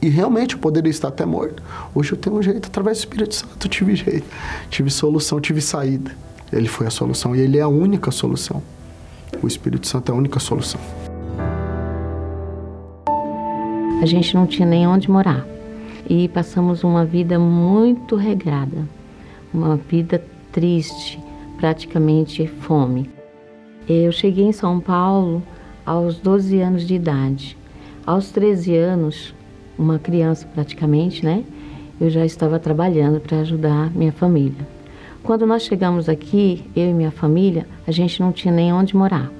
E 0.00 0.08
realmente 0.08 0.54
eu 0.54 0.60
poderia 0.60 0.90
estar 0.90 1.08
até 1.08 1.26
morto. 1.26 1.60
Hoje 1.92 2.12
eu 2.12 2.16
tenho 2.16 2.36
um 2.36 2.42
jeito, 2.42 2.66
através 2.66 2.98
do 2.98 3.00
Espírito 3.00 3.34
Santo, 3.34 3.66
eu 3.66 3.68
tive 3.68 3.96
jeito. 3.96 4.24
Tive 4.70 4.90
solução, 4.90 5.40
tive 5.40 5.60
saída. 5.60 6.12
Ele 6.52 6.68
foi 6.68 6.86
a 6.86 6.90
solução 6.90 7.34
e 7.34 7.40
ele 7.40 7.58
é 7.58 7.62
a 7.62 7.68
única 7.68 8.12
solução. 8.12 8.62
O 9.42 9.46
Espírito 9.46 9.86
Santo 9.86 10.10
é 10.10 10.14
a 10.14 10.18
única 10.18 10.40
solução. 10.40 10.80
A 14.02 14.06
gente 14.06 14.34
não 14.34 14.46
tinha 14.46 14.66
nem 14.66 14.86
onde 14.86 15.10
morar 15.10 15.46
e 16.08 16.28
passamos 16.28 16.84
uma 16.84 17.04
vida 17.04 17.38
muito 17.38 18.16
regrada, 18.16 18.86
uma 19.52 19.76
vida 19.76 20.22
triste, 20.52 21.18
praticamente 21.56 22.46
fome. 22.46 23.10
Eu 23.88 24.12
cheguei 24.12 24.44
em 24.44 24.52
São 24.52 24.80
Paulo 24.80 25.42
aos 25.84 26.18
12 26.18 26.60
anos 26.60 26.86
de 26.86 26.94
idade. 26.94 27.56
Aos 28.06 28.30
13 28.30 28.76
anos, 28.76 29.34
uma 29.78 29.98
criança 29.98 30.46
praticamente, 30.54 31.24
né? 31.24 31.44
Eu 32.00 32.10
já 32.10 32.24
estava 32.24 32.58
trabalhando 32.58 33.20
para 33.20 33.38
ajudar 33.40 33.90
minha 33.94 34.12
família. 34.12 34.73
Quando 35.24 35.46
nós 35.46 35.62
chegamos 35.62 36.06
aqui, 36.06 36.62
eu 36.76 36.90
e 36.90 36.92
minha 36.92 37.10
família, 37.10 37.66
a 37.86 37.90
gente 37.90 38.20
não 38.20 38.30
tinha 38.30 38.52
nem 38.52 38.74
onde 38.74 38.94
morar. 38.94 39.32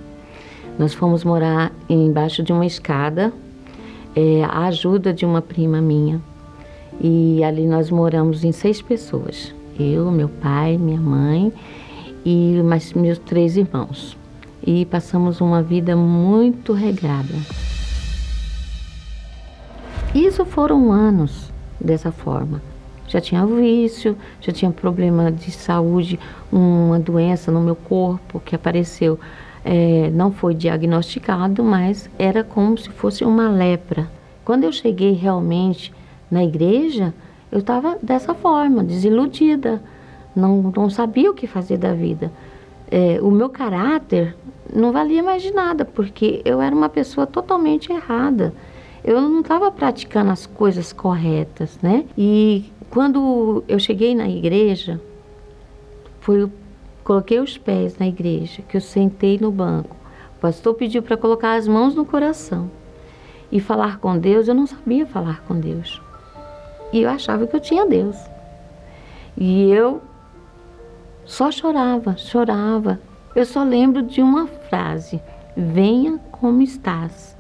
Nós 0.78 0.94
fomos 0.94 1.22
morar 1.24 1.70
embaixo 1.86 2.42
de 2.42 2.54
uma 2.54 2.64
escada, 2.64 3.30
é, 4.16 4.42
a 4.44 4.64
ajuda 4.64 5.12
de 5.12 5.26
uma 5.26 5.42
prima 5.42 5.82
minha. 5.82 6.22
E 6.98 7.44
ali 7.44 7.66
nós 7.66 7.90
moramos 7.90 8.44
em 8.44 8.50
seis 8.50 8.80
pessoas. 8.80 9.54
Eu, 9.78 10.10
meu 10.10 10.30
pai, 10.30 10.78
minha 10.78 10.98
mãe 10.98 11.52
e 12.24 12.62
mais 12.64 12.94
meus 12.94 13.18
três 13.18 13.58
irmãos. 13.58 14.16
E 14.66 14.86
passamos 14.86 15.42
uma 15.42 15.62
vida 15.62 15.94
muito 15.94 16.72
regrada. 16.72 17.34
Isso 20.14 20.46
foram 20.46 20.90
anos 20.90 21.52
dessa 21.78 22.10
forma 22.10 22.73
já 23.14 23.20
tinha 23.20 23.46
vício, 23.46 24.16
já 24.40 24.52
tinha 24.52 24.72
problema 24.72 25.30
de 25.30 25.52
saúde, 25.52 26.18
uma 26.50 26.98
doença 26.98 27.52
no 27.52 27.60
meu 27.60 27.76
corpo 27.76 28.40
que 28.40 28.56
apareceu. 28.56 29.20
É, 29.64 30.10
não 30.12 30.32
foi 30.32 30.52
diagnosticado, 30.52 31.62
mas 31.62 32.10
era 32.18 32.42
como 32.42 32.76
se 32.76 32.90
fosse 32.90 33.24
uma 33.24 33.48
lepra. 33.48 34.10
Quando 34.44 34.64
eu 34.64 34.72
cheguei 34.72 35.12
realmente 35.12 35.92
na 36.28 36.42
igreja, 36.44 37.14
eu 37.52 37.60
estava 37.60 37.96
dessa 38.02 38.34
forma, 38.34 38.82
desiludida, 38.82 39.80
não, 40.34 40.72
não 40.76 40.90
sabia 40.90 41.30
o 41.30 41.34
que 41.34 41.46
fazer 41.46 41.78
da 41.78 41.94
vida. 41.94 42.32
É, 42.90 43.20
o 43.22 43.30
meu 43.30 43.48
caráter 43.48 44.36
não 44.74 44.90
valia 44.90 45.22
mais 45.22 45.40
de 45.40 45.52
nada, 45.52 45.84
porque 45.84 46.42
eu 46.44 46.60
era 46.60 46.74
uma 46.74 46.88
pessoa 46.88 47.26
totalmente 47.26 47.92
errada. 47.92 48.52
Eu 49.04 49.20
não 49.20 49.40
estava 49.40 49.70
praticando 49.70 50.30
as 50.30 50.46
coisas 50.46 50.92
corretas, 50.92 51.78
né? 51.82 52.04
E 52.16 52.72
quando 52.90 53.64
eu 53.68 53.78
cheguei 53.78 54.14
na 54.14 54.28
igreja, 54.28 55.00
foi, 56.20 56.50
coloquei 57.02 57.38
os 57.38 57.58
pés 57.58 57.98
na 57.98 58.06
igreja, 58.06 58.62
que 58.62 58.76
eu 58.76 58.80
sentei 58.80 59.38
no 59.38 59.50
banco. 59.50 59.96
O 60.36 60.40
pastor 60.40 60.74
pediu 60.74 61.02
para 61.02 61.16
colocar 61.16 61.54
as 61.54 61.66
mãos 61.66 61.94
no 61.94 62.04
coração 62.04 62.70
e 63.50 63.60
falar 63.60 63.98
com 63.98 64.18
Deus. 64.18 64.48
Eu 64.48 64.54
não 64.54 64.66
sabia 64.66 65.06
falar 65.06 65.42
com 65.42 65.58
Deus. 65.58 66.00
E 66.92 67.02
eu 67.02 67.10
achava 67.10 67.46
que 67.46 67.54
eu 67.54 67.60
tinha 67.60 67.86
Deus. 67.86 68.16
E 69.36 69.70
eu 69.70 70.00
só 71.24 71.50
chorava, 71.50 72.16
chorava. 72.16 73.00
Eu 73.34 73.44
só 73.44 73.64
lembro 73.64 74.02
de 74.02 74.22
uma 74.22 74.46
frase: 74.46 75.20
Venha 75.56 76.18
como 76.30 76.62
estás. 76.62 77.36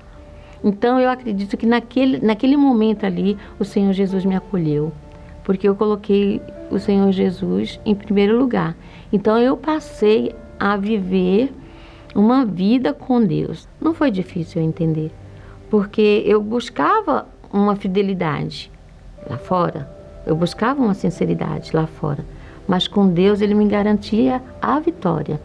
Então 0.62 0.98
eu 0.98 1.10
acredito 1.10 1.56
que 1.56 1.66
naquele, 1.66 2.24
naquele 2.24 2.56
momento 2.56 3.04
ali 3.04 3.36
o 3.58 3.64
Senhor 3.64 3.92
Jesus 3.92 4.24
me 4.24 4.34
acolheu, 4.34 4.92
porque 5.44 5.68
eu 5.68 5.76
coloquei 5.76 6.40
o 6.70 6.78
Senhor 6.78 7.12
Jesus 7.12 7.78
em 7.84 7.94
primeiro 7.94 8.36
lugar. 8.36 8.74
Então 9.12 9.38
eu 9.38 9.56
passei 9.56 10.34
a 10.58 10.76
viver 10.76 11.52
uma 12.14 12.44
vida 12.44 12.92
com 12.92 13.24
Deus. 13.24 13.68
Não 13.80 13.94
foi 13.94 14.10
difícil 14.10 14.62
entender, 14.62 15.12
porque 15.70 16.22
eu 16.26 16.42
buscava 16.42 17.26
uma 17.52 17.76
fidelidade 17.76 18.72
lá 19.28 19.38
fora, 19.38 19.88
eu 20.26 20.34
buscava 20.34 20.82
uma 20.82 20.94
sinceridade 20.94 21.70
lá 21.74 21.86
fora, 21.86 22.24
mas 22.66 22.88
com 22.88 23.06
Deus 23.06 23.40
ele 23.40 23.54
me 23.54 23.66
garantia 23.66 24.42
a 24.60 24.80
vitória. 24.80 25.40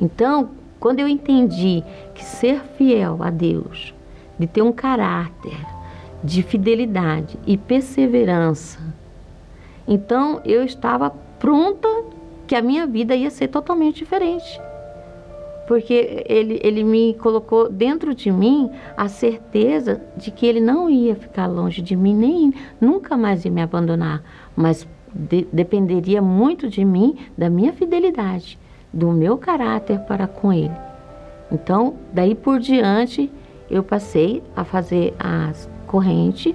Então, 0.00 0.50
quando 0.78 1.00
eu 1.00 1.08
entendi 1.08 1.82
que 2.14 2.24
ser 2.24 2.60
fiel 2.76 3.18
a 3.20 3.30
Deus, 3.30 3.94
de 4.38 4.46
ter 4.46 4.62
um 4.62 4.70
caráter 4.70 5.58
de 6.22 6.42
fidelidade 6.42 7.38
e 7.46 7.56
perseverança, 7.56 8.78
então 9.88 10.40
eu 10.44 10.62
estava 10.62 11.10
pronta 11.38 11.88
que 12.46 12.54
a 12.54 12.62
minha 12.62 12.86
vida 12.86 13.16
ia 13.16 13.30
ser 13.30 13.48
totalmente 13.48 13.96
diferente. 13.96 14.60
Porque 15.66 16.24
ele, 16.26 16.60
ele 16.62 16.84
me 16.84 17.14
colocou 17.14 17.68
dentro 17.68 18.14
de 18.14 18.30
mim 18.30 18.70
a 18.96 19.08
certeza 19.08 20.00
de 20.16 20.30
que 20.30 20.46
ele 20.46 20.60
não 20.60 20.88
ia 20.88 21.14
ficar 21.14 21.46
longe 21.46 21.82
de 21.82 21.96
mim, 21.96 22.14
nem 22.14 22.54
nunca 22.80 23.16
mais 23.16 23.44
ia 23.44 23.50
me 23.50 23.60
abandonar, 23.60 24.22
mas 24.56 24.86
de, 25.12 25.46
dependeria 25.52 26.22
muito 26.22 26.68
de 26.68 26.84
mim, 26.84 27.18
da 27.36 27.50
minha 27.50 27.72
fidelidade, 27.72 28.58
do 28.92 29.10
meu 29.10 29.36
caráter 29.36 29.98
para 30.00 30.26
com 30.26 30.52
Ele. 30.52 30.74
Então, 31.50 31.96
daí 32.12 32.34
por 32.34 32.58
diante, 32.58 33.30
eu 33.70 33.82
passei 33.82 34.42
a 34.56 34.64
fazer 34.64 35.14
as 35.18 35.68
correntes, 35.86 36.54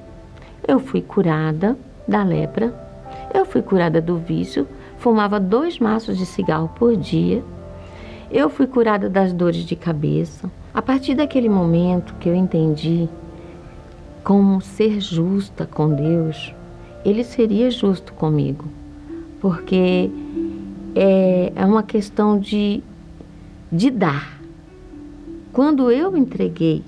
eu 0.68 0.80
fui 0.80 1.02
curada 1.02 1.78
da 2.08 2.24
lepra, 2.24 2.74
eu 3.34 3.46
fui 3.46 3.62
curada 3.62 4.00
do 4.00 4.18
vício, 4.18 4.68
fumava 4.98 5.40
dois 5.40 5.80
maços 5.80 6.18
de 6.18 6.26
cigarro 6.26 6.70
por 6.76 6.96
dia, 6.96 7.44
eu 8.32 8.50
fui 8.50 8.68
curada 8.68 9.10
das 9.10 9.34
dores 9.34 9.66
de 9.66 9.76
cabeça. 9.76 10.50
A 10.74 10.82
partir 10.82 11.16
daquele 11.16 11.50
momento 11.50 12.16
que 12.16 12.30
eu 12.30 12.36
entendi 12.36 13.08
como 14.24 14.62
ser 14.62 15.00
justa 15.00 15.66
com 15.66 15.94
Deus, 15.94 16.54
ele 17.04 17.24
seria 17.24 17.70
justo 17.70 18.14
comigo, 18.14 18.66
porque 19.42 20.10
é, 20.96 21.52
é 21.56 21.66
uma 21.66 21.84
questão 21.84 22.40
de, 22.40 22.82
de 23.72 23.92
dar. 23.92 24.40
Quando 25.52 25.92
eu 25.92 26.16
entreguei 26.18 26.84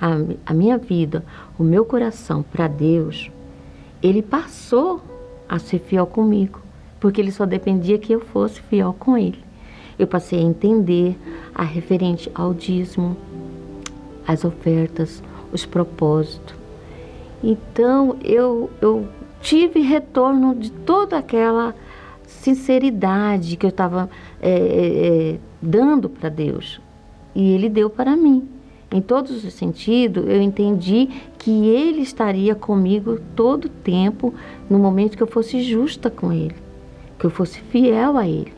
a, 0.00 0.18
a 0.46 0.54
minha 0.54 0.78
vida, 0.78 1.24
o 1.58 1.64
meu 1.64 1.84
coração 1.84 2.42
para 2.42 2.68
Deus, 2.68 3.30
ele 4.02 4.22
passou 4.22 5.02
a 5.48 5.58
ser 5.58 5.78
fiel 5.78 6.06
comigo, 6.06 6.60
porque 7.00 7.20
ele 7.20 7.32
só 7.32 7.46
dependia 7.46 7.98
que 7.98 8.12
eu 8.12 8.20
fosse 8.20 8.60
fiel 8.62 8.94
com 8.98 9.16
ele. 9.16 9.38
Eu 9.98 10.06
passei 10.06 10.38
a 10.38 10.42
entender 10.42 11.16
a 11.54 11.62
referente 11.62 12.30
ao 12.34 12.54
dízimo, 12.54 13.16
as 14.26 14.44
ofertas, 14.44 15.22
os 15.52 15.64
propósitos. 15.64 16.54
Então 17.42 18.16
eu, 18.22 18.70
eu 18.80 19.08
tive 19.40 19.80
retorno 19.80 20.54
de 20.54 20.70
toda 20.70 21.18
aquela 21.18 21.74
sinceridade 22.26 23.56
que 23.56 23.66
eu 23.66 23.70
estava 23.70 24.08
é, 24.40 24.50
é, 24.50 25.06
é, 25.32 25.38
dando 25.60 26.08
para 26.08 26.28
Deus. 26.28 26.80
E 27.34 27.52
Ele 27.52 27.68
deu 27.68 27.88
para 27.88 28.16
mim. 28.16 28.48
Em 28.90 29.02
todos 29.02 29.44
os 29.44 29.52
sentidos, 29.52 30.26
eu 30.26 30.40
entendi 30.40 31.08
que 31.38 31.68
Ele 31.68 32.00
estaria 32.00 32.54
comigo 32.54 33.20
todo 33.36 33.66
o 33.66 33.68
tempo, 33.68 34.32
no 34.68 34.78
momento 34.78 35.16
que 35.16 35.22
eu 35.22 35.26
fosse 35.26 35.60
justa 35.62 36.08
com 36.10 36.32
Ele, 36.32 36.56
que 37.18 37.26
eu 37.26 37.30
fosse 37.30 37.60
fiel 37.60 38.16
a 38.16 38.26
Ele, 38.26 38.52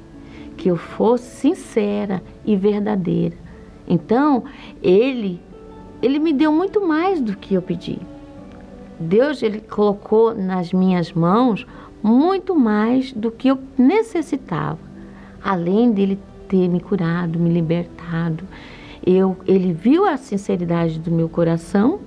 que 0.57 0.69
eu 0.69 0.77
fosse 0.77 1.25
sincera 1.37 2.23
e 2.45 2.55
verdadeira. 2.55 3.37
Então, 3.89 4.45
Ele, 4.81 5.41
Ele 6.01 6.21
me 6.21 6.33
deu 6.33 6.53
muito 6.53 6.87
mais 6.87 7.21
do 7.21 7.37
que 7.37 7.55
eu 7.55 7.63
pedi. 7.63 7.99
Deus 9.01 9.43
ele 9.43 9.61
colocou 9.61 10.35
nas 10.35 10.75
minhas 10.75 11.11
mãos 11.11 11.67
muito 12.03 12.55
mais 12.55 13.13
do 13.13 13.31
que 13.31 13.49
eu 13.49 13.59
necessitava, 13.77 14.79
além 15.43 15.91
dele 15.91 16.19
ter 16.47 16.69
me 16.69 16.81
curado, 16.81 17.39
me 17.39 17.49
libertado. 17.49 18.45
Eu, 19.07 19.37
ele 19.47 19.73
viu 19.73 20.07
a 20.07 20.17
sinceridade 20.17 20.99
do 20.99 21.11
meu 21.11 21.29
coração 21.29 22.01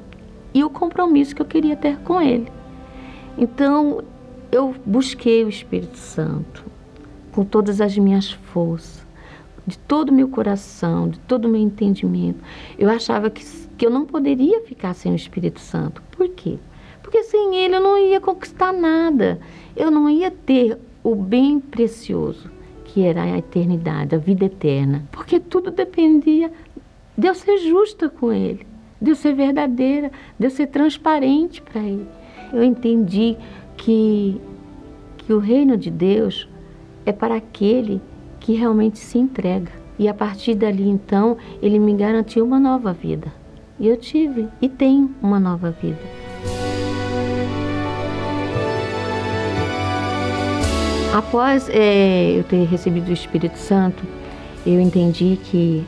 e 0.54 0.64
o 0.64 0.70
compromisso 0.70 1.36
que 1.36 1.42
eu 1.42 1.46
queria 1.46 1.76
ter 1.76 1.98
com 2.00 2.22
ele. 2.22 2.52
Então, 3.38 4.04
eu 4.52 4.76
busquei 4.86 5.44
o 5.44 5.50
Espírito 5.50 5.98
Santo 5.98 6.64
com 7.32 7.44
todas 7.44 7.82
as 7.82 7.98
minhas 7.98 8.32
forças, 8.32 9.04
de 9.66 9.78
todo 9.78 10.10
o 10.10 10.14
meu 10.14 10.28
coração, 10.28 11.10
de 11.10 11.20
todo 11.20 11.46
o 11.46 11.50
meu 11.50 11.62
entendimento. 11.62 12.44
Eu 12.78 12.90
achava 12.90 13.30
que, 13.30 13.44
que 13.78 13.86
eu 13.86 13.90
não 13.90 14.06
poderia 14.06 14.62
ficar 14.62 14.94
sem 14.94 15.12
o 15.12 15.16
Espírito 15.16 15.60
Santo. 15.60 16.02
Por 16.12 16.30
quê? 16.30 16.60
porque 17.14 17.26
sem 17.26 17.56
ele 17.58 17.76
eu 17.76 17.80
não 17.80 17.96
ia 17.96 18.20
conquistar 18.20 18.74
nada. 18.74 19.40
Eu 19.76 19.92
não 19.92 20.10
ia 20.10 20.32
ter 20.32 20.80
o 21.04 21.14
bem 21.14 21.60
precioso 21.60 22.50
que 22.86 23.04
era 23.04 23.22
a 23.22 23.38
eternidade, 23.38 24.16
a 24.16 24.18
vida 24.18 24.46
eterna, 24.46 25.04
porque 25.12 25.40
tudo 25.40 25.70
dependia 25.70 26.52
de 27.18 27.28
eu 27.28 27.36
ser 27.36 27.58
justa 27.60 28.10
com 28.10 28.32
ele, 28.32 28.66
de 29.02 29.12
eu 29.12 29.16
ser 29.16 29.34
verdadeira, 29.34 30.12
de 30.38 30.46
eu 30.48 30.50
ser 30.50 30.68
transparente 30.68 31.62
para 31.62 31.82
ele. 31.82 32.08
Eu 32.52 32.64
entendi 32.64 33.38
que 33.78 34.40
que 35.26 35.34
o 35.34 35.40
reino 35.40 35.78
de 35.78 35.90
Deus 35.90 36.50
é 37.06 37.12
para 37.12 37.36
aquele 37.36 38.02
que 38.40 38.54
realmente 38.54 39.00
se 39.00 39.18
entrega. 39.18 39.72
E 39.98 40.08
a 40.08 40.14
partir 40.14 40.56
dali, 40.56 40.88
então, 40.88 41.38
ele 41.62 41.80
me 41.80 41.94
garantiu 41.94 42.46
uma 42.46 42.60
nova 42.60 42.92
vida. 42.92 43.32
E 43.80 43.88
eu 43.88 43.96
tive 43.96 44.48
e 44.62 44.68
tenho 44.68 45.12
uma 45.22 45.40
nova 45.40 45.72
vida. 45.72 46.00
Após 51.14 51.70
é, 51.70 52.38
eu 52.38 52.44
ter 52.44 52.66
recebido 52.66 53.10
o 53.10 53.14
Espírito 53.14 53.58
Santo, 53.58 54.04
eu 54.66 54.80
entendi 54.80 55.38
que 55.44 55.86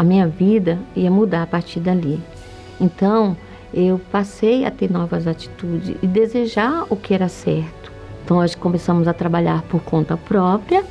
a 0.00 0.02
minha 0.02 0.26
vida 0.26 0.78
ia 0.96 1.10
mudar 1.10 1.42
a 1.42 1.46
partir 1.46 1.78
dali. 1.80 2.18
Então, 2.80 3.36
eu 3.74 4.00
passei 4.10 4.64
a 4.64 4.70
ter 4.70 4.90
novas 4.90 5.26
atitudes 5.26 5.94
e 6.02 6.06
desejar 6.06 6.86
o 6.88 6.96
que 6.96 7.12
era 7.12 7.28
certo. 7.28 7.92
Então, 8.24 8.38
nós 8.38 8.54
começamos 8.54 9.06
a 9.06 9.12
trabalhar 9.12 9.60
por 9.62 9.82
conta 9.82 10.16
própria, 10.16 10.82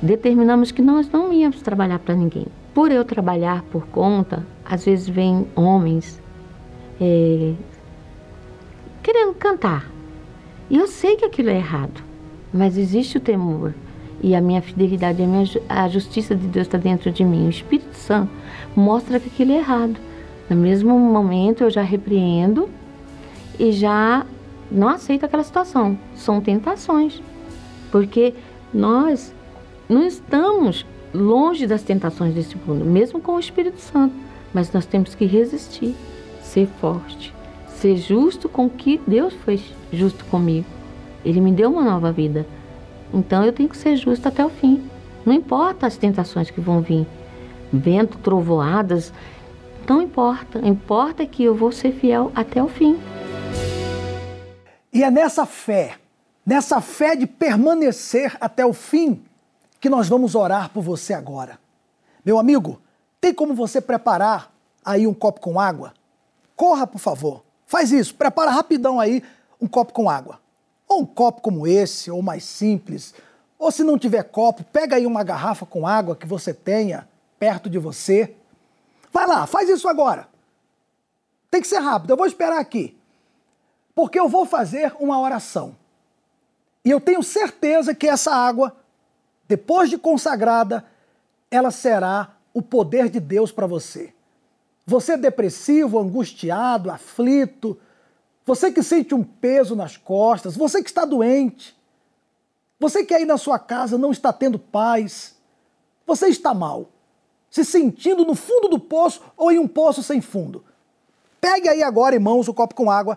determinamos 0.00 0.70
que 0.70 0.80
nós 0.80 1.10
não 1.10 1.32
íamos 1.32 1.62
trabalhar 1.62 1.98
para 1.98 2.14
ninguém. 2.14 2.46
Por 2.72 2.92
eu 2.92 3.04
trabalhar 3.04 3.62
por 3.72 3.86
conta, 3.88 4.46
às 4.64 4.84
vezes 4.84 5.08
vêm 5.08 5.48
homens 5.56 6.22
é, 7.00 7.54
querendo 9.02 9.34
cantar. 9.34 9.90
E 10.70 10.78
eu 10.78 10.86
sei 10.86 11.16
que 11.16 11.24
aquilo 11.24 11.50
é 11.50 11.56
errado 11.56 12.14
mas 12.54 12.78
existe 12.78 13.18
o 13.18 13.20
temor. 13.20 13.74
E 14.22 14.32
a 14.32 14.40
minha 14.40 14.62
fidelidade, 14.62 15.20
a, 15.20 15.26
minha, 15.26 15.44
a 15.68 15.88
justiça 15.88 16.36
de 16.36 16.46
Deus 16.46 16.68
está 16.68 16.78
dentro 16.78 17.10
de 17.10 17.24
mim. 17.24 17.48
O 17.48 17.50
Espírito 17.50 17.96
Santo 17.96 18.30
mostra 18.74 19.20
que 19.20 19.28
aquilo 19.28 19.52
é 19.52 19.58
errado. 19.58 19.96
No 20.48 20.56
mesmo 20.56 20.98
momento 20.98 21.64
eu 21.64 21.70
já 21.70 21.82
repreendo 21.82 22.68
e 23.58 23.72
já 23.72 24.26
não 24.70 24.88
aceito 24.88 25.24
aquela 25.24 25.42
situação. 25.42 25.98
São 26.14 26.40
tentações. 26.40 27.22
Porque 27.90 28.34
nós 28.72 29.32
não 29.88 30.06
estamos 30.06 30.84
longe 31.12 31.66
das 31.66 31.82
tentações 31.82 32.34
desse 32.34 32.56
mundo, 32.56 32.84
mesmo 32.84 33.20
com 33.20 33.36
o 33.36 33.40
Espírito 33.40 33.80
Santo. 33.80 34.14
Mas 34.52 34.72
nós 34.72 34.86
temos 34.86 35.14
que 35.14 35.24
resistir, 35.24 35.94
ser 36.42 36.66
forte, 36.80 37.32
ser 37.68 37.96
justo 37.96 38.48
com 38.48 38.68
que 38.68 39.00
Deus 39.06 39.34
foi 39.44 39.60
justo 39.92 40.24
comigo. 40.26 40.66
Ele 41.24 41.40
me 41.40 41.52
deu 41.52 41.70
uma 41.70 41.82
nova 41.82 42.12
vida. 42.12 42.46
Então 43.12 43.44
eu 43.44 43.52
tenho 43.52 43.68
que 43.68 43.76
ser 43.76 43.96
justo 43.96 44.26
até 44.26 44.44
o 44.44 44.50
fim. 44.50 44.82
Não 45.24 45.32
importa 45.32 45.86
as 45.86 45.96
tentações 45.96 46.50
que 46.50 46.60
vão 46.60 46.80
vir, 46.80 47.06
vento, 47.78 48.18
trovoadas, 48.18 49.12
não 49.88 50.00
importa. 50.00 50.58
Importa 50.66 51.26
que 51.26 51.44
eu 51.44 51.54
vou 51.54 51.70
ser 51.70 51.92
fiel 51.92 52.32
até 52.34 52.62
o 52.62 52.68
fim. 52.68 52.98
E 54.92 55.02
é 55.02 55.10
nessa 55.10 55.44
fé, 55.44 55.96
nessa 56.46 56.80
fé 56.80 57.16
de 57.16 57.26
permanecer 57.26 58.36
até 58.40 58.64
o 58.64 58.72
fim, 58.72 59.22
que 59.80 59.90
nós 59.90 60.08
vamos 60.08 60.34
orar 60.34 60.70
por 60.70 60.82
você 60.82 61.12
agora. 61.12 61.58
Meu 62.24 62.38
amigo, 62.38 62.80
tem 63.20 63.34
como 63.34 63.54
você 63.54 63.80
preparar 63.80 64.52
aí 64.84 65.06
um 65.06 65.14
copo 65.14 65.40
com 65.40 65.60
água? 65.60 65.92
Corra, 66.56 66.86
por 66.86 66.98
favor. 66.98 67.44
Faz 67.66 67.90
isso, 67.90 68.14
prepara 68.14 68.50
rapidão 68.50 69.00
aí 69.00 69.22
um 69.60 69.66
copo 69.66 69.92
com 69.92 70.08
água. 70.08 70.40
Ou 70.86 71.02
um 71.02 71.06
copo 71.06 71.40
como 71.40 71.66
esse, 71.66 72.10
ou 72.10 72.22
mais 72.22 72.44
simples. 72.44 73.14
Ou 73.58 73.70
se 73.70 73.82
não 73.82 73.98
tiver 73.98 74.22
copo, 74.24 74.62
pega 74.64 74.96
aí 74.96 75.06
uma 75.06 75.24
garrafa 75.24 75.66
com 75.66 75.86
água 75.86 76.14
que 76.14 76.26
você 76.26 76.52
tenha 76.54 77.08
perto 77.44 77.68
de 77.68 77.78
você. 77.78 78.34
Vai 79.12 79.26
lá, 79.26 79.46
faz 79.46 79.68
isso 79.68 79.86
agora. 79.86 80.26
Tem 81.50 81.60
que 81.60 81.68
ser 81.68 81.78
rápido, 81.78 82.08
eu 82.08 82.16
vou 82.16 82.24
esperar 82.24 82.58
aqui. 82.58 82.96
Porque 83.94 84.18
eu 84.18 84.30
vou 84.30 84.46
fazer 84.46 84.94
uma 84.98 85.20
oração. 85.20 85.76
E 86.82 86.90
eu 86.90 86.98
tenho 86.98 87.22
certeza 87.22 87.94
que 87.94 88.08
essa 88.08 88.34
água, 88.34 88.74
depois 89.46 89.90
de 89.90 89.98
consagrada, 89.98 90.86
ela 91.50 91.70
será 91.70 92.34
o 92.54 92.62
poder 92.62 93.10
de 93.10 93.20
Deus 93.20 93.52
para 93.52 93.66
você. 93.66 94.14
Você 94.86 95.14
depressivo, 95.14 95.98
angustiado, 95.98 96.90
aflito, 96.90 97.78
você 98.46 98.72
que 98.72 98.82
sente 98.82 99.14
um 99.14 99.22
peso 99.22 99.76
nas 99.76 99.98
costas, 99.98 100.56
você 100.56 100.82
que 100.82 100.88
está 100.88 101.04
doente, 101.04 101.76
você 102.80 103.04
que 103.04 103.12
aí 103.12 103.26
na 103.26 103.36
sua 103.36 103.58
casa 103.58 103.98
não 103.98 104.12
está 104.12 104.32
tendo 104.32 104.58
paz, 104.58 105.36
você 106.06 106.28
está 106.28 106.54
mal, 106.54 106.88
se 107.54 107.64
sentindo 107.64 108.24
no 108.24 108.34
fundo 108.34 108.66
do 108.66 108.80
poço 108.80 109.20
ou 109.36 109.52
em 109.52 109.60
um 109.60 109.68
poço 109.68 110.02
sem 110.02 110.20
fundo. 110.20 110.64
Pegue 111.40 111.68
aí 111.68 111.84
agora, 111.84 112.16
irmãos, 112.16 112.48
o 112.48 112.52
copo 112.52 112.74
com 112.74 112.90
água, 112.90 113.16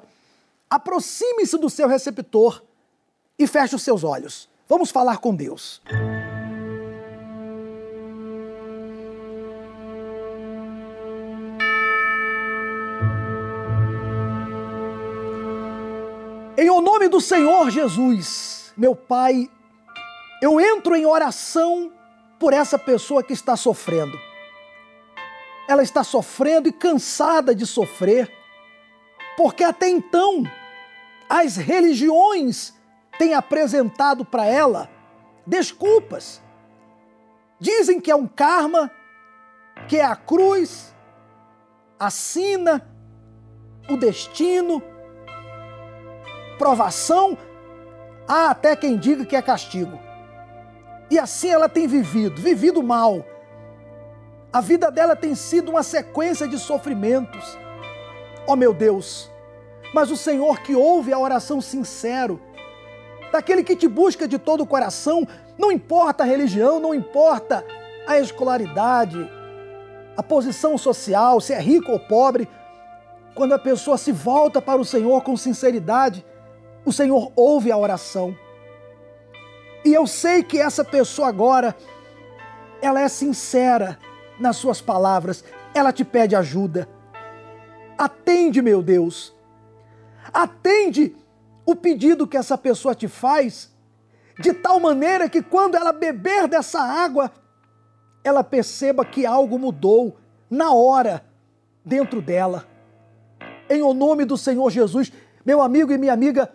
aproxime-se 0.70 1.58
do 1.58 1.72
seu 1.72 1.88
receptor 1.88 2.62
e 3.40 3.48
feche 3.48 3.76
os 3.76 3.82
seus 3.82 4.04
olhos. 4.04 4.48
Vamos 4.70 4.92
falar 4.92 5.18
com 5.18 5.34
Deus. 5.34 5.82
Em 16.56 16.70
o 16.70 16.80
nome 16.80 17.08
do 17.08 17.20
Senhor 17.20 17.72
Jesus, 17.72 18.72
meu 18.78 18.96
Pai, 18.96 19.50
eu 20.44 20.62
entro 20.62 20.96
em 20.96 21.08
oração 21.08 21.92
por 22.38 22.54
essa 22.54 22.78
pessoa 22.78 23.24
que 23.24 23.34
está 23.34 23.56
sofrendo. 23.56 24.27
Ela 25.68 25.84
está 25.84 26.04
sofrendo 26.04 26.68
e 26.68 26.72
cansada 26.72 27.54
de 27.54 27.66
sofrer, 27.66 28.32
porque 29.36 29.64
até 29.64 29.90
então 29.90 30.44
as 31.30 31.58
religiões 31.58 32.74
têm 33.18 33.34
apresentado 33.34 34.24
para 34.24 34.46
ela 34.46 34.90
desculpas. 35.46 36.42
Dizem 37.60 38.00
que 38.00 38.12
é 38.12 38.16
um 38.16 38.28
karma, 38.28 38.92
que 39.88 39.98
é 39.98 40.06
a 40.06 40.16
cruz, 40.16 40.96
a 42.00 42.10
sina, 42.10 42.88
o 43.90 43.98
destino 43.98 44.82
provação, 46.58 47.38
há 48.28 48.50
até 48.50 48.76
quem 48.76 48.98
diga 48.98 49.26
que 49.26 49.36
é 49.36 49.42
castigo. 49.42 49.98
E 51.10 51.18
assim 51.18 51.50
ela 51.50 51.70
tem 51.70 51.88
vivido, 51.88 52.42
vivido 52.42 52.84
mal. 52.84 53.24
A 54.52 54.62
vida 54.62 54.90
dela 54.90 55.16
tem 55.16 55.36
sido 55.36 55.70
uma 55.70 55.84
sequência 55.84 56.48
de 56.48 56.58
sofrimentos. 56.58 57.58
Oh 58.48 58.56
meu 58.56 58.74
Deus, 58.74 59.30
mas 59.94 60.10
o 60.10 60.16
Senhor 60.16 60.62
que 60.62 60.74
ouve 60.74 61.12
a 61.12 61.20
oração 61.20 61.60
sincero, 61.60 62.42
daquele 63.32 63.64
que 63.64 63.76
te 63.76 63.88
busca 63.88 64.28
de 64.28 64.40
todo 64.40 64.62
o 64.62 64.68
coração, 64.68 65.28
não 65.58 65.72
importa 65.72 66.24
a 66.24 66.26
religião, 66.26 66.80
não 66.80 66.94
importa 66.94 67.66
a 68.08 68.18
escolaridade, 68.18 69.30
a 70.16 70.24
posição 70.24 70.78
social, 70.78 71.42
se 71.42 71.54
é 71.54 71.60
rico 71.60 71.92
ou 71.92 72.00
pobre, 72.00 72.48
quando 73.36 73.54
a 73.54 73.60
pessoa 73.60 73.98
se 73.98 74.12
volta 74.12 74.62
para 74.62 74.80
o 74.80 74.86
Senhor 74.86 75.22
com 75.24 75.36
sinceridade, 75.36 76.26
o 76.86 76.94
Senhor 76.94 77.32
ouve 77.36 77.70
a 77.70 77.78
oração. 77.78 78.36
E 79.84 79.94
eu 79.94 80.08
sei 80.08 80.42
que 80.42 80.60
essa 80.60 80.84
pessoa 80.84 81.28
agora, 81.28 81.76
ela 82.82 83.02
é 83.02 83.08
sincera 83.08 84.00
nas 84.40 84.58
suas 84.58 84.82
palavras, 84.82 85.44
ela 85.74 85.92
te 85.92 86.04
pede 86.04 86.36
ajuda. 86.36 86.88
Atende, 87.98 88.62
meu 88.62 88.82
Deus. 88.82 89.34
Atende 90.34 91.16
o 91.66 91.76
pedido 91.76 92.28
que 92.28 92.38
essa 92.38 92.58
pessoa 92.58 92.94
te 92.94 93.08
faz, 93.08 93.72
de 94.40 94.54
tal 94.54 94.80
maneira 94.80 95.30
que 95.30 95.42
quando 95.42 95.76
ela 95.76 95.92
beber 95.92 96.48
dessa 96.48 96.80
água, 96.80 97.32
ela 98.24 98.44
perceba 98.44 99.04
que 99.04 99.26
algo 99.26 99.58
mudou 99.58 100.18
na 100.50 100.72
hora 100.72 101.26
dentro 101.84 102.22
dela. 102.22 102.66
Em 103.70 103.82
o 103.82 103.94
nome 103.94 104.26
do 104.26 104.38
Senhor 104.38 104.70
Jesus, 104.70 105.12
meu 105.46 105.62
amigo 105.62 105.92
e 105.92 105.98
minha 105.98 106.14
amiga, 106.14 106.52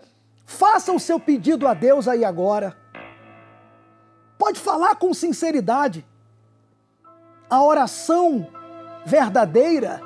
Faça 0.52 0.92
o 0.92 1.00
seu 1.00 1.18
pedido 1.18 1.66
a 1.66 1.74
Deus 1.74 2.06
aí 2.06 2.24
agora. 2.24 2.76
Pode 4.38 4.60
falar 4.60 4.96
com 4.96 5.14
sinceridade. 5.14 6.06
A 7.52 7.62
oração 7.62 8.46
verdadeira 9.04 10.00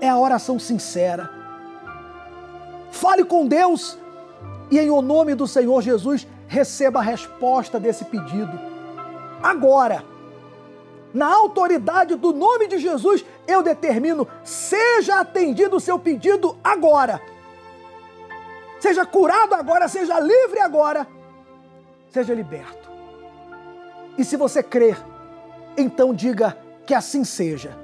é 0.00 0.08
a 0.08 0.16
oração 0.16 0.56
sincera. 0.56 1.28
Fale 2.92 3.24
com 3.24 3.48
Deus 3.48 3.98
e, 4.70 4.78
em 4.78 4.90
o 4.90 5.02
nome 5.02 5.34
do 5.34 5.48
Senhor 5.48 5.82
Jesus, 5.82 6.28
receba 6.46 7.00
a 7.00 7.02
resposta 7.02 7.80
desse 7.80 8.04
pedido. 8.04 8.56
Agora, 9.42 10.04
na 11.12 11.26
autoridade 11.26 12.14
do 12.14 12.32
nome 12.32 12.68
de 12.68 12.78
Jesus, 12.78 13.24
eu 13.48 13.62
determino: 13.64 14.28
seja 14.44 15.18
atendido 15.18 15.74
o 15.74 15.80
seu 15.80 15.98
pedido 15.98 16.56
agora 16.62 17.20
Seja 18.80 19.04
curado 19.04 19.54
agora, 19.54 19.88
seja 19.88 20.18
livre 20.18 20.58
agora, 20.58 21.06
seja 22.08 22.32
liberto. 22.32 22.90
E 24.16 24.24
se 24.24 24.38
você 24.38 24.62
crer, 24.62 24.96
então 25.76 26.14
diga 26.14 26.56
que 26.86 26.94
assim 26.94 27.24
seja. 27.24 27.76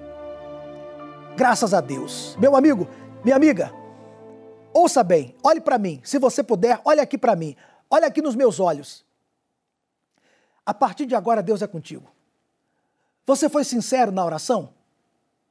Graças 1.36 1.74
a 1.74 1.80
Deus. 1.80 2.36
Meu 2.38 2.56
amigo, 2.56 2.88
minha 3.24 3.36
amiga, 3.36 3.72
ouça 4.72 5.02
bem, 5.02 5.34
olhe 5.42 5.60
para 5.60 5.78
mim. 5.78 6.00
Se 6.04 6.18
você 6.18 6.42
puder, 6.42 6.80
olhe 6.84 7.00
aqui 7.00 7.18
para 7.18 7.36
mim. 7.36 7.56
Olhe 7.90 8.04
aqui 8.04 8.20
nos 8.20 8.34
meus 8.34 8.58
olhos. 8.58 9.04
A 10.64 10.74
partir 10.74 11.06
de 11.06 11.14
agora, 11.14 11.42
Deus 11.42 11.62
é 11.62 11.66
contigo. 11.66 12.10
Você 13.24 13.48
foi 13.48 13.64
sincero 13.64 14.10
na 14.10 14.24
oração? 14.24 14.70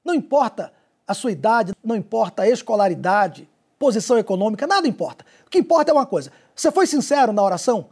Não 0.04 0.14
importa 0.14 0.74
a 1.08 1.14
sua 1.14 1.32
idade, 1.32 1.74
não 1.84 1.96
importa 1.96 2.44
a 2.44 2.50
escolaridade, 2.50 3.50
posição 3.80 4.18
econômica, 4.18 4.68
nada 4.68 4.88
importa. 4.88 5.26
O 5.46 5.50
que 5.50 5.60
importa 5.60 5.92
é 5.92 5.94
uma 5.94 6.06
coisa: 6.06 6.32
você 6.56 6.72
foi 6.72 6.88
sincero 6.88 7.32
na 7.32 7.44
oração? 7.44 7.90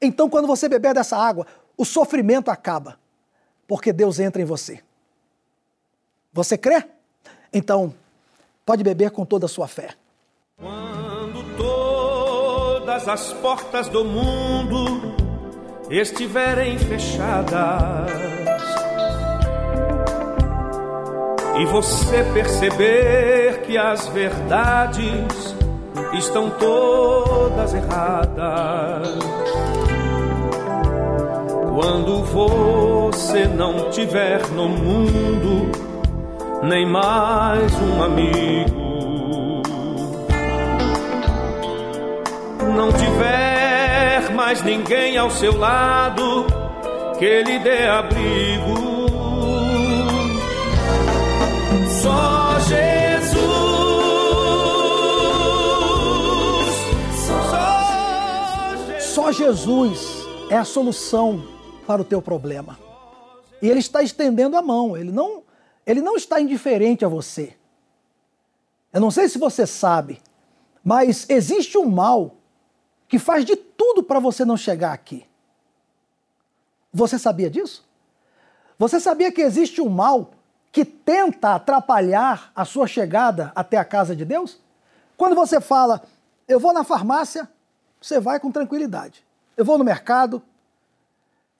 Então, 0.00 0.30
quando 0.30 0.46
você 0.46 0.68
beber 0.68 0.94
dessa 0.94 1.16
água, 1.16 1.46
o 1.76 1.84
sofrimento 1.84 2.50
acaba, 2.50 2.98
porque 3.68 3.92
Deus 3.92 4.18
entra 4.18 4.40
em 4.40 4.46
você. 4.46 4.80
Você 6.32 6.56
crê? 6.56 6.82
Então, 7.52 7.94
pode 8.64 8.82
beber 8.82 9.10
com 9.10 9.26
toda 9.26 9.44
a 9.44 9.48
sua 9.48 9.68
fé. 9.68 9.90
Quando 10.56 11.56
todas 11.56 13.06
as 13.06 13.32
portas 13.34 13.88
do 13.88 14.04
mundo 14.04 15.14
estiverem 15.90 16.78
fechadas 16.78 18.10
e 21.60 21.66
você 21.66 22.24
perceber 22.32 23.62
que 23.62 23.76
as 23.76 24.06
verdades 24.08 25.54
estão 26.14 26.50
todas 26.50 27.74
erradas. 27.74 29.37
Quando 31.80 32.24
você 32.24 33.44
não 33.46 33.88
tiver 33.88 34.44
no 34.48 34.68
mundo 34.68 35.70
nem 36.60 36.84
mais 36.84 37.72
um 37.80 38.02
amigo, 38.02 39.62
não 42.74 42.90
tiver 42.90 44.34
mais 44.34 44.60
ninguém 44.64 45.16
ao 45.18 45.30
seu 45.30 45.56
lado 45.56 46.46
que 47.16 47.44
lhe 47.44 47.60
dê 47.60 47.86
abrigo. 47.86 49.06
Só 52.02 52.58
Jesus. 52.58 53.38
Só 58.98 59.30
Jesus. 59.30 60.26
É 60.50 60.56
a 60.56 60.64
solução 60.64 61.40
para 61.88 62.02
o 62.02 62.04
teu 62.04 62.20
problema. 62.20 62.78
E 63.62 63.66
ele 63.66 63.78
está 63.80 64.02
estendendo 64.02 64.58
a 64.58 64.60
mão, 64.60 64.94
ele 64.94 65.10
não, 65.10 65.42
ele 65.86 66.02
não 66.02 66.16
está 66.16 66.38
indiferente 66.38 67.02
a 67.02 67.08
você. 67.08 67.56
Eu 68.92 69.00
não 69.00 69.10
sei 69.10 69.26
se 69.26 69.38
você 69.38 69.66
sabe, 69.66 70.20
mas 70.84 71.24
existe 71.30 71.78
um 71.78 71.86
mal 71.86 72.34
que 73.08 73.18
faz 73.18 73.42
de 73.42 73.56
tudo 73.56 74.02
para 74.02 74.20
você 74.20 74.44
não 74.44 74.54
chegar 74.54 74.92
aqui. 74.92 75.24
Você 76.92 77.18
sabia 77.18 77.48
disso? 77.48 77.88
Você 78.78 79.00
sabia 79.00 79.32
que 79.32 79.40
existe 79.40 79.80
um 79.80 79.88
mal 79.88 80.32
que 80.70 80.84
tenta 80.84 81.54
atrapalhar 81.54 82.52
a 82.54 82.66
sua 82.66 82.86
chegada 82.86 83.50
até 83.54 83.78
a 83.78 83.84
casa 83.84 84.14
de 84.14 84.26
Deus? 84.26 84.60
Quando 85.16 85.34
você 85.34 85.58
fala, 85.58 86.02
eu 86.46 86.60
vou 86.60 86.74
na 86.74 86.84
farmácia, 86.84 87.48
você 87.98 88.20
vai 88.20 88.38
com 88.38 88.52
tranquilidade. 88.52 89.24
Eu 89.56 89.64
vou 89.64 89.78
no 89.78 89.84
mercado, 89.84 90.42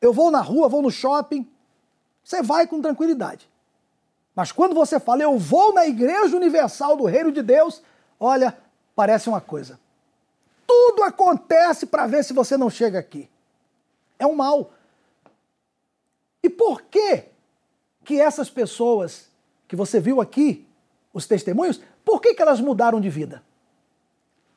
eu 0.01 0.12
vou 0.12 0.30
na 0.30 0.40
rua, 0.40 0.68
vou 0.68 0.82
no 0.82 0.90
shopping, 0.90 1.49
você 2.22 2.42
vai 2.42 2.66
com 2.66 2.80
tranquilidade. 2.80 3.49
Mas 4.34 4.53
quando 4.53 4.74
você 4.74 5.01
fala, 5.01 5.22
eu 5.22 5.36
vou 5.38 5.72
na 5.72 5.86
Igreja 5.86 6.36
Universal 6.36 6.96
do 6.96 7.05
Reino 7.05 7.32
de 7.32 7.42
Deus, 7.42 7.82
olha, 8.20 8.57
parece 8.94 9.28
uma 9.28 9.40
coisa. 9.40 9.80
Tudo 10.66 11.03
acontece 11.03 11.86
para 11.86 12.07
ver 12.07 12.24
se 12.24 12.32
você 12.32 12.57
não 12.57 12.70
chega 12.70 12.99
aqui. 12.99 13.28
É 14.18 14.26
um 14.26 14.34
mal. 14.34 14.72
E 16.42 16.49
por 16.49 16.82
que 16.82 17.24
que 18.05 18.20
essas 18.20 18.49
pessoas 18.49 19.28
que 19.66 19.74
você 19.74 20.01
viu 20.01 20.20
aqui, 20.20 20.66
os 21.12 21.26
testemunhos, 21.26 21.80
por 22.05 22.20
que, 22.20 22.34
que 22.34 22.40
elas 22.40 22.61
mudaram 22.61 23.01
de 23.01 23.11
vida? 23.11 23.42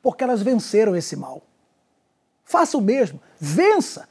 Porque 0.00 0.24
elas 0.24 0.42
venceram 0.42 0.96
esse 0.96 1.16
mal. 1.16 1.42
Faça 2.44 2.78
o 2.78 2.80
mesmo, 2.80 3.20
vença. 3.38 4.08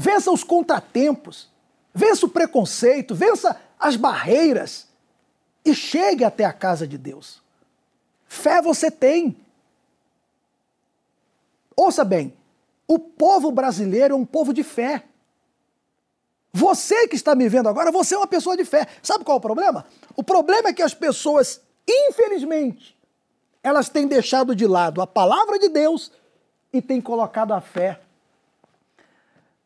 Vença 0.00 0.30
os 0.30 0.44
contratempos, 0.44 1.48
vença 1.92 2.24
o 2.24 2.28
preconceito, 2.28 3.16
vença 3.16 3.60
as 3.76 3.96
barreiras 3.96 4.86
e 5.64 5.74
chegue 5.74 6.22
até 6.22 6.44
a 6.44 6.52
casa 6.52 6.86
de 6.86 6.96
Deus. 6.96 7.42
Fé 8.28 8.62
você 8.62 8.92
tem. 8.92 9.36
Ouça 11.74 12.04
bem, 12.04 12.32
o 12.86 12.96
povo 12.96 13.50
brasileiro 13.50 14.14
é 14.14 14.16
um 14.16 14.24
povo 14.24 14.54
de 14.54 14.62
fé. 14.62 15.02
Você 16.52 17.08
que 17.08 17.16
está 17.16 17.34
me 17.34 17.48
vendo 17.48 17.68
agora, 17.68 17.90
você 17.90 18.14
é 18.14 18.18
uma 18.18 18.26
pessoa 18.28 18.56
de 18.56 18.64
fé. 18.64 18.86
Sabe 19.02 19.24
qual 19.24 19.38
é 19.38 19.38
o 19.38 19.42
problema? 19.42 19.84
O 20.14 20.22
problema 20.22 20.68
é 20.68 20.72
que 20.72 20.82
as 20.82 20.94
pessoas, 20.94 21.60
infelizmente, 21.88 22.96
elas 23.64 23.88
têm 23.88 24.06
deixado 24.06 24.54
de 24.54 24.64
lado 24.64 25.02
a 25.02 25.08
palavra 25.08 25.58
de 25.58 25.68
Deus 25.68 26.12
e 26.72 26.80
têm 26.80 27.00
colocado 27.00 27.52
a 27.52 27.60
fé 27.60 28.00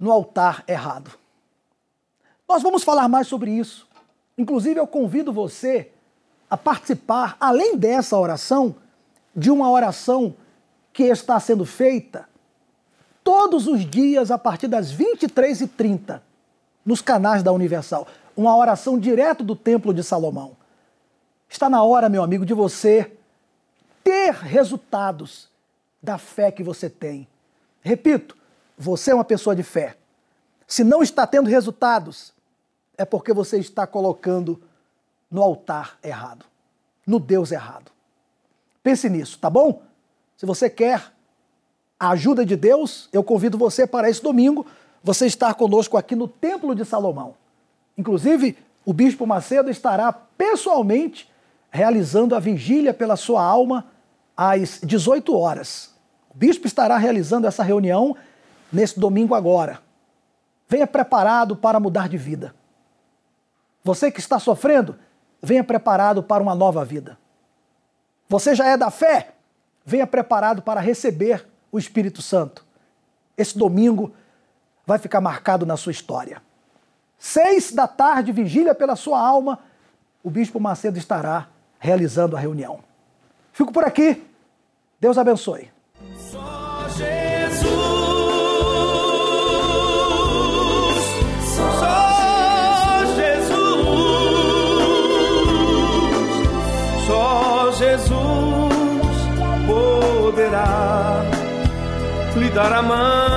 no 0.02 0.10
altar 0.10 0.64
errado. 0.66 1.12
Nós 2.48 2.60
vamos 2.60 2.82
falar 2.82 3.06
mais 3.06 3.28
sobre 3.28 3.52
isso. 3.52 3.86
Inclusive, 4.36 4.80
eu 4.80 4.86
convido 4.86 5.32
você 5.32 5.92
a 6.50 6.56
participar, 6.56 7.36
além 7.38 7.76
dessa 7.76 8.18
oração, 8.18 8.74
de 9.34 9.48
uma 9.48 9.70
oração 9.70 10.34
que 10.92 11.04
está 11.04 11.38
sendo 11.38 11.64
feita 11.64 12.28
todos 13.22 13.68
os 13.68 13.88
dias 13.88 14.32
a 14.32 14.36
partir 14.36 14.66
das 14.66 14.92
23h30 14.92 16.20
nos 16.84 17.00
canais 17.00 17.44
da 17.44 17.52
Universal. 17.52 18.08
Uma 18.36 18.56
oração 18.56 18.98
direto 18.98 19.44
do 19.44 19.54
Templo 19.54 19.94
de 19.94 20.02
Salomão. 20.02 20.56
Está 21.48 21.70
na 21.70 21.84
hora, 21.84 22.08
meu 22.08 22.24
amigo, 22.24 22.44
de 22.44 22.54
você 22.54 23.12
ter 24.02 24.34
resultados 24.34 25.48
da 26.02 26.18
fé 26.18 26.50
que 26.50 26.64
você 26.64 26.90
tem. 26.90 27.28
Repito, 27.82 28.41
você 28.76 29.10
é 29.10 29.14
uma 29.14 29.24
pessoa 29.24 29.54
de 29.54 29.62
fé. 29.62 29.96
Se 30.66 30.82
não 30.82 31.02
está 31.02 31.26
tendo 31.26 31.48
resultados, 31.48 32.32
é 32.96 33.04
porque 33.04 33.32
você 33.32 33.58
está 33.58 33.86
colocando 33.86 34.60
no 35.30 35.42
altar 35.42 35.98
errado, 36.02 36.44
no 37.06 37.18
Deus 37.18 37.52
errado. 37.52 37.90
Pense 38.82 39.08
nisso, 39.08 39.38
tá 39.38 39.48
bom? 39.48 39.82
Se 40.36 40.44
você 40.44 40.68
quer 40.68 41.12
a 41.98 42.10
ajuda 42.10 42.44
de 42.44 42.56
Deus, 42.56 43.08
eu 43.12 43.22
convido 43.22 43.56
você 43.56 43.86
para 43.86 44.10
esse 44.10 44.22
domingo 44.22 44.66
você 45.02 45.26
estar 45.26 45.54
conosco 45.54 45.96
aqui 45.96 46.14
no 46.14 46.28
Templo 46.28 46.74
de 46.74 46.84
Salomão. 46.84 47.34
Inclusive, 47.96 48.56
o 48.84 48.92
Bispo 48.92 49.26
Macedo 49.26 49.70
estará 49.70 50.12
pessoalmente 50.12 51.30
realizando 51.70 52.34
a 52.34 52.40
vigília 52.40 52.92
pela 52.92 53.16
sua 53.16 53.42
alma 53.42 53.86
às 54.36 54.80
18 54.82 55.36
horas. 55.36 55.94
O 56.30 56.36
Bispo 56.36 56.66
estará 56.66 56.96
realizando 56.96 57.46
essa 57.46 57.62
reunião 57.62 58.16
nesse 58.72 58.98
domingo 58.98 59.34
agora. 59.34 59.80
Venha 60.68 60.86
preparado 60.86 61.54
para 61.54 61.78
mudar 61.78 62.08
de 62.08 62.16
vida. 62.16 62.54
Você 63.84 64.10
que 64.10 64.20
está 64.20 64.38
sofrendo, 64.38 64.96
venha 65.42 65.62
preparado 65.62 66.22
para 66.22 66.42
uma 66.42 66.54
nova 66.54 66.84
vida. 66.84 67.18
Você 68.28 68.54
já 68.54 68.66
é 68.66 68.76
da 68.76 68.90
fé? 68.90 69.34
Venha 69.84 70.06
preparado 70.06 70.62
para 70.62 70.80
receber 70.80 71.46
o 71.70 71.78
Espírito 71.78 72.22
Santo. 72.22 72.64
Esse 73.36 73.58
domingo 73.58 74.14
vai 74.86 74.98
ficar 74.98 75.20
marcado 75.20 75.66
na 75.66 75.76
sua 75.76 75.92
história. 75.92 76.40
Seis 77.18 77.72
da 77.72 77.86
tarde, 77.86 78.32
vigília 78.32 78.74
pela 78.74 78.96
sua 78.96 79.20
alma, 79.20 79.58
o 80.22 80.30
Bispo 80.30 80.58
Macedo 80.58 80.98
estará 80.98 81.48
realizando 81.78 82.36
a 82.36 82.40
reunião. 82.40 82.80
Fico 83.52 83.72
por 83.72 83.84
aqui. 83.84 84.24
Deus 85.00 85.18
abençoe. 85.18 85.70
Dar 102.54 102.72
a 102.72 102.82
mão. 102.82 103.32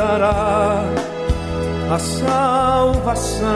Dará 0.00 0.82
a 1.90 1.98
salvação. 1.98 3.46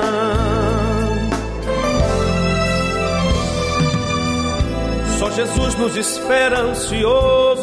Só 5.18 5.30
Jesus 5.30 5.74
nos 5.76 5.96
espera 5.96 6.60
ansioso 6.60 7.53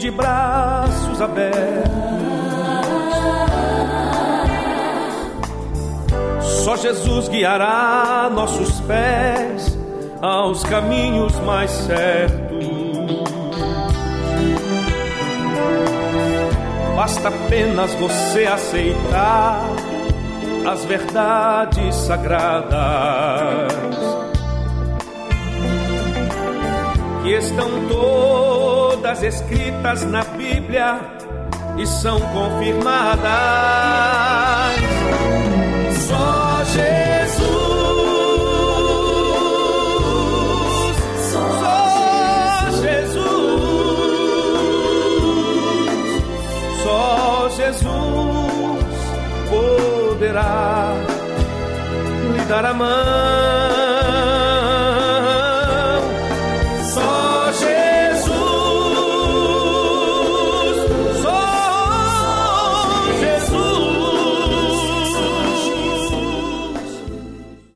de 0.00 0.10
braços 0.10 1.20
abertos. 1.20 1.90
Só 6.64 6.74
Jesus 6.74 7.28
guiará 7.28 8.30
nossos 8.32 8.80
pés 8.80 9.78
aos 10.22 10.62
caminhos 10.64 11.38
mais 11.40 11.70
certos. 11.70 12.70
Basta 16.96 17.28
apenas 17.28 17.92
você 17.94 18.46
aceitar 18.46 19.60
as 20.66 20.82
verdades 20.86 21.94
sagradas 21.94 23.72
que 27.22 27.34
estão 27.34 27.68
todas 27.88 28.49
escritas 29.22 30.04
na 30.04 30.24
Bíblia 30.24 31.00
e 31.76 31.86
são 31.86 32.20
confirmadas. 32.20 33.30
Só 36.08 36.64
Jesus. 36.64 37.90
Jesus 47.60 47.84
poderá 49.50 50.94
lhe 52.32 52.44
dar 52.46 52.64
a 52.64 52.74
mão. 52.74 53.29